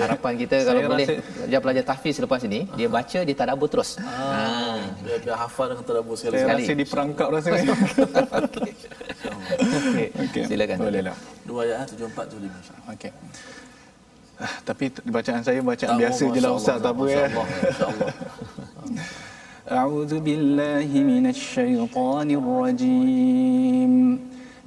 Harapan 0.05 0.33
kita 0.37 0.57
kalau 0.65 0.81
boleh 0.89 1.07
pelajar 1.21 1.59
pelajar 1.61 1.83
tahfiz 1.85 2.13
selepas 2.17 2.41
ini 2.49 2.65
dia 2.73 2.89
baca 2.89 3.19
dia 3.21 3.35
tadabbur 3.37 3.69
terus. 3.69 4.01
Ha 4.01 4.81
biar, 5.05 5.17
biar 5.21 5.37
hafal 5.37 5.65
dengan 5.71 5.85
tadabbur 5.85 6.15
sekali. 6.17 6.35
Saya 6.41 6.45
Sekali. 6.45 6.63
rasa 6.65 6.73
diperangkap 6.81 7.27
rasanya. 7.29 7.73
Okey. 9.77 10.07
Okey. 10.25 10.43
Silakan. 10.49 10.77
Bolehlah. 10.81 11.15
Dua 11.45 11.59
ayat 11.69 11.85
eh, 11.85 11.85
tujuh 11.93 12.07
empat 12.09 12.25
tujuh 12.33 12.41
lima. 12.41 12.57
insya-Allah. 12.57 12.93
Okey. 12.97 13.11
Ah, 14.41 14.55
tapi 14.65 14.85
bacaan 15.05 15.41
saya 15.45 15.59
bacaan 15.61 15.95
biasa 16.01 16.23
je 16.33 16.39
lah 16.41 16.51
Ustaz, 16.57 16.81
tak 16.81 16.97
apa 16.97 17.03
ya. 17.05 17.29
Allah, 17.29 17.45
Masya 17.45 17.85
Allah. 17.85 18.09
أعوذ 19.71 20.19
بالله 20.19 20.99
من 20.99 21.27
الشيطان 21.27 22.31
الرجيم. 22.31 24.19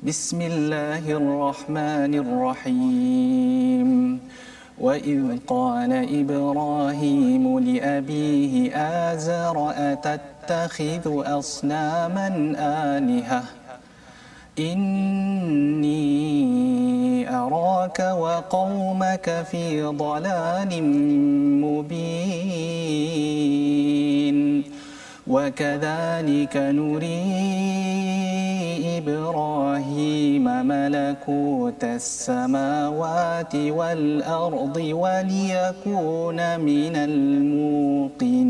بسم 0.03 0.41
الله 0.41 1.13
الرحمن 1.13 2.15
الرحيم. 2.15 4.21
وإذ 4.81 5.39
قال 5.47 5.93
إبراهيم 5.93 7.59
لأبيه 7.59 8.77
آزر 9.13 9.73
أتتخذ 9.77 11.23
أصناما 11.39 12.29
آلهة؟ 12.97 13.43
إني 14.59 15.95
أراك 17.37 18.01
وقومك 18.01 19.47
في 19.51 19.83
ضلال 19.83 20.83
مبين. 21.61 22.85
وكذلك 25.28 26.56
نري 26.80 27.24
إبراهيم 28.98 30.46
ملكوت 30.74 31.84
السماوات 31.84 33.56
والأرض 33.56 34.78
وليكون 35.04 36.40
من 36.60 36.96
الموقنين 37.10 38.50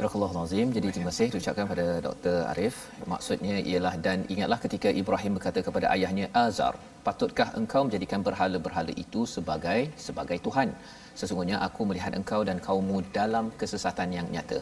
Surah 0.00 0.16
Al-Azim. 0.16 0.68
Jadi 0.76 0.88
terima 0.94 1.10
kasih 1.12 1.28
diucapkan 1.32 1.66
pada 1.70 1.86
Dr. 2.06 2.36
Arif. 2.52 2.76
Maksudnya 3.12 3.56
ialah 3.70 3.94
dan 4.04 4.18
ingatlah 4.34 4.58
ketika 4.64 4.88
Ibrahim 5.00 5.32
berkata 5.36 5.60
kepada 5.66 5.86
ayahnya 5.94 6.26
Azar, 6.44 6.74
patutkah 7.06 7.48
engkau 7.60 7.82
menjadikan 7.86 8.20
berhala-berhala 8.28 8.92
itu 9.04 9.20
sebagai 9.34 9.80
sebagai 10.06 10.38
tuhan? 10.46 10.68
Sesungguhnya 11.15 11.63
aku 11.63 11.87
melihat 11.87 12.11
engkau 12.11 12.43
dan 12.43 12.59
kaummu 12.59 13.01
dalam 13.15 13.49
kesesatan 13.55 14.11
yang 14.11 14.27
nyata. 14.27 14.59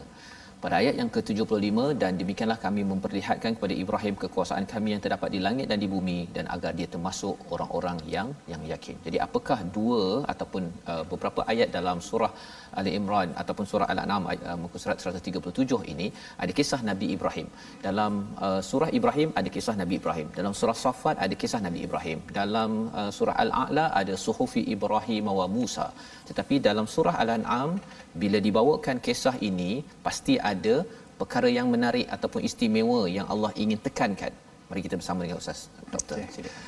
Pada 0.64 0.76
ayat 0.82 0.94
yang 1.00 1.10
ke-75 1.14 1.78
dan 2.02 2.12
demikianlah 2.20 2.56
kami 2.62 2.82
memperlihatkan 2.90 3.50
kepada 3.56 3.74
Ibrahim 3.82 4.14
kekuasaan 4.22 4.64
kami 4.70 4.88
yang 4.92 5.02
terdapat 5.04 5.28
di 5.34 5.40
langit 5.46 5.66
dan 5.70 5.78
di 5.82 5.88
bumi 5.94 6.20
dan 6.36 6.44
agar 6.54 6.70
dia 6.78 6.88
termasuk 6.94 7.34
orang-orang 7.54 7.98
yang 8.14 8.28
yang 8.52 8.62
yakin. 8.70 8.96
Jadi 9.06 9.18
apakah 9.26 9.58
dua 9.76 10.04
ataupun 10.32 10.62
uh, 10.92 11.04
beberapa 11.10 11.44
ayat 11.52 11.68
dalam 11.76 11.98
surah 12.06 12.32
Ali 12.80 12.92
Imran 12.98 13.36
ataupun 13.42 13.66
surah 13.72 13.88
Al-An'am 13.94 14.24
uh, 14.30 14.56
muka 14.62 14.80
surat 14.84 14.96
137 15.04 15.92
ini 15.92 16.06
ada 16.44 16.52
kisah 16.60 16.80
Nabi 16.90 17.08
Ibrahim. 17.16 17.50
Dalam 17.86 18.12
uh, 18.46 18.60
surah 18.70 18.88
Ibrahim 19.00 19.36
ada 19.42 19.52
kisah 19.56 19.76
Nabi 19.82 19.96
Ibrahim. 20.00 20.30
Dalam 20.38 20.56
surah 20.60 20.76
Safat 20.84 21.20
ada 21.26 21.36
kisah 21.42 21.60
Nabi 21.66 21.82
Ibrahim. 21.88 22.20
Dalam 22.40 22.70
uh, 23.02 23.10
surah 23.18 23.36
Al-A'la 23.44 23.86
ada 24.00 24.16
suhufi 24.24 24.64
Ibrahim 24.76 25.28
wa 25.40 25.46
Musa. 25.58 25.88
Tetapi 26.30 26.64
dalam 26.70 26.88
surah 26.96 27.16
Al-An'am 27.24 27.70
bila 28.14 28.38
dibawakan 28.46 28.96
kisah 29.06 29.36
ini 29.48 29.82
pasti 30.06 30.34
ada 30.52 30.86
perkara 31.20 31.48
yang 31.58 31.68
menarik 31.74 32.06
ataupun 32.14 32.40
istimewa 32.48 33.00
yang 33.10 33.26
Allah 33.32 33.50
ingin 33.62 33.78
tekankan. 33.86 34.32
Mari 34.70 34.80
kita 34.86 34.96
bersama 35.00 35.26
dengan 35.26 35.38
Ustaz 35.42 35.66
Doktor. 35.92 36.22
Silakan. 36.34 36.62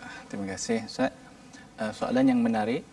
Ah, 0.00 0.16
Terima 0.28 0.46
kasih 0.52 0.78
Ustaz. 0.90 1.12
Uh, 1.80 1.92
soalan 1.96 2.24
yang 2.32 2.40
menarik 2.46 2.84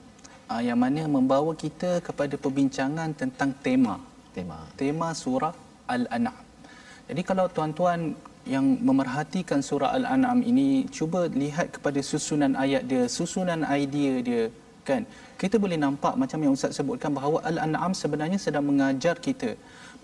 uh, 0.52 0.62
yang 0.63 0.80
mana 0.80 1.04
membawa 1.08 1.52
kita 1.63 2.00
kepada 2.08 2.36
perbincangan 2.39 3.12
tentang 3.22 3.52
tema. 3.65 3.96
Tema. 4.32 4.60
Tema 4.80 5.10
surah 5.24 5.54
Al-An'am. 5.96 6.38
Jadi 7.08 7.22
kalau 7.24 7.46
tuan-tuan 7.52 8.15
yang 8.48 8.63
memerhatikan 8.63 9.60
surah 9.60 9.91
Al-An'am 9.98 10.39
ini 10.52 10.88
cuba 10.88 11.28
lihat 11.28 11.76
kepada 11.76 12.00
susunan 12.00 12.56
ayat 12.56 12.84
dia, 12.88 13.04
susunan 13.12 13.67
idea 13.67 14.13
dia 14.24 14.43
kan. 14.89 15.02
Kita 15.41 15.56
boleh 15.63 15.78
nampak 15.86 16.13
macam 16.21 16.39
yang 16.45 16.54
Ustaz 16.58 16.73
sebutkan 16.80 17.12
bahawa 17.17 17.38
Al-An'am 17.50 17.93
sebenarnya 18.02 18.39
sedang 18.45 18.65
mengajar 18.69 19.15
kita 19.28 19.52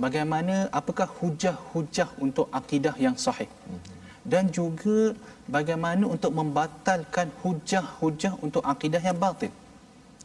bagaimana 0.05 0.55
apakah 0.79 1.07
hujah-hujah 1.19 2.09
untuk 2.25 2.47
akidah 2.59 2.95
yang 3.05 3.17
sahih. 3.25 3.49
Dan 4.33 4.47
juga 4.57 4.97
bagaimana 5.55 6.03
untuk 6.15 6.31
membatalkan 6.39 7.27
hujah-hujah 7.43 8.33
untuk 8.45 8.63
akidah 8.73 9.01
yang 9.09 9.17
batil. 9.23 9.51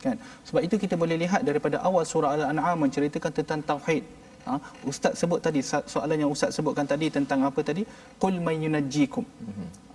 Kan? 0.04 0.16
Sebab 0.46 0.62
itu 0.66 0.76
kita 0.82 0.94
boleh 1.02 1.16
lihat 1.22 1.42
daripada 1.48 1.76
awal 1.88 2.04
surah 2.12 2.30
Al-An'am 2.36 2.76
menceritakan 2.86 3.32
tentang 3.38 3.62
tauhid. 3.70 4.04
Ha? 4.46 4.54
Ustaz 4.90 5.12
sebut 5.20 5.40
tadi 5.46 5.60
soalan 5.94 6.18
yang 6.22 6.30
Ustaz 6.34 6.50
sebutkan 6.56 6.86
tadi 6.92 7.06
tentang 7.16 7.40
apa 7.48 7.60
tadi? 7.70 7.82
Qul 8.22 8.36
may 8.46 8.56
yunajjikum. 8.64 9.24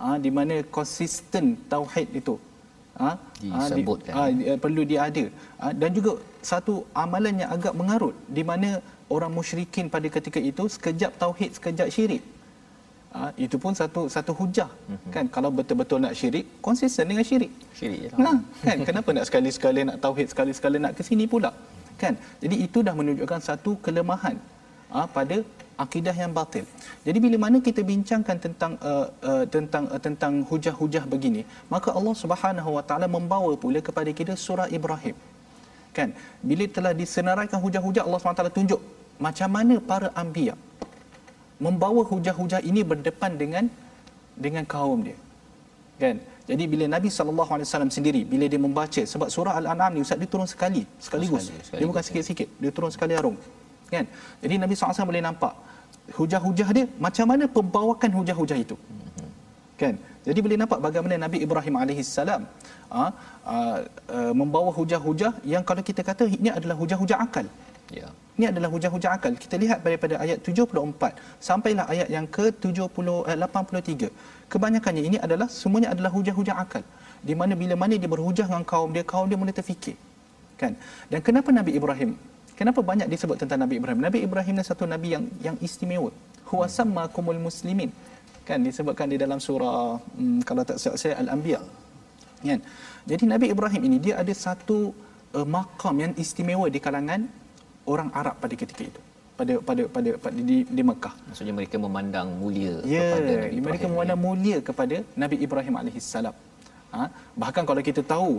Ha, 0.02 0.16
di 0.24 0.30
mana 0.38 0.56
konsisten 0.78 1.46
tauhid 1.72 2.08
itu. 2.20 2.36
Ha? 2.94 3.10
Ha, 3.10 3.16
di- 3.42 3.50
Disebutkan. 3.50 4.12
ha, 4.14 4.22
di- 4.30 4.46
eh, 4.46 4.58
perlu 4.58 4.82
dia 4.86 5.00
ada. 5.10 5.24
Ha, 5.60 5.74
dan 5.74 5.90
juga 5.90 6.12
satu 6.42 6.74
amalan 6.94 7.42
yang 7.42 7.50
agak 7.50 7.74
mengarut 7.74 8.14
di 8.30 8.42
mana 8.46 8.78
orang 9.10 9.32
musyrikin 9.34 9.90
pada 9.90 10.06
ketika 10.06 10.38
itu 10.40 10.64
sekejap 10.70 11.10
tauhid, 11.18 11.50
sekejap 11.58 11.88
syirik. 11.90 12.22
Ha, 13.14 13.30
itu 13.38 13.56
pun 13.62 13.70
satu 13.70 14.10
satu 14.10 14.34
hujah 14.34 14.66
kan 15.14 15.30
kalau 15.30 15.46
betul-betul 15.46 16.02
nak 16.02 16.18
syirik 16.18 16.50
konsisten 16.58 17.06
dengan 17.06 17.22
syirik 17.22 17.46
Syirik 17.70 17.98
je 18.02 18.08
lah. 18.10 18.18
Nah, 18.18 18.36
kan 18.58 18.76
kenapa 18.82 19.08
nak 19.14 19.24
sekali-sekala 19.30 19.80
nak 19.86 19.96
tauhid 20.02 20.26
sekali-sekala 20.26 20.76
nak 20.82 20.92
ke 20.98 21.02
sini 21.06 21.22
pula? 21.24 21.50
Kan? 21.94 22.18
Jadi 22.42 22.66
itu 22.66 22.82
dah 22.82 22.90
menunjukkan 22.90 23.38
satu 23.38 23.78
kelemahan 23.78 24.34
ah, 24.90 25.06
pada 25.06 25.46
akidah 25.84 26.14
yang 26.22 26.32
batil. 26.38 26.64
Jadi 27.06 27.18
bila 27.24 27.36
mana 27.44 27.58
kita 27.58 27.80
bincangkan 27.82 28.36
tentang 28.44 28.72
uh, 28.90 29.06
uh, 29.30 29.44
tentang 29.54 29.84
uh, 29.90 30.00
tentang 30.06 30.32
hujah-hujah 30.50 31.04
begini, 31.12 31.42
maka 31.74 31.90
Allah 31.98 32.14
Subhanahu 32.22 32.70
Wa 32.78 32.84
Taala 32.88 33.06
membawa 33.16 33.52
pula 33.58 33.82
kepada 33.88 34.10
kita 34.20 34.34
surah 34.46 34.68
Ibrahim. 34.78 35.16
Kan? 35.96 36.10
Bila 36.42 36.64
telah 36.76 36.92
disenaraikan 37.02 37.58
hujah-hujah 37.64 38.02
Allah 38.06 38.18
Subhanahu 38.18 38.38
Wa 38.38 38.42
Taala 38.42 38.54
tunjuk 38.58 38.80
macam 39.26 39.48
mana 39.56 39.74
para 39.78 40.10
anbiya 40.22 40.54
membawa 41.62 42.02
hujah-hujah 42.02 42.60
ini 42.66 42.82
berdepan 42.82 43.38
dengan 43.42 43.64
dengan 44.34 44.64
kaum 44.66 45.06
dia. 45.06 45.18
Kan? 46.02 46.18
Jadi 46.44 46.64
bila 46.68 46.84
Nabi 46.94 47.08
sallallahu 47.08 47.50
alaihi 47.56 47.66
wasallam 47.68 47.92
sendiri 47.96 48.20
bila 48.32 48.44
dia 48.52 48.60
membaca 48.60 49.02
sebab 49.12 49.28
surah 49.32 49.54
Al-An'am 49.60 49.96
ni 49.96 50.00
ustaz 50.04 50.18
dia 50.20 50.28
turun 50.28 50.48
sekali 50.50 50.82
sekaligus. 51.06 51.48
Sekali, 51.48 51.56
Dia 51.56 51.66
sekaligus, 51.66 51.88
bukan 51.88 52.02
sikit-sikit, 52.04 52.48
dia 52.60 52.70
turun 52.74 52.90
sekali 52.92 53.12
arung. 53.20 53.38
Kan? 53.94 54.06
Jadi 54.42 54.54
Nabi 54.62 54.74
SAW 54.74 55.10
boleh 55.12 55.24
nampak 55.28 55.54
hujah-hujah 56.18 56.68
dia 56.76 56.86
macam 57.06 57.26
mana 57.32 57.44
pembawakan 57.56 58.10
hujah-hujah 58.18 58.58
itu. 58.64 58.76
Kan? 59.80 59.94
Jadi 60.26 60.38
boleh 60.44 60.56
nampak 60.60 60.78
bagaimana 60.86 61.14
Nabi 61.24 61.38
Ibrahim 61.46 61.74
alaihissalam 61.82 62.42
ah, 63.00 63.10
ah, 63.54 63.78
ah, 64.16 64.32
membawa 64.40 64.70
hujah-hujah 64.78 65.32
yang 65.52 65.62
kalau 65.68 65.82
kita 65.88 66.02
kata 66.10 66.24
ini 66.38 66.50
adalah 66.58 66.76
hujah-hujah 66.82 67.18
akal. 67.26 67.46
Ya. 67.98 68.08
Ini 68.36 68.46
adalah 68.50 68.68
hujah-hujah 68.74 69.10
akal. 69.16 69.32
Kita 69.42 69.56
lihat 69.62 69.78
daripada 69.86 70.14
ayat 70.24 70.38
74 70.42 71.18
sampailah 71.48 71.84
ayat 71.94 72.08
yang 72.16 72.26
ke-70 72.36 73.08
eh, 73.30 73.36
83. 73.36 74.10
Kebanyakannya 74.52 75.02
ini 75.08 75.18
adalah 75.26 75.48
semuanya 75.60 75.88
adalah 75.94 76.10
hujah-hujah 76.16 76.56
akal. 76.64 76.82
Di 77.28 77.34
mana 77.40 77.52
bila 77.62 77.74
mana 77.82 77.94
dia 78.02 78.10
berhujah 78.14 78.46
dengan 78.48 78.64
kaum 78.72 78.90
dia, 78.96 79.04
kaum 79.12 79.26
dia 79.30 79.38
mula 79.42 79.52
terfikir. 79.60 79.96
Kan? 80.60 80.72
Dan 81.10 81.20
kenapa 81.26 81.50
Nabi 81.58 81.72
Ibrahim? 81.78 82.10
Kenapa 82.54 82.80
banyak 82.90 83.08
disebut 83.10 83.36
tentang 83.42 83.58
Nabi 83.66 83.82
Ibrahim? 83.82 84.00
Nabi 84.06 84.18
Ibrahim 84.26 84.54
ni 84.58 84.64
satu 84.70 84.86
nabi 84.86 85.08
yang 85.14 85.24
yang 85.42 85.56
istimewa. 85.66 86.10
Huwa 86.50 86.66
sammakumul 86.70 87.40
muslimin. 87.46 87.90
Kan 88.46 88.62
disebutkan 88.62 89.10
di 89.10 89.18
dalam 89.18 89.42
surah 89.42 89.98
hmm, 89.98 90.46
kalau 90.46 90.62
tak 90.68 90.78
silap 90.78 90.96
saya 91.02 91.14
Al-Anbiya. 91.22 91.60
Kan? 92.46 92.60
Jadi 93.10 93.24
Nabi 93.26 93.46
Ibrahim 93.54 93.82
ini 93.88 93.96
dia 94.06 94.14
ada 94.22 94.34
satu 94.46 94.94
uh, 95.34 95.46
makam 95.56 95.94
yang 95.98 96.12
istimewa 96.14 96.66
di 96.70 96.78
kalangan 96.78 97.26
orang 97.90 98.08
Arab 98.14 98.38
pada 98.38 98.54
ketika 98.54 98.82
itu. 98.86 99.00
Pada 99.34 99.54
pada 99.68 99.82
pada, 99.90 100.10
pada 100.24 100.38
di, 100.38 100.62
di 100.62 100.82
Mekah. 100.86 101.14
Maksudnya 101.26 101.54
mereka 101.58 101.76
memandang 101.86 102.28
mulia 102.38 102.74
Ya, 102.86 103.18
kepada 103.18 103.32
Nabi 103.34 103.58
mereka 103.58 103.58
Ibrahim 103.58 103.90
memandang 103.90 104.20
mulia 104.22 104.58
kepada 104.68 104.96
Nabi 105.18 105.36
Ibrahim 105.42 105.74
alaihissalam. 105.82 106.34
Ha? 106.94 107.04
Bahkan 107.34 107.62
kalau 107.66 107.82
kita 107.82 108.06
tahu 108.06 108.38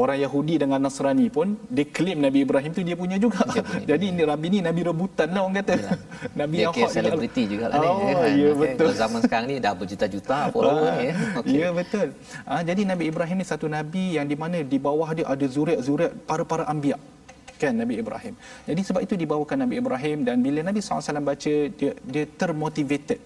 orang 0.00 0.18
Yahudi 0.18 0.56
dengan 0.56 0.80
Nasrani 0.80 1.28
pun 1.28 1.54
dia 1.68 1.84
claim 1.84 2.18
Nabi 2.18 2.42
Ibrahim 2.42 2.70
tu 2.72 2.80
dia 2.80 2.96
punya 2.96 3.20
juga. 3.20 3.44
Dia 3.46 3.60
punya. 3.60 3.84
Jadi 3.92 4.06
ni 4.10 4.22
Nabi 4.24 4.46
ni 4.48 4.58
Nabi 4.64 4.80
rebutan 4.82 5.28
lah 5.30 5.44
orang 5.44 5.56
kata. 5.60 5.72
Nabi 6.40 6.54
Dia 6.56 6.64
yang 6.64 6.72
kira 6.72 6.88
hot 6.88 6.94
selebriti 6.96 7.42
juga 7.46 7.64
lah 7.68 7.76
ni. 7.76 7.86
Oh, 7.86 7.96
kan? 8.00 8.30
ya 8.32 8.50
betul. 8.56 8.88
Kalau 8.88 8.94
zaman 8.96 9.20
sekarang 9.22 9.46
ni 9.46 9.56
dah 9.60 9.72
berjuta-juta 9.76 10.36
follower 10.50 10.82
Ah, 10.82 10.96
ni. 10.96 11.04
ya. 11.06 11.14
Okey. 11.38 11.54
Ya 11.54 11.68
betul. 11.70 12.06
Ah, 12.42 12.62
jadi 12.64 12.80
Nabi 12.82 13.04
Ibrahim 13.12 13.36
ni 13.38 13.46
satu 13.46 13.66
nabi 13.68 14.16
yang 14.16 14.26
di 14.26 14.34
mana 14.34 14.64
di 14.64 14.78
bawah 14.80 15.12
dia 15.12 15.28
ada 15.28 15.46
zuriat-zuriat 15.46 16.12
para-para 16.24 16.64
anbiya. 16.66 16.96
Kan 17.60 17.76
Nabi 17.76 18.00
Ibrahim. 18.00 18.34
Jadi 18.64 18.80
sebab 18.80 19.04
itu 19.04 19.14
dibawakan 19.20 19.68
Nabi 19.68 19.84
Ibrahim 19.84 20.24
dan 20.24 20.40
bila 20.40 20.64
Nabi 20.64 20.80
SAW 20.80 21.20
baca 21.20 21.52
dia 21.76 21.92
dia 21.92 22.24
termotivated 22.24 23.20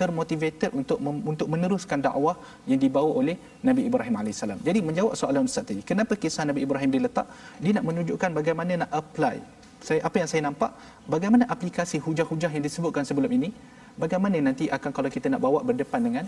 termotivated 0.00 0.70
untuk 0.80 0.98
mem, 1.04 1.16
untuk 1.32 1.48
meneruskan 1.52 1.98
dakwah 2.06 2.36
yang 2.70 2.78
dibawa 2.84 3.10
oleh 3.20 3.36
Nabi 3.68 3.88
Ibrahim 3.88 4.14
alaihissalam. 4.20 4.60
Jadi 4.68 4.78
menjawab 4.84 5.12
soalan 5.20 5.48
Ustaz 5.50 5.64
tadi, 5.68 5.82
kenapa 5.90 6.14
kisah 6.14 6.44
Nabi 6.44 6.62
Ibrahim 6.68 6.90
diletak? 6.96 7.26
Dia 7.62 7.72
nak 7.76 7.84
menunjukkan 7.88 8.30
bagaimana 8.38 8.84
nak 8.84 8.90
apply 9.00 9.56
saya 9.86 10.00
apa 10.02 10.16
yang 10.18 10.28
saya 10.30 10.42
nampak 10.48 10.70
bagaimana 11.14 11.44
aplikasi 11.54 11.98
hujah-hujah 12.06 12.50
yang 12.56 12.64
disebutkan 12.68 13.04
sebelum 13.08 13.30
ini 13.38 13.48
bagaimana 14.02 14.38
nanti 14.48 14.64
akan 14.76 14.90
kalau 14.96 15.10
kita 15.16 15.26
nak 15.32 15.40
bawa 15.46 15.60
berdepan 15.68 16.00
dengan 16.06 16.24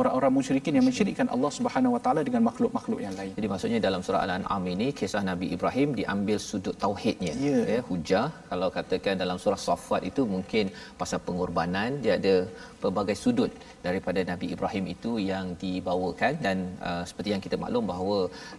orang-orang 0.00 0.32
musyrikin 0.38 0.76
yang 0.78 0.86
mensyirikkan 0.88 1.26
Allah 1.34 1.50
Subhanahu 1.56 1.94
Wa 1.96 2.00
Taala 2.04 2.20
dengan 2.28 2.42
makhluk-makhluk 2.48 3.00
yang 3.06 3.14
lain. 3.18 3.32
Jadi 3.38 3.48
maksudnya 3.52 3.78
dalam 3.86 4.00
surah 4.06 4.22
Al-An'am 4.26 4.64
ini 4.74 4.86
kisah 4.98 5.22
Nabi 5.30 5.46
Ibrahim 5.56 5.88
diambil 5.98 6.38
sudut 6.48 6.76
tauhidnya. 6.84 7.32
Ya. 7.46 7.58
ya 7.72 7.80
hujah 7.88 8.26
kalau 8.50 8.68
katakan 8.76 9.18
dalam 9.22 9.36
surah 9.42 9.60
Saffat 9.66 10.04
itu 10.10 10.24
mungkin 10.34 10.70
pasal 11.00 11.20
pengorbanan 11.26 11.98
dia 12.04 12.14
ada 12.20 12.34
pelbagai 12.82 13.16
sudut 13.22 13.52
daripada 13.86 14.20
Nabi 14.30 14.46
Ibrahim 14.54 14.84
itu 14.94 15.12
yang 15.30 15.46
dibawakan 15.62 16.32
dan 16.46 16.56
uh, 16.88 17.02
seperti 17.08 17.28
yang 17.34 17.42
kita 17.46 17.56
maklum 17.64 17.84
bahawa 17.92 18.18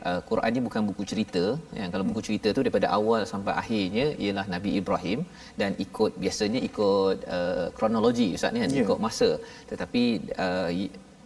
uh, 0.10 0.19
Quran 0.29 0.51
ini 0.53 0.62
bukan 0.67 0.81
buku 0.89 1.03
cerita 1.12 1.43
yang 1.79 1.89
kalau 1.93 2.05
buku 2.10 2.21
cerita 2.27 2.47
tu 2.55 2.62
daripada 2.65 2.89
awal 2.99 3.23
sampai 3.34 3.55
akhirnya 3.62 4.05
ialah 4.23 4.45
Nabi 4.55 4.71
Ibrahim 4.81 5.19
dan 5.62 5.71
ikut 5.86 6.12
biasanya 6.24 6.60
ikut 6.69 7.17
uh, 7.38 7.67
kronologi 7.78 8.28
ustaz 8.38 8.52
ni 8.54 8.60
kan 8.63 8.71
Ya. 8.78 8.84
ikut 8.86 9.00
masa 9.08 9.30
tetapi 9.71 10.04
uh, 10.45 10.69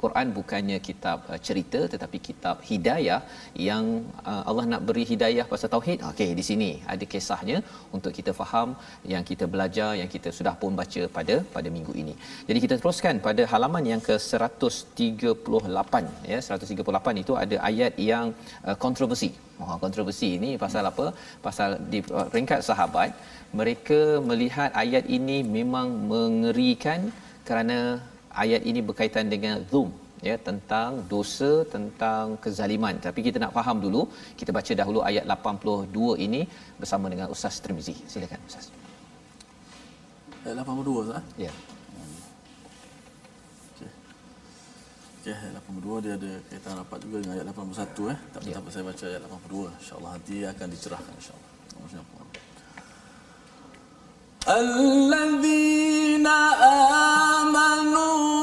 Quran 0.02 0.28
bukannya 0.38 0.78
kitab 0.88 1.18
uh, 1.32 1.40
cerita 1.48 1.80
tetapi 1.94 2.18
kitab 2.28 2.56
hidayah 2.70 3.20
yang 3.70 3.86
uh, 4.32 4.44
Allah 4.50 4.66
nak 4.72 4.82
beri 4.88 5.06
hidayah 5.12 5.46
pasal 5.52 5.70
tauhid. 5.76 6.00
Okey 6.12 6.30
di 6.40 6.44
sini 6.50 6.70
ada 6.94 7.06
kisahnya 7.14 7.58
untuk 7.98 8.12
kita 8.18 8.32
faham 8.40 8.70
yang 9.14 9.24
kita 9.30 9.48
belajar 9.54 9.90
yang 10.02 10.10
kita 10.16 10.32
sudah 10.38 10.54
pun 10.62 10.74
baca 10.82 11.02
pada 11.18 11.36
pada 11.56 11.72
minggu 11.78 11.96
ini. 12.04 12.16
Jadi 12.50 12.60
kita 12.66 12.76
teruskan 12.82 13.16
pada 13.28 13.46
halaman 13.54 13.86
yang 13.94 14.02
ke 14.08 14.18
138 14.20 16.32
ya 16.34 16.40
138 16.50 17.24
itu 17.24 17.34
ada 17.44 17.58
ayat 17.72 17.94
yang 18.12 18.28
uh, 18.68 18.78
kontroversi. 18.86 19.32
Oh, 19.64 19.76
kontroversi 19.84 20.30
ini 20.38 20.50
pasal 20.64 20.84
apa? 20.92 21.06
Pasal 21.46 21.70
di 21.92 22.00
uh, 22.20 22.28
peringkat 22.32 22.60
sahabat 22.70 23.10
mereka 23.60 24.00
melihat 24.30 24.70
ayat 24.84 25.06
ini 25.18 25.38
memang 25.58 25.88
mengerikan 26.12 27.00
kerana 27.48 27.78
ayat 28.44 28.62
ini 28.70 28.80
berkaitan 28.90 29.26
dengan 29.34 29.56
zoom 29.72 29.90
ya 30.28 30.36
tentang 30.48 31.04
dosa 31.12 31.52
tentang 31.74 32.36
kezaliman 32.44 32.96
tapi 33.06 33.20
kita 33.28 33.38
nak 33.44 33.52
faham 33.58 33.78
dulu 33.86 34.02
kita 34.40 34.52
baca 34.58 34.72
dahulu 34.82 35.00
ayat 35.10 35.24
82 35.28 36.26
ini 36.26 36.42
bersama 36.80 37.06
dengan 37.14 37.28
Ustaz 37.36 37.60
Tirmizi 37.64 37.96
silakan 38.12 38.40
Ustaz 38.50 38.66
Ayat 40.46 40.62
82 40.62 41.04
Ustaz. 41.06 41.24
ya 41.42 41.52
Okey. 43.74 43.90
Okey, 45.20 45.34
ayat 45.36 45.54
82 45.58 46.04
dia 46.06 46.14
ada 46.20 46.32
kaitan 46.50 46.74
rapat 46.80 46.98
juga 47.04 47.18
dengan 47.22 47.34
ayat 47.38 47.46
81 47.50 48.14
eh. 48.14 48.18
Tak 48.34 48.40
apa, 48.40 48.48
Ya. 48.50 48.54
tak 48.56 48.62
apa 48.62 48.70
saya 48.70 48.84
baca 48.90 49.06
ayat 49.10 49.22
82. 49.26 49.82
Insya-Allah 49.82 50.12
nanti 50.16 50.36
akan 50.46 50.68
dicerahkan 50.70 51.14
insya-Allah. 51.18 51.52
Insya-Allah. 51.86 52.15
الذين 54.48 56.28
آمنوا 56.62 58.35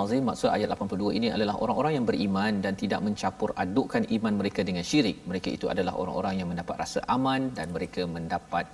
Al-Azim 0.00 0.24
maksud 0.28 0.48
ayat 0.56 0.68
82 0.72 1.18
ini 1.18 1.28
adalah 1.36 1.54
orang-orang 1.62 1.92
yang 1.96 2.06
beriman 2.08 2.52
dan 2.64 2.72
tidak 2.82 3.00
mencampur 3.06 3.50
adukkan 3.64 4.02
iman 4.16 4.34
mereka 4.40 4.60
dengan 4.68 4.84
syirik. 4.90 5.16
Mereka 5.30 5.48
itu 5.56 5.66
adalah 5.72 5.92
orang-orang 6.02 6.34
yang 6.40 6.48
mendapat 6.52 6.76
rasa 6.82 7.00
aman 7.14 7.52
dan 7.56 7.68
mereka 7.76 8.08
mendapat 8.16 8.64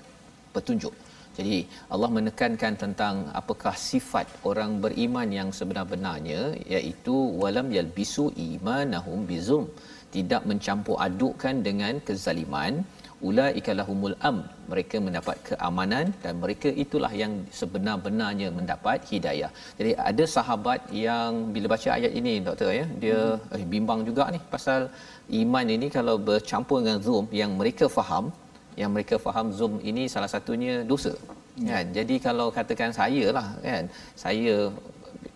petunjuk. 0.54 0.94
Jadi 1.38 1.58
Allah 1.94 2.10
menekankan 2.18 2.74
tentang 2.82 3.14
apakah 3.40 3.74
sifat 3.88 4.26
orang 4.50 4.78
beriman 4.84 5.28
yang 5.38 5.48
sebenar-benarnya 5.58 6.42
iaitu 6.76 7.16
walam 7.42 7.68
yalbisu 7.76 8.26
imanahum 8.46 9.26
bizum 9.30 9.66
tidak 10.14 10.46
mencampur 10.50 10.96
adukkan 11.08 11.60
dengan 11.68 11.98
kezaliman 12.08 12.86
ulaika 13.28 13.74
lahumul 13.80 14.16
am 14.30 14.38
mereka 14.72 14.96
mendapat 15.07 15.37
keamanan 15.48 16.07
dan 16.24 16.35
mereka 16.42 16.68
itulah 16.85 17.12
yang 17.22 17.33
sebenar-benarnya 17.59 18.48
mendapat 18.59 18.98
hidayah. 19.11 19.50
Jadi 19.79 19.90
ada 20.11 20.24
sahabat 20.37 20.81
yang 21.07 21.31
bila 21.55 21.66
baca 21.74 21.88
ayat 21.98 22.12
ini 22.20 22.35
doktor 22.46 22.70
ya 22.79 22.87
dia 23.02 23.18
eh, 23.57 23.66
bimbang 23.74 24.02
juga 24.09 24.24
ni 24.35 24.40
pasal 24.55 24.81
iman 25.42 25.66
ini 25.76 25.87
kalau 25.96 26.16
bercampur 26.29 26.79
dengan 26.83 26.98
zoom 27.07 27.24
yang 27.40 27.52
mereka 27.61 27.87
faham 27.98 28.26
yang 28.81 28.90
mereka 28.94 29.16
faham 29.26 29.46
zoom 29.59 29.74
ini 29.90 30.05
salah 30.14 30.31
satunya 30.35 30.74
dosa. 30.92 31.14
Kan? 31.68 31.87
Jadi 31.96 32.14
kalau 32.26 32.46
katakan 32.59 32.90
saya 33.00 33.24
lah 33.37 33.46
kan 33.66 33.85
saya 34.24 34.57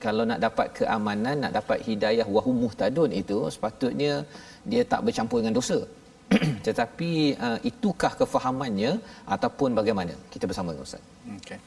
kalau 0.04 0.24
nak 0.30 0.40
dapat 0.46 0.66
keamanan 0.78 1.36
nak 1.44 1.52
dapat 1.58 1.78
hidayah 1.88 2.26
wahum 2.34 2.56
muhtadun 2.64 3.10
itu 3.22 3.38
sepatutnya 3.54 4.12
dia 4.70 4.82
tak 4.92 5.00
bercampur 5.06 5.38
dengan 5.40 5.56
dosa 5.60 5.78
tetapi 6.66 7.10
uh, 7.46 7.58
itukah 7.70 8.12
kefahamannya 8.20 8.92
ataupun 9.36 9.70
bagaimana 9.78 10.14
kita 10.32 10.44
bersama 10.50 10.70
dengan 10.72 10.86
ustaz 10.88 11.02
Okey. 11.38 11.58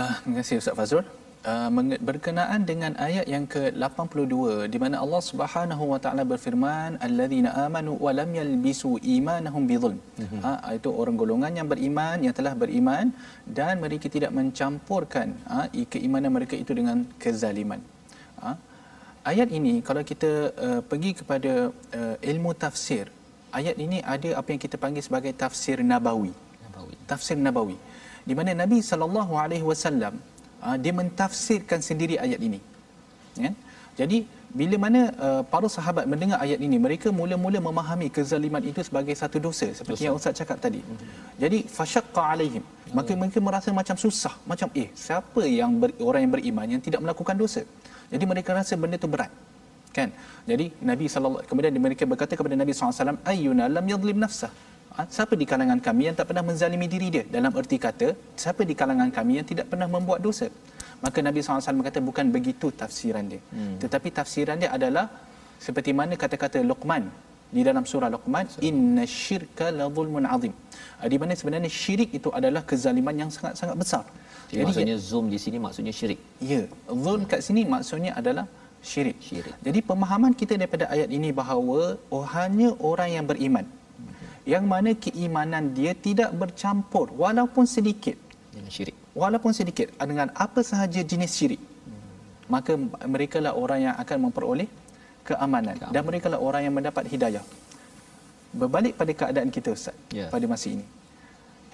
Uh, 0.00 0.14
terima 0.22 0.36
kasih 0.40 0.56
Ustaz 0.60 0.74
Fazrul. 0.78 1.06
Uh, 1.52 1.68
berkenaan 2.08 2.60
dengan 2.70 2.92
ayat 3.06 3.26
yang 3.32 3.44
ke-82 3.54 4.34
di 4.72 4.78
mana 4.82 4.96
Allah 5.04 5.20
Subhanahu 5.30 5.84
wa 5.92 5.98
taala 6.04 6.22
berfirman 6.30 6.96
alladzina 7.06 7.50
amanu 7.64 7.92
wa 8.04 8.12
lam 8.18 8.30
yalbisu 8.38 8.92
imanahum 9.16 9.62
bidzulm. 9.70 9.98
Mm-hmm. 10.22 10.40
Ha 10.44 10.72
itu 10.78 10.90
orang 11.02 11.16
golongan 11.22 11.52
yang 11.58 11.68
beriman 11.72 12.16
yang 12.26 12.34
telah 12.38 12.54
beriman 12.62 13.12
dan 13.58 13.74
mereka 13.84 14.08
tidak 14.16 14.32
mencampurkan 14.38 15.36
ha 15.50 15.68
i- 15.80 15.88
keimanan 15.94 16.32
mereka 16.38 16.56
itu 16.62 16.72
dengan 16.80 17.04
kezaliman. 17.24 17.82
Ha 18.42 18.52
ayat 19.32 19.48
ini 19.58 19.74
kalau 19.88 20.02
kita 20.12 20.32
uh, 20.66 20.80
pergi 20.90 21.12
kepada 21.20 21.52
uh, 22.00 22.16
ilmu 22.32 22.52
tafsir 22.64 23.04
ayat 23.58 23.76
ini 23.84 23.98
ada 24.14 24.30
apa 24.40 24.48
yang 24.52 24.60
kita 24.64 24.76
panggil 24.84 25.02
sebagai 25.08 25.32
tafsir 25.42 25.78
nabawi. 25.92 26.32
Nabawi. 26.64 26.94
tafsir 27.10 27.36
nabawi. 27.46 27.76
Di 28.28 28.34
mana 28.38 28.50
Nabi 28.62 28.78
sallallahu 28.90 29.32
alaihi 29.44 29.66
wasallam 29.70 30.14
ah, 30.66 30.76
dia 30.84 30.92
mentafsirkan 31.00 31.80
sendiri 31.88 32.16
ayat 32.26 32.40
ini. 32.48 32.60
Ya? 33.44 33.50
Jadi 34.00 34.18
bila 34.58 34.76
mana 34.84 35.00
uh, 35.26 35.42
para 35.52 35.68
sahabat 35.76 36.04
mendengar 36.10 36.38
ayat 36.44 36.58
ini 36.66 36.76
mereka 36.78 37.08
mula-mula 37.20 37.58
memahami 37.68 38.06
kezaliman 38.16 38.62
itu 38.70 38.80
sebagai 38.88 39.14
satu 39.22 39.38
dosa 39.46 39.66
seperti 39.78 39.98
Dosa. 39.98 40.06
yang 40.06 40.14
ustaz 40.18 40.38
cakap 40.40 40.58
tadi. 40.64 40.80
Jadi 41.42 41.58
fasyaqqa 41.76 42.22
alaihim. 42.34 42.64
Maka 42.98 43.12
mereka 43.18 43.38
merasa 43.42 43.74
macam 43.80 43.96
susah 44.04 44.34
macam 44.50 44.70
eh 44.82 44.88
siapa 44.94 45.42
yang 45.58 45.74
ber, 45.82 45.90
orang 46.08 46.20
yang 46.26 46.32
beriman 46.36 46.66
yang 46.74 46.82
tidak 46.86 47.02
melakukan 47.02 47.34
dosa? 47.34 47.62
Jadi 48.14 48.24
mereka 48.32 48.54
rasa 48.54 48.78
benda 48.78 48.94
itu 48.94 49.10
berat 49.14 49.30
kan? 49.98 50.08
Jadi 50.50 50.66
Nabi 50.90 51.06
sallallahu 51.12 51.46
kemudian 51.50 51.82
mereka 51.86 52.04
berkata 52.12 52.34
kepada 52.38 52.56
Nabi 52.62 52.72
sallallahu 52.72 52.94
alaihi 52.94 53.04
wasallam 53.04 53.20
ayyuna 53.32 53.64
lam 53.76 53.86
yadhlim 53.92 54.18
nafsah? 54.24 54.52
Ha, 54.96 55.02
siapa 55.16 55.34
di 55.40 55.46
kalangan 55.50 55.78
kami 55.86 56.02
yang 56.08 56.16
tak 56.18 56.26
pernah 56.30 56.44
menzalimi 56.48 56.86
diri 56.94 57.08
dia? 57.14 57.24
Dalam 57.36 57.52
erti 57.60 57.78
kata 57.86 58.08
siapa 58.42 58.62
di 58.70 58.74
kalangan 58.80 59.10
kami 59.18 59.32
yang 59.38 59.46
tidak 59.52 59.66
pernah 59.72 59.88
membuat 59.94 60.20
dosa? 60.26 60.46
Maka 61.04 61.18
Nabi 61.26 61.38
SAW 61.42 61.78
berkata 61.80 62.00
bukan 62.08 62.26
begitu 62.36 62.66
tafsiran 62.82 63.24
dia. 63.32 63.42
Hmm. 63.54 63.76
tetapi 63.82 64.08
tafsiran 64.18 64.56
dia 64.62 64.70
adalah 64.76 65.06
seperti 65.66 65.90
mana 65.98 66.14
kata-kata 66.22 66.58
Luqman 66.70 67.04
di 67.56 67.62
dalam 67.68 67.84
surah 67.90 68.10
Luqman 68.14 68.46
inna 68.68 69.04
syirka 69.20 69.66
la 69.78 69.86
zulmun 69.96 70.24
azim. 70.36 70.54
Ah, 71.00 71.08
di 71.12 71.16
mana 71.22 71.32
sebenarnya 71.40 71.70
syirik 71.82 72.10
itu 72.18 72.28
adalah 72.38 72.62
kezaliman 72.70 73.14
yang 73.22 73.30
sangat-sangat 73.36 73.76
besar. 73.82 74.04
Jadi, 74.50 74.60
Jadi 74.60 74.64
maksudnya 74.68 74.96
zoom 75.08 75.26
di 75.34 75.38
sini 75.44 75.58
maksudnya 75.66 75.94
syirik? 75.98 76.20
Ya, 76.50 76.60
zulm 77.04 77.22
kat 77.30 77.40
sini 77.46 77.62
maksudnya 77.74 78.12
adalah 78.20 78.44
syirik. 78.90 79.16
Syirik. 79.28 79.54
Jadi 79.66 79.78
pemahaman 79.80 80.32
kita 80.40 80.54
daripada 80.60 80.84
ayat 80.94 81.08
ini 81.08 81.32
bahawa 81.32 81.96
oh 82.14 82.24
hanya 82.36 82.68
orang 82.90 83.10
yang 83.16 83.24
beriman. 83.24 83.66
Yang 84.44 84.64
mana 84.68 84.90
keimanan 85.04 85.72
dia 85.72 85.96
tidak 85.96 86.30
bercampur 86.36 87.08
walaupun 87.16 87.64
sedikit. 87.64 88.16
Dengan 88.52 88.68
syirik. 88.76 88.96
Walaupun 89.16 89.52
sedikit 89.56 89.88
dengan 89.96 90.28
apa 90.36 90.60
sahaja 90.60 91.00
jenis 91.00 91.32
syirik. 91.32 91.62
Maka 92.44 92.76
mereka 93.08 93.40
lah 93.40 93.56
orang 93.56 93.88
yang 93.88 93.94
akan 93.96 94.28
memperoleh 94.28 94.68
keamanan, 95.24 95.80
Keamanan. 95.80 95.92
dan 95.96 96.02
mereka 96.04 96.26
lah 96.28 96.36
orang 96.36 96.60
yang 96.68 96.74
mendapat 96.76 97.08
hidayah. 97.08 97.40
Berbalik 98.52 98.94
pada 99.00 99.12
keadaan 99.16 99.48
kita 99.48 99.72
Ustaz 99.72 99.96
Ya. 100.12 100.28
pada 100.28 100.44
masa 100.44 100.68
ini. 100.68 100.84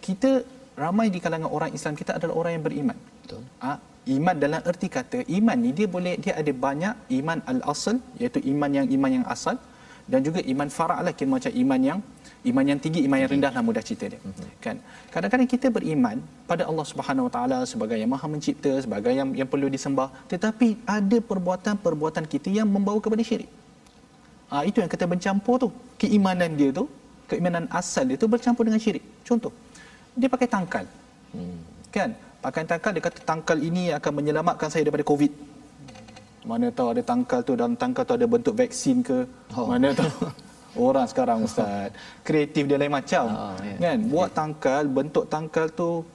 Kita 0.01 0.47
ramai 0.79 1.11
di 1.11 1.19
kalangan 1.19 1.51
orang 1.51 1.75
Islam 1.75 1.99
kita 1.99 2.17
adalah 2.17 2.35
orang 2.39 2.53
yang 2.57 2.65
beriman. 2.65 2.97
Betul. 3.27 3.43
Ha, 3.61 3.77
iman 4.17 4.37
dalam 4.45 4.61
erti 4.71 4.89
kata 4.89 5.19
iman 5.39 5.57
ni 5.61 5.71
dia 5.77 5.87
boleh 5.95 6.15
dia 6.25 6.33
ada 6.41 6.53
banyak 6.65 6.95
iman 7.21 7.39
al-asl 7.53 7.97
iaitu 8.21 8.41
iman 8.53 8.71
yang 8.79 8.87
iman 8.97 9.11
yang 9.21 9.27
asal 9.29 9.57
dan 10.11 10.21
juga 10.27 10.41
iman 10.53 10.69
fara' 10.77 11.01
lah 11.07 11.13
kira 11.13 11.31
macam 11.31 11.53
iman 11.63 11.81
yang 11.89 11.99
iman 12.51 12.65
yang 12.71 12.79
tinggi 12.85 13.01
iman 13.07 13.19
yang 13.23 13.31
rendah 13.33 13.53
lah 13.57 13.63
mudah 13.69 13.83
cerita 13.85 14.09
dia. 14.13 14.21
Kan? 14.65 14.77
Kadang-kadang 15.13 15.49
kita 15.55 15.67
beriman 15.77 16.17
pada 16.51 16.65
Allah 16.71 16.87
Subhanahu 16.91 17.29
Wa 17.29 17.33
Taala 17.37 17.59
sebagai 17.73 17.97
yang 18.01 18.11
maha 18.15 18.27
mencipta 18.35 18.73
sebagai 18.85 19.13
yang 19.13 19.29
yang 19.37 19.49
perlu 19.53 19.69
disembah 19.69 20.09
tetapi 20.33 20.69
ada 20.99 21.19
perbuatan-perbuatan 21.31 22.25
kita 22.25 22.49
yang 22.49 22.67
membawa 22.67 22.99
kepada 23.05 23.23
syirik. 23.31 23.51
Ha, 24.51 24.67
itu 24.67 24.83
yang 24.83 24.91
kita 24.91 25.07
bercampur 25.07 25.55
tu 25.63 25.69
keimanan 26.01 26.51
dia 26.59 26.71
tu 26.75 26.89
keimanan 27.31 27.71
asal 27.81 28.03
dia 28.09 28.17
tu 28.19 28.27
bercampur 28.27 28.65
dengan 28.67 28.81
syirik. 28.81 29.05
Contoh 29.29 29.53
dia 30.17 30.27
pakai 30.27 30.49
tangkal. 30.51 30.87
Hmm. 31.31 31.63
kan 31.95 32.11
pakai 32.41 32.65
tangkal 32.65 32.91
dia 32.97 33.03
kata 33.05 33.21
tangkal 33.23 33.59
ini 33.61 33.93
akan 33.95 34.13
menyelamatkan 34.21 34.69
saya 34.73 34.83
daripada 34.85 35.05
covid. 35.05 35.33
Mana 36.45 36.73
tahu 36.73 36.97
ada 36.97 37.03
tangkal 37.05 37.41
tu 37.45 37.53
dalam 37.53 37.77
tangkal 37.77 38.03
tu 38.09 38.15
ada 38.17 38.27
bentuk 38.27 38.55
vaksin 38.57 39.05
ke? 39.05 39.29
Oh. 39.57 39.69
mana 39.69 39.93
tahu. 39.93 40.33
Orang 40.89 41.07
sekarang 41.11 41.43
ustaz. 41.45 41.91
Kreatif 42.23 42.65
dia 42.65 42.79
lain 42.79 42.95
macam 42.95 43.27
oh, 43.27 43.55
yeah. 43.61 43.79
kan? 43.91 43.99
Buat 44.07 44.31
tangkal 44.33 44.83
bentuk 44.87 45.25
tangkal 45.27 45.67
tu 45.75 46.07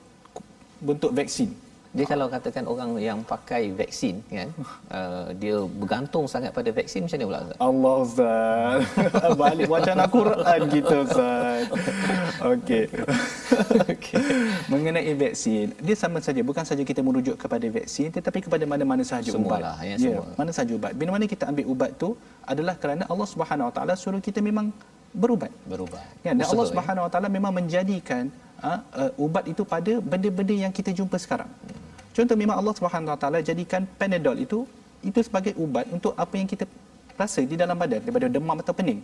bentuk 0.80 1.12
vaksin 1.12 1.65
dia 1.96 2.06
kalau 2.12 2.28
katakan 2.28 2.68
orang 2.68 2.92
yang 3.00 3.20
pakai 3.24 3.72
vaksin 3.72 4.20
kan 4.28 4.52
uh, 4.92 5.32
dia 5.42 5.64
bergantung 5.64 6.28
sangat 6.28 6.52
pada 6.52 6.68
vaksin 6.76 7.08
macam 7.08 7.16
mana 7.16 7.28
pula 7.32 7.40
Ustaz? 7.40 7.58
Allah 7.68 7.96
Ustaz. 8.04 8.80
Balik 9.42 9.68
wacana 9.72 10.04
Quran 10.12 10.62
kita 10.76 10.96
Ustaz. 11.08 11.64
Okey. 12.54 12.86
Okay. 13.86 14.18
mengenai 14.68 15.14
vaksin 15.16 15.72
dia 15.80 15.96
sama 15.96 16.20
saja. 16.20 16.42
Bukan 16.44 16.66
saja 16.68 16.84
kita 16.84 17.00
merujuk 17.00 17.40
kepada 17.40 17.64
vaksin 17.78 18.12
tetapi 18.12 18.44
kepada 18.46 18.68
mana-mana 18.68 19.04
sahaja 19.08 19.32
ubat. 19.38 19.62
Lah, 19.64 19.80
ya, 19.86 19.96
ya 19.96 20.20
mana 20.36 20.52
sahaja 20.52 20.74
ubat. 20.76 20.92
Bila 21.00 21.16
mana 21.16 21.26
kita 21.30 21.48
ambil 21.48 21.66
ubat 21.72 21.92
tu 21.96 22.10
adalah 22.44 22.76
kerana 22.76 23.08
Allah 23.08 23.28
Subhanahu 23.32 23.70
Wa 23.72 23.74
Taala 23.78 23.94
suruh 23.96 24.20
kita 24.20 24.44
memang 24.44 24.76
berubat. 25.16 25.52
Berubat. 25.64 26.04
Kan 26.26 26.36
dan 26.36 26.46
Allah 26.52 26.68
Subhanahu 26.68 27.06
Wa 27.08 27.12
Taala 27.14 27.28
memang 27.32 27.54
menjadikan 27.56 28.28
uh, 28.60 28.80
uh, 29.02 29.12
ubat 29.26 29.46
itu 29.48 29.64
pada 29.64 29.94
benda-benda 30.12 30.56
yang 30.68 30.74
kita 30.74 30.92
jumpa 30.92 31.16
sekarang. 31.22 31.50
Contoh 32.18 32.36
memang 32.42 32.56
Allah 32.62 32.74
Subhanahu 32.80 33.12
Wa 33.14 33.20
Taala 33.22 33.40
jadikan 33.50 33.84
Panadol 34.00 34.38
itu 34.46 34.60
itu 35.10 35.20
sebagai 35.28 35.54
ubat 35.64 35.86
untuk 35.96 36.14
apa 36.24 36.34
yang 36.40 36.48
kita 36.54 36.66
rasa 37.20 37.42
di 37.52 37.56
dalam 37.62 37.76
badan 37.82 38.00
daripada 38.04 38.28
demam 38.36 38.58
atau 38.64 38.74
pening 38.78 39.00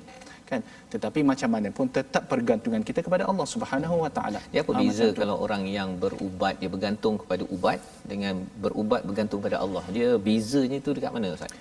kan 0.51 0.61
tetapi 0.93 1.19
macam 1.31 1.49
mana 1.55 1.69
pun 1.77 1.87
tetap 1.97 2.23
pergantungan 2.31 2.81
kita 2.87 2.99
kepada 3.05 3.23
Allah 3.31 3.47
Subhanahu 3.53 3.95
Wa 4.03 4.11
Taala. 4.15 4.39
Ya 4.55 4.61
apa 4.63 4.71
beza 4.79 5.07
kalau 5.21 5.35
orang 5.45 5.63
yang 5.77 5.89
berubat 6.03 6.59
dia 6.61 6.69
bergantung 6.75 7.15
kepada 7.21 7.43
ubat 7.55 7.79
dengan 8.11 8.43
berubat 8.63 9.01
bergantung 9.09 9.39
pada 9.45 9.59
Allah. 9.63 9.83
Dia 9.95 10.09
bezanya 10.27 10.77
itu 10.83 10.91
dekat 10.97 11.11
mana 11.15 11.35
Ustaz? 11.37 11.53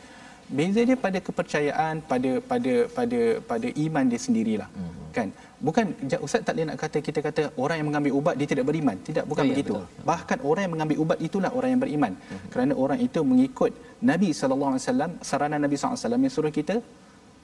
Beza 0.59 0.83
dia 0.89 0.97
pada 1.07 1.19
kepercayaan 1.27 1.95
pada 2.11 2.31
pada 2.51 2.73
pada 2.97 3.21
pada 3.51 3.69
iman 3.85 4.05
dia 4.13 4.21
sendirilah. 4.27 4.69
Hmm. 4.79 4.97
Kan? 5.19 5.29
bukan 5.67 5.87
ustaz 6.27 6.41
tak 6.47 6.53
boleh 6.57 6.67
nak 6.69 6.79
kata 6.83 6.99
kita 7.07 7.21
kata 7.27 7.43
orang 7.63 7.77
yang 7.81 7.89
mengambil 7.91 8.13
ubat 8.19 8.35
dia 8.41 8.49
tidak 8.53 8.65
beriman 8.69 8.97
tidak 9.09 9.25
bukan 9.31 9.45
ya, 9.45 9.51
begitu 9.53 9.75
betul. 9.77 10.07
bahkan 10.11 10.39
orang 10.51 10.63
yang 10.65 10.73
mengambil 10.75 10.97
ubat 11.05 11.19
itulah 11.27 11.51
orang 11.59 11.71
yang 11.73 11.83
beriman 11.85 12.13
uh-huh. 12.17 12.49
kerana 12.53 12.73
orang 12.85 12.99
itu 13.07 13.21
mengikut 13.33 13.73
Nabi 14.11 14.31
sallallahu 14.41 14.73
alaihi 14.73 14.85
wasallam 14.87 15.11
saranan 15.31 15.61
Nabi 15.67 15.77
sallallahu 15.77 15.97
alaihi 15.97 16.07
wasallam 16.09 16.23
yang 16.25 16.35
suruh 16.37 16.53
kita 16.59 16.77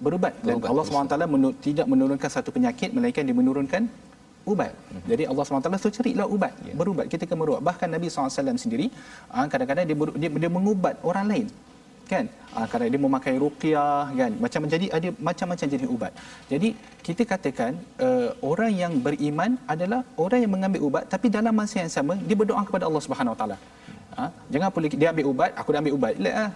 berubat 0.06 0.32
dan 0.46 0.56
berubat, 0.56 0.68
Allah 0.70 0.84
SWT 0.88 1.16
menur- 1.34 1.56
tidak 1.66 1.86
menurunkan 1.92 2.30
satu 2.36 2.50
penyakit 2.56 2.90
melainkan 2.96 3.24
dia 3.28 3.36
menurunkan 3.40 3.82
ubat. 4.52 4.72
Uh-huh. 4.76 5.04
Jadi 5.10 5.22
Allah 5.30 5.44
SWT 5.44 5.80
suruh 5.82 5.94
carilah 5.98 6.26
ubat, 6.34 6.52
yeah. 6.66 6.76
berubat. 6.80 7.06
Kita 7.12 7.24
kena 7.28 7.40
berubat. 7.42 7.62
Bahkan 7.68 7.88
Nabi 7.96 8.06
SAW 8.12 8.60
sendiri, 8.64 8.86
ah, 9.32 9.46
kadang-kadang 9.52 9.88
dia, 9.88 9.96
ber, 10.00 10.08
dia, 10.20 10.28
dia 10.42 10.50
mengubat 10.56 11.00
orang 11.10 11.24
lain 11.32 11.46
kan? 12.12 12.24
Uh, 12.56 12.66
kerana 12.70 12.88
dia 12.92 13.00
memakai 13.06 13.34
ruqyah 13.42 14.02
kan? 14.20 14.32
Macam 14.44 14.60
menjadi 14.64 14.86
ada 14.96 15.08
macam-macam 15.28 15.66
jenis 15.72 15.90
ubat. 15.96 16.12
Jadi 16.52 16.68
kita 17.06 17.22
katakan 17.32 17.72
uh, 18.06 18.30
orang 18.50 18.72
yang 18.82 18.92
beriman 19.06 19.50
adalah 19.74 20.00
orang 20.24 20.40
yang 20.44 20.52
mengambil 20.56 20.80
ubat 20.88 21.04
tapi 21.14 21.26
dalam 21.38 21.54
masa 21.60 21.76
yang 21.82 21.92
sama 21.96 22.16
dia 22.28 22.36
berdoa 22.42 22.62
kepada 22.68 22.86
Allah 22.88 23.02
Subhanahu 23.06 23.34
Wa 23.34 23.38
Taala. 23.40 23.58
Uh, 24.16 24.30
jangan 24.52 24.68
boleh 24.76 24.90
dia 25.02 25.08
ambil 25.14 25.26
ubat 25.32 25.50
aku 25.60 25.68
dah 25.74 25.80
ambil 25.84 25.96
ubat 25.98 26.14
lah. 26.26 26.50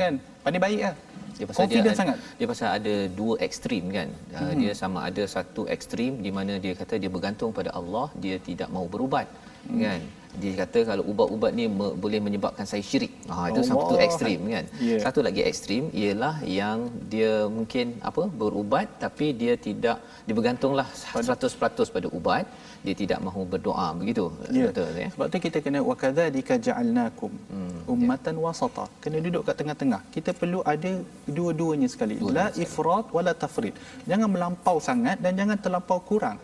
Kan? 0.00 0.14
Pandai 0.44 0.62
baik 0.66 0.82
ah 0.90 0.94
dia 1.38 1.46
pasal 1.48 1.66
dia, 1.72 1.94
sangat. 2.00 2.16
dia 2.38 2.46
pasal 2.52 2.68
ada 2.78 2.94
dua 3.18 3.34
ekstrim 3.46 3.84
kan? 3.96 4.08
Hmm. 4.36 4.54
dia 4.60 4.72
sama 4.82 4.98
ada 5.08 5.22
satu 5.34 5.62
ekstrim 5.74 6.20
di 6.26 6.30
mana 6.36 6.52
dia 6.64 6.74
kata 6.80 7.00
dia 7.02 7.10
bergantung 7.14 7.50
pada 7.58 7.70
Allah 7.78 8.06
dia 8.24 8.36
tidak 8.48 8.68
mau 8.76 8.84
berubat 8.94 9.26
hmm. 9.66 9.80
kan 9.84 10.00
dia 10.40 10.52
kata 10.60 10.78
kalau 10.88 11.04
ubat-ubat 11.12 11.52
ni 11.58 11.64
me- 11.78 11.94
boleh 12.02 12.20
menyebabkan 12.26 12.64
saya 12.70 12.82
syirik. 12.90 13.12
Ha 13.32 13.52
itu 13.52 13.60
Allah. 13.60 13.70
satu 13.70 13.94
ekstrim 14.06 14.40
kan. 14.54 14.64
Yeah. 14.88 15.00
Satu 15.04 15.20
lagi 15.26 15.42
ekstrim 15.50 15.82
ialah 16.02 16.34
yang 16.60 16.78
dia 17.12 17.32
mungkin 17.56 17.86
apa 18.10 18.22
berubat 18.40 18.88
tapi 19.04 19.26
dia 19.40 19.54
tidak 19.66 19.98
dia 20.26 20.34
bergantunglah 20.38 20.86
100% 21.02 21.94
pada 21.96 22.08
ubat, 22.18 22.44
dia 22.86 22.94
tidak 23.02 23.18
mahu 23.26 23.42
berdoa 23.52 23.88
begitu. 24.00 24.24
Yeah. 24.58 24.72
Betul 24.72 24.90
ya. 25.02 25.08
Sebab 25.14 25.26
tu 25.32 25.38
kita 25.46 25.58
kena 25.66 25.80
wa 25.90 25.96
kadzalika 26.02 26.56
ja'alnakum 26.66 27.32
hmm, 27.52 27.76
ya. 27.76 27.92
ummatan 27.94 28.34
yeah. 28.36 28.44
wasata. 28.46 28.86
Kena 29.04 29.20
duduk 29.26 29.44
kat 29.48 29.56
tengah-tengah. 29.60 30.00
Kita 30.16 30.32
perlu 30.40 30.62
ada 30.74 30.92
dua-duanya 31.36 31.90
sekali. 31.94 32.16
Dua 32.22 32.32
la 32.38 32.46
ifrat 32.64 33.06
wala 33.18 33.34
tafrid. 33.44 33.76
Jangan 34.08 34.28
melampau 34.34 34.76
sangat 34.88 35.20
dan 35.24 35.36
jangan 35.42 35.60
terlampau 35.64 36.00
kurang. 36.10 36.40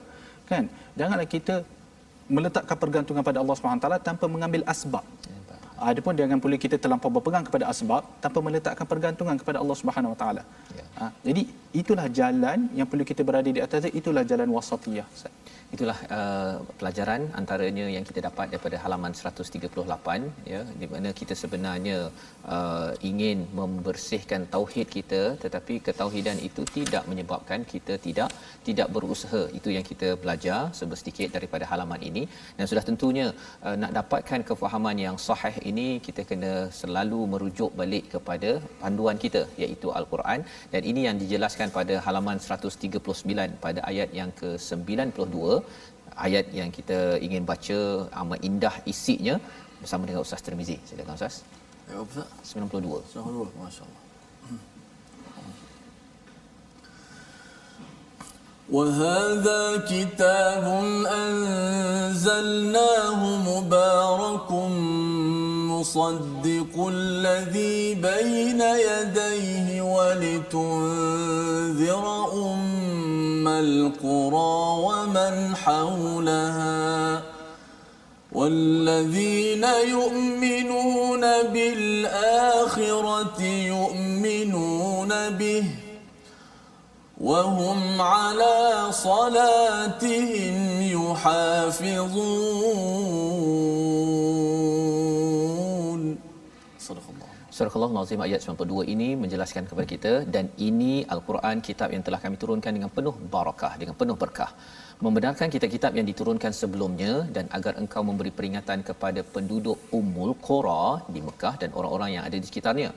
Kan? 0.50 0.64
Janganlah 1.00 1.28
kita 1.36 1.54
meletakkan 2.36 2.76
pergantungan 2.76 3.22
pada 3.28 3.40
Allah 3.42 3.54
SWT 3.56 3.88
tanpa 4.08 4.24
mengambil 4.28 4.62
asbab. 4.72 5.04
Adapun 5.78 6.10
jangan 6.18 6.38
pula 6.42 6.58
kita 6.58 6.74
terlampau 6.74 7.06
berpegang 7.06 7.46
kepada 7.46 7.70
asbab 7.70 8.02
tanpa 8.22 8.38
meletakkan 8.42 8.86
pergantungan 8.92 9.36
kepada 9.38 9.62
Allah 9.62 9.76
Subhanahu 9.78 10.12
Wa 10.14 10.18
Taala. 10.18 10.42
Ya. 10.74 10.84
Ha, 10.98 11.04
jadi 11.22 11.42
itulah 11.80 12.06
jalan 12.10 12.66
yang 12.78 12.86
perlu 12.90 13.06
kita 13.06 13.22
berada 13.22 13.46
di 13.46 13.62
atasnya 13.62 13.94
itulah 13.94 14.26
jalan 14.26 14.50
wasatiyah. 14.50 15.06
Itulah 15.74 15.98
uh, 16.16 16.54
pelajaran 16.80 17.22
antaranya 17.40 17.86
yang 17.94 18.04
kita 18.08 18.20
dapat 18.28 18.46
daripada 18.52 18.76
halaman 18.82 19.12
138 19.12 20.48
ya 20.52 20.60
di 20.80 20.86
mana 20.92 21.08
kita 21.18 21.34
sebenarnya 21.40 21.96
uh, 22.56 22.90
ingin 23.10 23.38
membersihkan 23.58 24.48
tauhid 24.54 24.88
kita 24.96 25.20
tetapi 25.42 25.74
ketauhidan 25.88 26.38
itu 26.48 26.64
tidak 26.76 27.04
menyebabkan 27.10 27.68
kita 27.72 27.96
tidak 28.06 28.30
tidak 28.68 28.88
berusaha. 28.96 29.42
Itu 29.58 29.68
yang 29.76 29.84
kita 29.90 30.08
belajar 30.22 30.60
sedikit 31.02 31.28
daripada 31.36 31.64
halaman 31.72 32.00
ini. 32.10 32.22
Dan 32.56 32.64
sudah 32.70 32.84
tentunya 32.88 33.26
uh, 33.66 33.76
nak 33.82 33.92
dapatkan 33.98 34.40
kefahaman 34.48 34.96
yang 35.06 35.16
sahih 35.26 35.54
ini 35.72 35.86
kita 36.08 36.24
kena 36.30 36.54
selalu 36.80 37.20
merujuk 37.34 37.70
balik 37.82 38.04
kepada 38.16 38.50
panduan 38.80 39.20
kita 39.26 39.44
iaitu 39.62 39.90
al-Quran. 40.00 40.40
Dan 40.72 40.82
ini 40.92 41.02
yang 41.08 41.16
dijelaskan 41.22 41.68
pada 41.78 41.96
halaman 42.08 42.40
139 42.40 43.62
pada 43.66 43.80
ayat 43.92 44.10
yang 44.20 44.32
ke-92 44.40 45.57
ayat 46.25 46.45
yang 46.59 46.69
kita 46.77 46.99
ingin 47.25 47.43
baca 47.51 47.79
amat 48.21 48.39
indah 48.49 48.75
isinya 48.93 49.35
bersama 49.81 50.03
dengan 50.07 50.21
Ustaz 50.25 50.41
Tirmizi. 50.45 50.77
Silakan 50.87 51.15
Ustaz. 51.19 51.35
Ya, 51.89 51.97
Ustaz. 51.99 52.27
92. 52.53 53.01
92, 53.13 53.51
masya-Allah. 53.65 54.01
وهذا 58.71 59.85
كتاب 59.91 60.65
أنزلناه 61.21 63.19
مبارك 63.51 64.49
مصدق 65.78 66.74
الذي 66.92 67.94
بين 67.94 68.60
يديه 68.60 69.82
ولتنذر 69.82 71.24
أم 72.32 73.48
القرى 73.48 74.58
ومن 74.88 75.56
حولها 75.56 77.22
والذين 78.32 79.64
يؤمنون 79.88 81.20
بالآخرة 81.52 83.42
يؤمنون 83.42 85.08
به 85.30 85.64
وهم 87.20 88.00
على 88.00 88.86
صلاتهم 88.90 90.82
يحافظون 90.82 92.28
Surah 97.58 97.74
Al-Nazim 97.86 98.20
ayat 98.26 98.40
92 98.46 98.92
ini 98.94 99.06
menjelaskan 99.22 99.64
kepada 99.68 99.86
kita 99.92 100.12
dan 100.34 100.44
ini 100.66 100.92
Al-Quran 101.14 101.56
kitab 101.68 101.88
yang 101.94 102.02
telah 102.06 102.20
kami 102.24 102.36
turunkan 102.42 102.70
dengan 102.76 102.90
penuh 102.96 103.14
barakah 103.32 103.72
dengan 103.80 103.94
penuh 104.00 104.16
berkah 104.20 104.50
membenarkan 105.06 105.50
kitab-kitab 105.54 105.92
yang 105.98 106.06
diturunkan 106.10 106.52
sebelumnya 106.60 107.12
dan 107.36 107.50
agar 107.58 107.72
engkau 107.82 108.02
memberi 108.08 108.30
peringatan 108.36 108.86
kepada 108.88 109.26
penduduk 109.34 109.90
Ummul 109.98 110.32
Qura 110.46 111.02
di 111.14 111.18
Mekah 111.28 111.54
dan 111.62 111.74
orang-orang 111.78 112.10
yang 112.14 112.24
ada 112.28 112.36
di 112.42 112.46
sekitarnya 112.50 112.90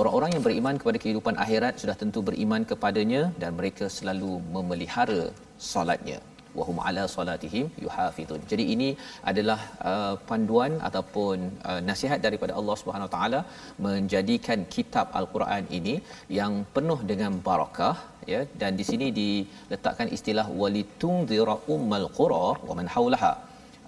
Orang-orang 0.00 0.30
yang 0.34 0.44
beriman 0.44 0.76
kepada 0.80 0.98
kehidupan 1.04 1.36
akhirat 1.44 1.76
sudah 1.80 1.96
tentu 2.02 2.20
beriman 2.28 2.62
kepadanya 2.70 3.22
dan 3.42 3.52
mereka 3.58 3.92
selalu 3.96 4.40
memelihara 4.54 5.22
solatnya. 5.70 6.31
Wa 6.58 6.64
hum 6.68 6.78
ala 6.86 7.04
salatihim 7.14 7.66
yuhafizun. 7.84 8.40
Jadi 8.52 8.64
ini 8.74 8.88
adalah 9.30 9.60
uh, 9.90 10.14
panduan 10.30 10.72
ataupun 10.88 11.36
uh, 11.70 11.80
nasihat 11.90 12.20
daripada 12.26 12.54
Allah 12.60 12.76
Subhanahu 12.80 13.08
Wa 13.08 13.14
Taala 13.16 13.40
menjadikan 13.86 14.60
kitab 14.74 15.08
Al-Quran 15.20 15.64
ini 15.78 15.94
yang 16.40 16.54
penuh 16.76 17.00
dengan 17.12 17.34
barakah 17.48 17.94
ya 18.32 18.42
dan 18.60 18.72
di 18.80 18.84
sini 18.90 19.06
diletakkan 19.20 20.10
istilah 20.16 20.46
walitunzira 20.62 21.56
ummal 21.76 22.06
qura 22.18 22.44
wa 22.68 22.74
man 22.80 22.88
haulaha 22.96 23.32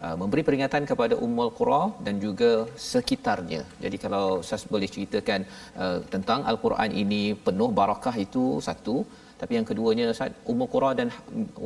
uh, 0.05 0.17
memberi 0.21 0.43
peringatan 0.49 0.85
kepada 0.91 1.15
ummul 1.27 1.53
qura 1.59 1.83
dan 2.07 2.17
juga 2.27 2.53
sekitarnya. 2.93 3.63
Jadi 3.85 3.97
kalau 4.05 4.27
saya 4.49 4.73
boleh 4.75 4.89
ceritakan 4.95 5.41
uh, 5.83 5.99
tentang 6.15 6.41
al-Quran 6.53 6.91
ini 7.05 7.23
penuh 7.49 7.71
barakah 7.81 8.17
itu 8.27 8.45
satu 8.69 8.97
tapi 9.45 9.61
yang 9.61 9.69
keduanya 9.69 10.05
Ustaz 10.17 10.33
ummul 10.51 10.69
qura 10.73 10.91
dan 10.99 11.09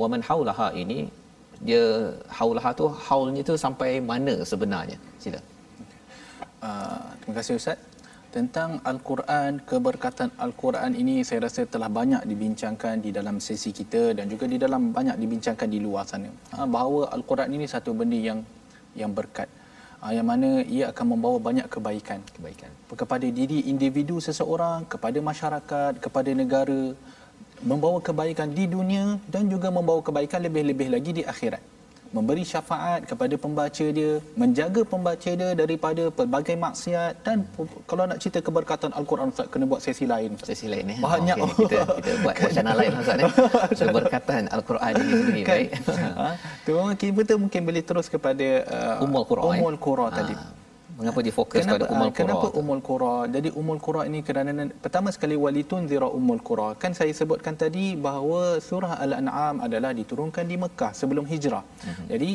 waman 0.01 0.23
haulaha 0.29 0.69
ini 0.83 1.01
dia 1.69 1.83
haulaha 2.39 2.71
tu 2.81 2.87
haulnya 3.07 3.43
tu 3.51 3.55
sampai 3.65 3.91
mana 4.11 4.35
sebenarnya? 4.51 4.99
Sila. 5.23 5.39
Uh, 6.59 7.07
terima 7.23 7.35
kasih 7.39 7.55
Ustaz. 7.61 7.79
Tentang 8.35 8.71
Al-Quran, 8.91 9.53
keberkatan 9.71 10.29
Al-Quran 10.47 10.93
ini 11.03 11.15
saya 11.29 11.47
rasa 11.47 11.63
telah 11.75 11.89
banyak 11.99 12.23
dibincangkan 12.31 13.01
di 13.07 13.11
dalam 13.19 13.37
sesi 13.47 13.71
kita 13.79 14.03
dan 14.19 14.27
juga 14.33 14.51
di 14.55 14.59
dalam 14.65 14.91
banyak 14.99 15.17
dibincangkan 15.23 15.69
di 15.75 15.79
luar 15.87 16.05
sana. 16.11 16.31
Ha, 16.55 16.67
bahawa 16.75 17.09
Al-Quran 17.17 17.55
ini 17.57 17.67
satu 17.75 17.95
benda 18.01 18.19
yang 18.29 18.43
yang 19.01 19.15
berkat. 19.19 19.49
Ha, 20.03 20.13
yang 20.17 20.27
mana 20.29 20.61
ia 20.77 20.85
akan 20.93 21.07
membawa 21.15 21.39
banyak 21.49 21.67
kebaikan. 21.75 22.21
Kebaikan. 22.37 22.71
Kepada 23.03 23.27
diri 23.39 23.71
individu 23.73 24.19
seseorang, 24.29 24.85
kepada 24.93 25.19
masyarakat, 25.31 25.93
kepada 26.05 26.31
negara. 26.43 26.83
Membawa 27.63 27.99
kebaikan 27.99 28.55
di 28.55 28.65
dunia 28.71 29.19
dan 29.27 29.51
juga 29.51 29.69
membawa 29.69 30.01
kebaikan 30.05 30.41
lebih-lebih 30.47 30.89
lagi 30.95 31.11
di 31.11 31.23
akhirat 31.27 31.79
memberi 32.09 32.45
syafaat 32.45 33.05
kepada 33.05 33.35
pembaca 33.37 33.87
dia, 33.93 34.13
menjaga 34.33 34.81
pembaca 34.85 35.31
dia 35.31 35.51
daripada 35.53 36.09
pelbagai 36.09 36.57
maksiat 36.57 37.21
dan 37.21 37.45
kalau 37.85 38.09
nak 38.09 38.19
cerita 38.21 38.41
keberkatan 38.41 38.91
Al-Quran 38.97 39.29
Ustaz 39.29 39.49
kena 39.53 39.69
buat 39.69 39.85
sesi 39.85 40.09
lain. 40.09 40.33
Sesi 40.41 40.67
lain 40.73 40.97
eh. 40.97 40.99
Banyak 41.01 41.37
okay, 41.37 41.53
kita 41.69 41.79
kita 42.01 42.11
buat 42.25 42.37
wacana 42.49 42.73
lain 42.73 42.93
Ustaz 42.97 43.19
eh. 43.21 43.33
Keberkatan 43.77 44.43
Al-Quran 44.49 44.93
ini 44.97 45.13
sendiri 45.13 45.43
kan? 45.45 45.53
baik. 45.53 45.69
ha, 46.17 46.29
tu 46.65 46.73
kita 46.97 47.33
mungkin 47.37 47.61
boleh 47.69 47.83
terus 47.85 48.07
kepada 48.09 48.47
uh, 48.73 49.05
Ummul 49.05 49.25
Qura. 49.29 49.41
Ummul 49.45 49.77
Qura 49.77 50.07
eh? 50.09 50.13
tadi. 50.17 50.35
Ha. 50.37 50.58
Mengapa 50.99 51.21
difokus 51.27 51.63
kenapa, 51.63 51.75
pada 51.79 51.87
Ummul 51.95 52.11
Qura? 52.11 52.19
Kenapa 52.19 52.47
Ummul 52.61 52.81
Qura? 52.87 53.17
Jadi 53.35 53.49
Ummul 53.61 53.81
Qura 53.85 54.01
ini 54.11 54.21
kerana 54.29 54.67
pertama 54.85 55.09
sekali 55.15 55.37
walitun 55.45 55.87
zira 55.91 56.09
Ummul 56.19 56.43
Qura. 56.49 56.69
Kan 56.83 56.93
saya 56.99 57.13
sebutkan 57.19 57.55
tadi 57.63 57.85
bahawa 58.07 58.41
surah 58.69 58.99
Al-An'am 59.05 59.63
adalah 59.67 59.95
diturunkan 59.99 60.45
di 60.51 60.57
Mekah 60.63 60.91
sebelum 61.01 61.25
hijrah. 61.33 61.63
Uh-huh. 61.63 62.07
Jadi 62.11 62.31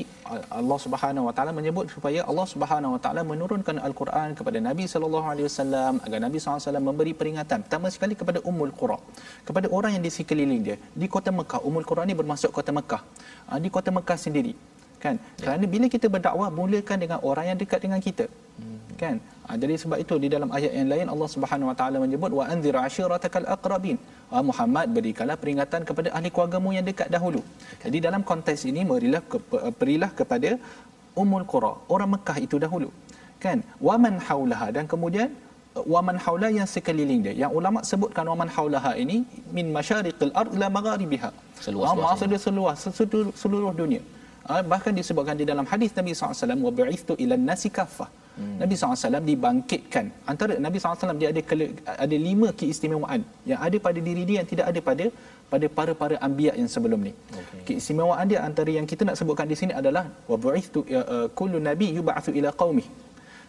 Allah 0.59 0.79
Subhanahu 0.85 1.27
Wa 1.27 1.33
Taala 1.35 1.51
menyebut 1.59 1.91
supaya 1.95 2.23
Allah 2.23 2.47
Subhanahu 2.53 2.95
Wa 2.95 3.01
Taala 3.03 3.21
menurunkan 3.31 3.83
Al-Quran 3.87 4.31
kepada 4.39 4.57
Nabi 4.69 4.87
sallallahu 4.93 5.27
alaihi 5.33 5.47
wasallam 5.51 5.93
agar 6.07 6.19
Nabi 6.23 6.37
sallallahu 6.39 6.55
alaihi 6.55 6.67
wasallam 6.71 6.87
memberi 6.87 7.13
peringatan 7.19 7.57
pertama 7.67 7.91
sekali 7.91 8.15
kepada 8.15 8.39
Ummul 8.47 8.71
Qura. 8.79 8.95
Kepada 9.43 9.67
orang 9.77 9.99
yang 9.99 10.03
di 10.07 10.13
sekeliling 10.19 10.61
dia 10.63 10.77
di 10.95 11.09
kota 11.11 11.35
Mekah. 11.35 11.59
Ummul 11.67 11.83
Qura 11.83 12.07
ini 12.07 12.15
bermaksud 12.15 12.55
kota 12.55 12.71
Mekah. 12.71 13.03
Ah, 13.51 13.59
di 13.59 13.67
kota 13.67 13.91
Mekah 13.91 14.15
sendiri 14.15 14.55
kan? 15.03 15.15
Kerana 15.43 15.65
bila 15.73 15.85
kita 15.95 16.07
berdakwah 16.15 16.49
mulakan 16.59 16.97
dengan 17.03 17.19
orang 17.29 17.45
yang 17.49 17.57
dekat 17.63 17.79
dengan 17.85 18.01
kita. 18.07 18.25
Hmm. 18.59 18.79
kan? 19.01 19.15
Ha, 19.45 19.55
jadi 19.61 19.75
sebab 19.81 19.97
itu 20.03 20.15
di 20.23 20.27
dalam 20.33 20.49
ayat 20.57 20.71
yang 20.79 20.89
lain 20.93 21.07
Allah 21.13 21.29
Subhanahu 21.35 21.69
wa 21.71 21.75
taala 21.79 21.97
menyebut 22.03 22.31
wa 22.39 22.45
anzir 22.53 22.75
ashiratakal 22.87 23.47
aqrabin. 23.55 23.97
Ha, 24.31 24.41
Muhammad 24.49 24.87
berikanlah 24.97 25.37
peringatan 25.43 25.81
kepada 25.89 26.09
ahli 26.17 26.29
keluargamu 26.35 26.71
yang 26.77 26.85
dekat 26.89 27.09
dahulu. 27.15 27.41
Jadi 27.83 27.97
dalam 28.07 28.23
konteks 28.31 28.63
ini 28.71 28.83
berilah 28.91 29.23
ke, 29.31 29.37
berilah 29.81 30.11
kepada 30.19 30.51
umul 31.23 31.45
qura 31.53 31.73
orang 31.95 32.11
Mekah 32.15 32.37
itu 32.45 32.57
dahulu. 32.65 32.89
Kan? 33.43 33.59
Waman 33.87 34.15
haulaha 34.27 34.67
dan 34.75 34.85
kemudian 34.93 35.29
waman 35.93 36.17
haula 36.25 36.47
yang 36.59 36.67
sekeliling 36.73 37.21
dia. 37.25 37.33
Yang 37.43 37.51
ulama 37.59 37.79
sebutkan 37.91 38.25
waman 38.31 38.49
haulaha 38.55 38.91
ini 39.03 39.17
min 39.57 39.67
masyariqil 39.77 40.33
ard 40.41 40.51
ila 40.57 40.67
magharibiha. 40.77 41.29
Seluas-luas 41.65 42.21
ha, 42.21 42.37
seluas 42.47 42.77
seluruh, 42.99 43.31
seluruh 43.41 43.73
dunia. 43.81 44.01
Ah, 44.01 44.22
bahkan 44.71 44.91
disebutkan 44.99 45.35
di 45.41 45.45
dalam 45.51 45.65
hadis 45.71 45.91
Nabi 45.99 46.11
SAW 46.11 46.59
wa 46.65 46.71
bi'ithu 46.77 47.13
ila 47.23 47.35
nasi 47.49 47.69
kaffah 47.77 48.09
hmm. 48.39 48.55
Nabi 48.61 48.73
SAW 48.75 49.23
dibangkitkan 49.31 50.05
antara 50.31 50.59
Nabi 50.65 50.77
SAW 50.83 51.15
dia 51.21 51.29
ada 51.33 51.41
ada 52.05 52.15
lima 52.27 52.49
keistimewaan 52.59 53.23
yang 53.51 53.59
ada 53.67 53.77
pada 53.85 53.99
diri 54.07 54.23
dia 54.29 54.37
yang 54.41 54.49
tidak 54.51 54.67
ada 54.71 54.81
pada 54.89 55.05
pada 55.51 55.67
para-para 55.77 56.15
anbiya 56.25 56.51
yang 56.59 56.69
sebelum 56.75 56.99
ni. 57.07 57.13
Okay. 57.39 57.77
Keistimewaan 57.77 58.25
dia 58.31 58.39
antara 58.49 58.71
yang 58.77 58.87
kita 58.91 59.05
nak 59.07 59.17
sebutkan 59.19 59.45
di 59.51 59.57
sini 59.61 59.73
adalah 59.81 60.03
wa 60.31 60.37
bu'ithu 60.45 60.81
uh, 60.81 61.27
kullu 61.39 61.61
nabi 61.69 61.93
yub'atsu 61.97 62.33
ila 62.39 62.51
qaumi. 62.61 62.85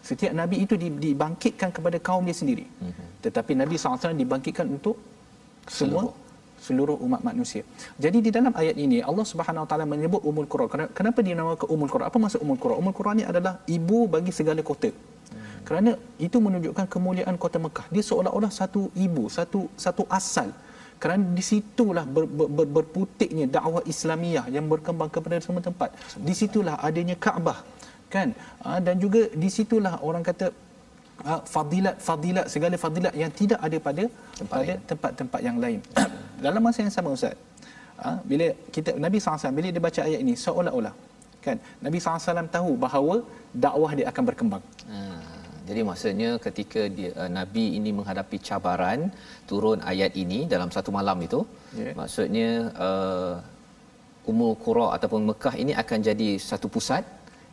Setiap 0.09 0.33
nabi 0.37 0.57
itu 0.65 0.77
dibangkitkan 0.77 1.73
kepada 1.77 1.97
kaum 2.09 2.23
dia 2.29 2.37
sendiri. 2.37 2.69
Mm-hmm. 2.69 3.07
Tetapi 3.25 3.53
Nabi 3.57 3.75
SAW 3.81 4.13
dibangkitkan 4.13 4.69
untuk 4.69 5.01
semua 5.65 6.03
Seluruh 6.05 6.24
seluruh 6.67 6.97
umat 7.07 7.21
manusia. 7.29 7.63
Jadi 8.05 8.19
di 8.27 8.31
dalam 8.37 8.53
ayat 8.61 8.77
ini 8.85 8.99
Allah 9.11 9.27
Subhanahu 9.33 9.65
Wa 9.65 9.69
Taala 9.71 9.85
menyebut 9.93 10.21
Ummul 10.29 10.49
Qura. 10.53 10.65
Kenapa 10.99 11.21
dinamakan 11.29 11.69
Ummul 11.75 11.91
Qura? 11.93 12.05
Apa 12.09 12.19
maksud 12.23 12.41
Ummul 12.45 12.61
Qura? 12.63 12.75
Ummul 12.81 12.97
Qura 12.97 13.13
ni 13.19 13.25
adalah 13.33 13.61
ibu 13.77 13.99
bagi 14.15 14.33
segala 14.39 14.65
kota. 14.71 14.91
Kerana 15.69 15.93
itu 16.27 16.37
menunjukkan 16.47 16.87
kemuliaan 16.95 17.37
kota 17.45 17.59
Mekah. 17.67 17.87
Dia 17.95 18.05
seolah-olah 18.11 18.53
satu 18.61 18.83
ibu, 19.07 19.25
satu 19.37 19.61
satu 19.85 20.05
asal. 20.19 20.49
Kerana 21.03 21.25
di 21.37 21.45
situlah 21.45 22.05
ber, 22.15 22.25
ber, 22.39 22.49
ber, 22.57 22.67
berputiknya 22.77 23.45
dakwah 23.57 23.85
Islamiah 23.93 24.45
yang 24.57 24.65
berkembang 24.73 25.11
kepada 25.15 25.37
semua 25.47 25.61
tempat. 25.69 25.93
Di 26.17 26.35
situlah 26.41 26.77
adanya 26.89 27.17
Kaabah. 27.25 27.59
Kan? 28.13 28.31
Ah, 28.63 28.79
dan 28.87 28.97
juga 29.05 29.27
di 29.43 29.49
situlah 29.51 29.99
orang 30.09 30.23
kata 30.29 30.53
Ah, 31.33 31.41
fadilat 31.55 31.97
fadilat 32.07 32.47
segala 32.53 32.77
fadilat 32.85 33.15
yang 33.21 33.31
tidak 33.41 33.61
ada 33.67 33.79
pada 33.87 34.05
tempat 34.39 34.59
pada 34.61 34.75
tempat-tempat 34.91 35.41
yang 35.47 35.57
lain. 35.65 35.81
Dalam 36.45 36.61
masa 36.67 36.79
yang 36.85 36.95
sama 36.97 37.11
ustaz 37.17 37.37
ha, 38.01 38.11
bila 38.31 38.47
kita 38.75 38.91
Nabi 39.05 39.19
SAW 39.25 39.55
bila 39.59 39.69
dia 39.77 39.83
baca 39.87 40.01
ayat 40.09 40.21
ini 40.25 40.35
seolah-olah 40.45 40.95
kan 41.47 41.57
Nabi 41.87 41.99
SAW 42.03 42.51
tahu 42.57 42.71
bahawa 42.85 43.17
dakwah 43.65 43.91
dia 43.99 44.07
akan 44.13 44.25
berkembang. 44.31 44.65
Ha, 44.93 45.01
jadi 45.69 45.81
maksudnya 45.89 46.31
ketika 46.47 46.83
dia, 46.97 47.11
uh, 47.21 47.31
Nabi 47.39 47.65
ini 47.79 47.91
menghadapi 47.99 48.39
cabaran 48.49 49.01
turun 49.51 49.81
ayat 49.93 50.13
ini 50.23 50.39
dalam 50.55 50.71
satu 50.77 50.93
malam 50.99 51.19
itu 51.27 51.41
yeah. 51.81 51.95
maksudnya 52.01 52.49
uh, 52.87 53.35
Umul 54.33 54.55
Qura 54.65 54.87
ataupun 54.97 55.23
Mekah 55.31 55.55
ini 55.63 55.73
akan 55.83 55.99
jadi 56.09 56.29
satu 56.51 56.69
pusat 56.75 57.05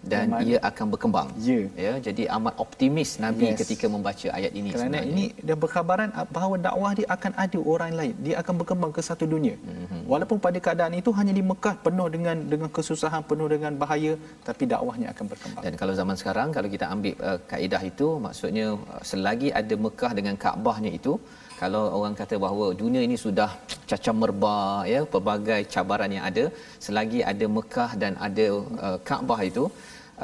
dan 0.01 0.33
Amat. 0.33 0.47
ia 0.49 0.57
akan 0.69 0.85
berkembang. 0.93 1.27
Ya. 1.47 1.61
ya. 1.85 1.93
Jadi 2.07 2.23
amat 2.37 2.55
optimis 2.63 3.09
Nabi 3.25 3.53
yes. 3.53 3.57
ketika 3.61 3.85
membaca 3.85 4.27
ayat 4.37 4.51
ini 4.59 4.69
Kerana 4.73 4.97
sebenarnya. 4.97 5.13
ini 5.13 5.25
dia 5.47 5.55
berkhabaran 5.63 6.09
bahawa 6.35 6.55
dakwah 6.67 6.91
dia 6.99 7.07
akan 7.15 7.31
ada 7.43 7.59
orang 7.73 7.91
lain. 7.99 8.13
Dia 8.25 8.35
akan 8.41 8.53
berkembang 8.61 8.91
ke 8.97 9.01
satu 9.09 9.25
dunia. 9.33 9.55
Mm-hmm. 9.61 10.01
Walaupun 10.11 10.37
pada 10.45 10.57
keadaan 10.65 10.93
itu 11.01 11.13
hanya 11.19 11.33
di 11.39 11.43
Mekah 11.51 11.75
penuh 11.85 12.07
dengan 12.15 12.37
dengan 12.53 12.69
kesusahan, 12.77 13.21
penuh 13.29 13.47
dengan 13.53 13.71
bahaya, 13.83 14.13
tapi 14.47 14.65
dakwahnya 14.73 15.13
akan 15.13 15.25
berkembang. 15.31 15.63
Dan 15.65 15.75
kalau 15.81 15.93
zaman 16.01 16.15
sekarang 16.21 16.49
kalau 16.55 16.69
kita 16.75 16.85
ambil 16.93 17.13
uh, 17.29 17.39
kaedah 17.51 17.81
itu 17.91 18.07
maksudnya 18.25 18.65
uh, 18.73 19.03
selagi 19.11 19.49
ada 19.61 19.75
Mekah 19.85 20.11
dengan 20.17 20.35
Kaabahnya 20.43 20.91
itu 20.99 21.13
kalau 21.61 21.81
orang 21.97 22.15
kata 22.19 22.35
bahawa 22.43 22.65
dunia 22.81 23.01
ini 23.07 23.17
sudah 23.23 23.49
cacam 23.89 24.15
merbah 24.21 24.81
ya 24.93 25.01
pelbagai 25.13 25.61
cabaran 25.73 26.11
yang 26.15 26.25
ada 26.29 26.45
selagi 26.85 27.19
ada 27.31 27.45
Mekah 27.57 27.91
dan 28.03 28.13
ada 28.27 28.45
uh, 28.87 28.97
Kaabah 29.07 29.39
itu 29.49 29.63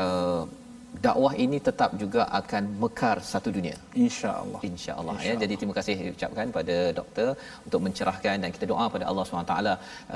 uh, 0.04 0.42
dakwah 1.06 1.34
ini 1.44 1.58
tetap 1.68 1.92
juga 2.02 2.22
akan 2.40 2.64
mekar 2.84 3.18
satu 3.32 3.50
dunia. 3.58 3.76
Insyaallah 4.06 4.62
insyaallah 4.70 5.16
Insya 5.18 5.32
ya. 5.32 5.36
Jadi 5.44 5.54
terima 5.60 5.74
kasih 5.80 5.96
ucapkan 6.16 6.48
pada 6.58 6.78
doktor 7.00 7.30
untuk 7.66 7.80
mencerahkan 7.86 8.36
dan 8.44 8.50
kita 8.56 8.66
doa 8.72 8.86
pada 8.96 9.06
Allah 9.10 9.24
SWT 9.26 9.56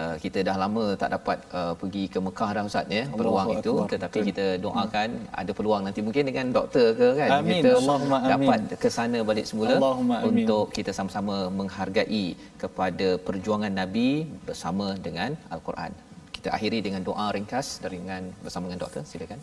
uh, 0.01 0.15
kita 0.23 0.39
dah 0.47 0.55
lama 0.63 0.85
tak 1.01 1.09
dapat 1.15 1.37
uh, 1.59 1.73
pergi 1.81 2.03
ke 2.13 2.19
Mekah 2.27 2.49
dah 2.57 2.63
ustaz 2.69 2.97
ya 2.99 3.03
peluang 3.19 3.49
Allah 3.49 3.61
itu. 3.61 3.73
Akbar. 3.75 3.91
tetapi 3.93 4.17
Betul. 4.19 4.29
kita 4.29 4.45
doakan 4.65 5.09
hmm. 5.17 5.39
ada 5.41 5.51
peluang 5.59 5.81
nanti 5.87 6.01
mungkin 6.07 6.23
dengan 6.29 6.45
doktor 6.57 6.87
ke 7.01 7.09
kan? 7.21 7.29
Amin. 7.37 7.51
kita 7.53 7.71
Allahumma 7.81 8.19
dapat 8.33 8.61
ke 8.83 8.89
sana 8.97 9.19
balik 9.31 9.47
semula 9.51 9.75
Allahumma 9.79 10.17
untuk 10.29 10.65
kita 10.77 10.93
sama-sama 10.99 11.35
menghargai 11.59 12.25
kepada 12.63 13.09
perjuangan 13.27 13.73
nabi 13.81 14.09
bersama 14.47 14.87
dengan 15.07 15.31
al-Quran. 15.55 15.93
Kita 16.35 16.49
akhiri 16.57 16.79
dengan 16.85 17.01
doa 17.09 17.25
ringkas 17.35 17.67
dengan 17.95 18.21
bersama 18.43 18.65
dengan 18.67 18.81
doktor. 18.83 19.03
Silakan 19.11 19.39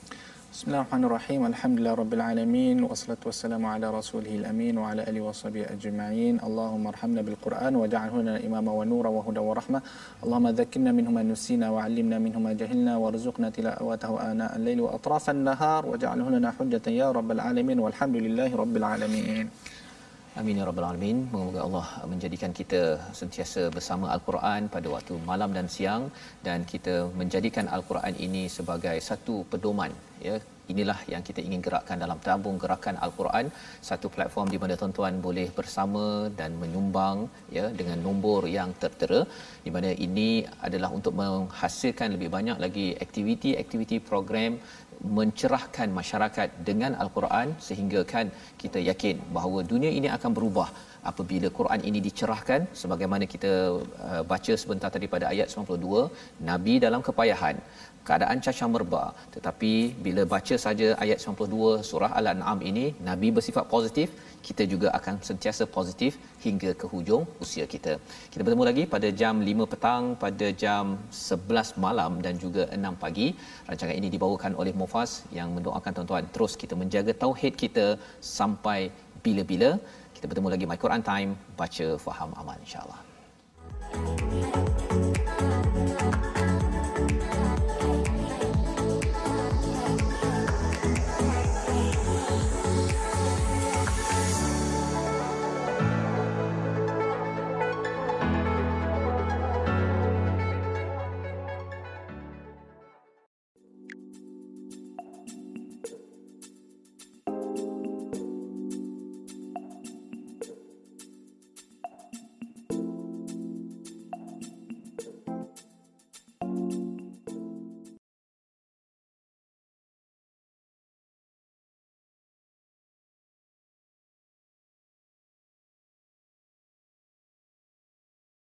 بسم 0.59 0.67
الله 0.75 0.81
الرحمن 0.81 1.05
الرحيم 1.05 1.47
الحمد 1.47 1.77
لله 1.81 1.95
رب 1.95 2.13
العالمين 2.15 2.83
والصلاة 2.83 3.23
والسلام 3.27 3.63
على 3.67 3.91
رسوله 3.95 4.35
الأمين 4.43 4.79
وعلى 4.79 5.03
آله 5.07 5.21
وصحبه 5.21 5.63
أجمعين 5.71 6.43
اللهم 6.43 6.87
ارحمنا 6.87 7.23
بالقرآن 7.23 7.77
واجعله 7.77 8.15
لنا 8.23 8.47
إماما 8.47 8.73
ونورا 8.73 9.09
وهدى 9.09 9.39
ورحمة 9.39 9.81
اللهم 10.25 10.47
ذكرنا 10.49 10.91
منه 10.93 11.11
ما 11.11 11.23
نسينا 11.23 11.71
وعلمنا 11.71 12.19
منه 12.19 12.39
ما 12.43 12.53
جهلنا 12.53 12.97
وارزقنا 12.97 13.51
تلاوته 13.51 14.33
آناء 14.33 14.57
الليل 14.57 14.81
وأطراف 14.81 15.31
النهار 15.31 15.87
واجعله 15.87 16.27
لنا 16.31 16.51
حجة 16.51 16.87
يا 16.91 17.09
رب 17.15 17.31
العالمين 17.31 17.79
والحمد 17.79 18.17
لله 18.17 18.51
رب 18.57 18.75
العالمين 18.77 19.47
Amin 20.41 20.59
ya 20.61 20.65
rabbal 20.67 20.85
alamin. 20.89 21.19
Moga 21.35 21.61
Allah 21.67 21.87
menjadikan 22.11 22.53
kita 22.59 22.81
sentiasa 23.21 23.63
bersama 23.77 24.07
Al-Quran 24.15 24.69
pada 24.75 24.89
waktu 24.93 25.15
malam 25.31 25.51
dan 25.57 25.67
siang 25.77 26.05
dan 26.47 26.63
kita 26.73 26.95
menjadikan 27.21 27.67
Al-Quran 27.77 28.15
ini 28.27 28.43
sebagai 28.57 28.95
satu 29.09 29.35
pedoman 29.51 29.91
ya. 30.27 30.37
Inilah 30.73 30.97
yang 31.13 31.23
kita 31.27 31.41
ingin 31.47 31.61
gerakkan 31.67 31.99
dalam 32.05 32.19
tabung 32.25 32.57
gerakan 32.63 32.97
Al-Quran, 33.05 33.47
satu 33.89 34.07
platform 34.15 34.49
di 34.55 34.59
mana 34.63 34.75
tuan-tuan 34.81 35.15
boleh 35.27 35.47
bersama 35.59 36.05
dan 36.41 36.51
menyumbang 36.63 37.19
ya 37.57 37.65
dengan 37.79 37.99
nombor 38.07 38.41
yang 38.57 38.71
tertera 38.83 39.21
di 39.65 39.71
mana 39.77 39.91
ini 40.07 40.29
adalah 40.67 40.91
untuk 40.99 41.15
menghasilkan 41.21 42.15
lebih 42.17 42.29
banyak 42.37 42.59
lagi 42.65 42.87
aktiviti-aktiviti 43.07 43.99
program 44.11 44.61
mencerahkan 45.19 45.89
masyarakat 45.99 46.49
dengan 46.69 46.93
al-Quran 47.03 47.49
sehingga 47.67 48.01
kan 48.13 48.27
kita 48.63 48.79
yakin 48.91 49.17
bahawa 49.37 49.63
dunia 49.73 49.91
ini 49.99 50.09
akan 50.17 50.33
berubah 50.39 50.69
apabila 51.11 51.49
Quran 51.59 51.81
ini 51.89 51.99
dicerahkan 52.07 52.61
sebagaimana 52.81 53.25
kita 53.35 53.53
uh, 54.09 54.23
baca 54.33 54.55
sebentar 54.63 54.91
tadi 54.97 55.07
pada 55.15 55.27
ayat 55.33 55.55
92 55.55 56.43
nabi 56.51 56.75
dalam 56.87 57.03
kepayahan 57.09 57.57
keadaan 58.09 58.43
cacah 58.45 58.69
merba 58.75 59.05
tetapi 59.35 59.73
bila 60.05 60.23
baca 60.35 60.57
saja 60.65 60.89
ayat 61.05 61.19
92 61.25 61.87
surah 61.91 62.11
al-an'am 62.21 62.61
ini 62.71 62.87
nabi 63.09 63.31
bersifat 63.39 63.67
positif 63.75 64.11
kita 64.49 64.65
juga 64.73 64.89
akan 64.99 65.15
sentiasa 65.29 65.65
positif 65.77 66.13
hingga 66.45 66.71
ke 66.81 66.87
hujung 66.93 67.25
usia 67.45 67.65
kita. 67.75 67.93
Kita 68.33 68.43
bertemu 68.47 68.65
lagi 68.69 68.85
pada 68.95 69.09
jam 69.21 69.35
5 69.49 69.67
petang, 69.73 70.05
pada 70.25 70.49
jam 70.63 70.85
11 71.23 71.75
malam 71.85 72.13
dan 72.25 72.35
juga 72.45 72.65
6 72.79 73.03
pagi. 73.03 73.29
Rancangan 73.69 73.97
ini 74.01 74.09
dibawakan 74.15 74.55
oleh 74.61 74.73
Mufas 74.89 75.29
yang 75.39 75.53
mendoakan 75.53 75.93
tuan-tuan 75.93 76.25
terus 76.33 76.57
kita 76.57 76.73
menjaga 76.73 77.13
tauhid 77.13 77.61
kita 77.63 78.01
sampai 78.25 78.89
bila-bila. 79.21 79.77
Kita 80.17 80.25
bertemu 80.25 80.49
lagi 80.49 80.65
My 80.65 80.81
Quran 80.81 81.05
Time, 81.05 81.37
baca, 81.61 81.89
faham, 82.01 82.33
amal 82.41 82.57
insya-Allah. 82.65 83.01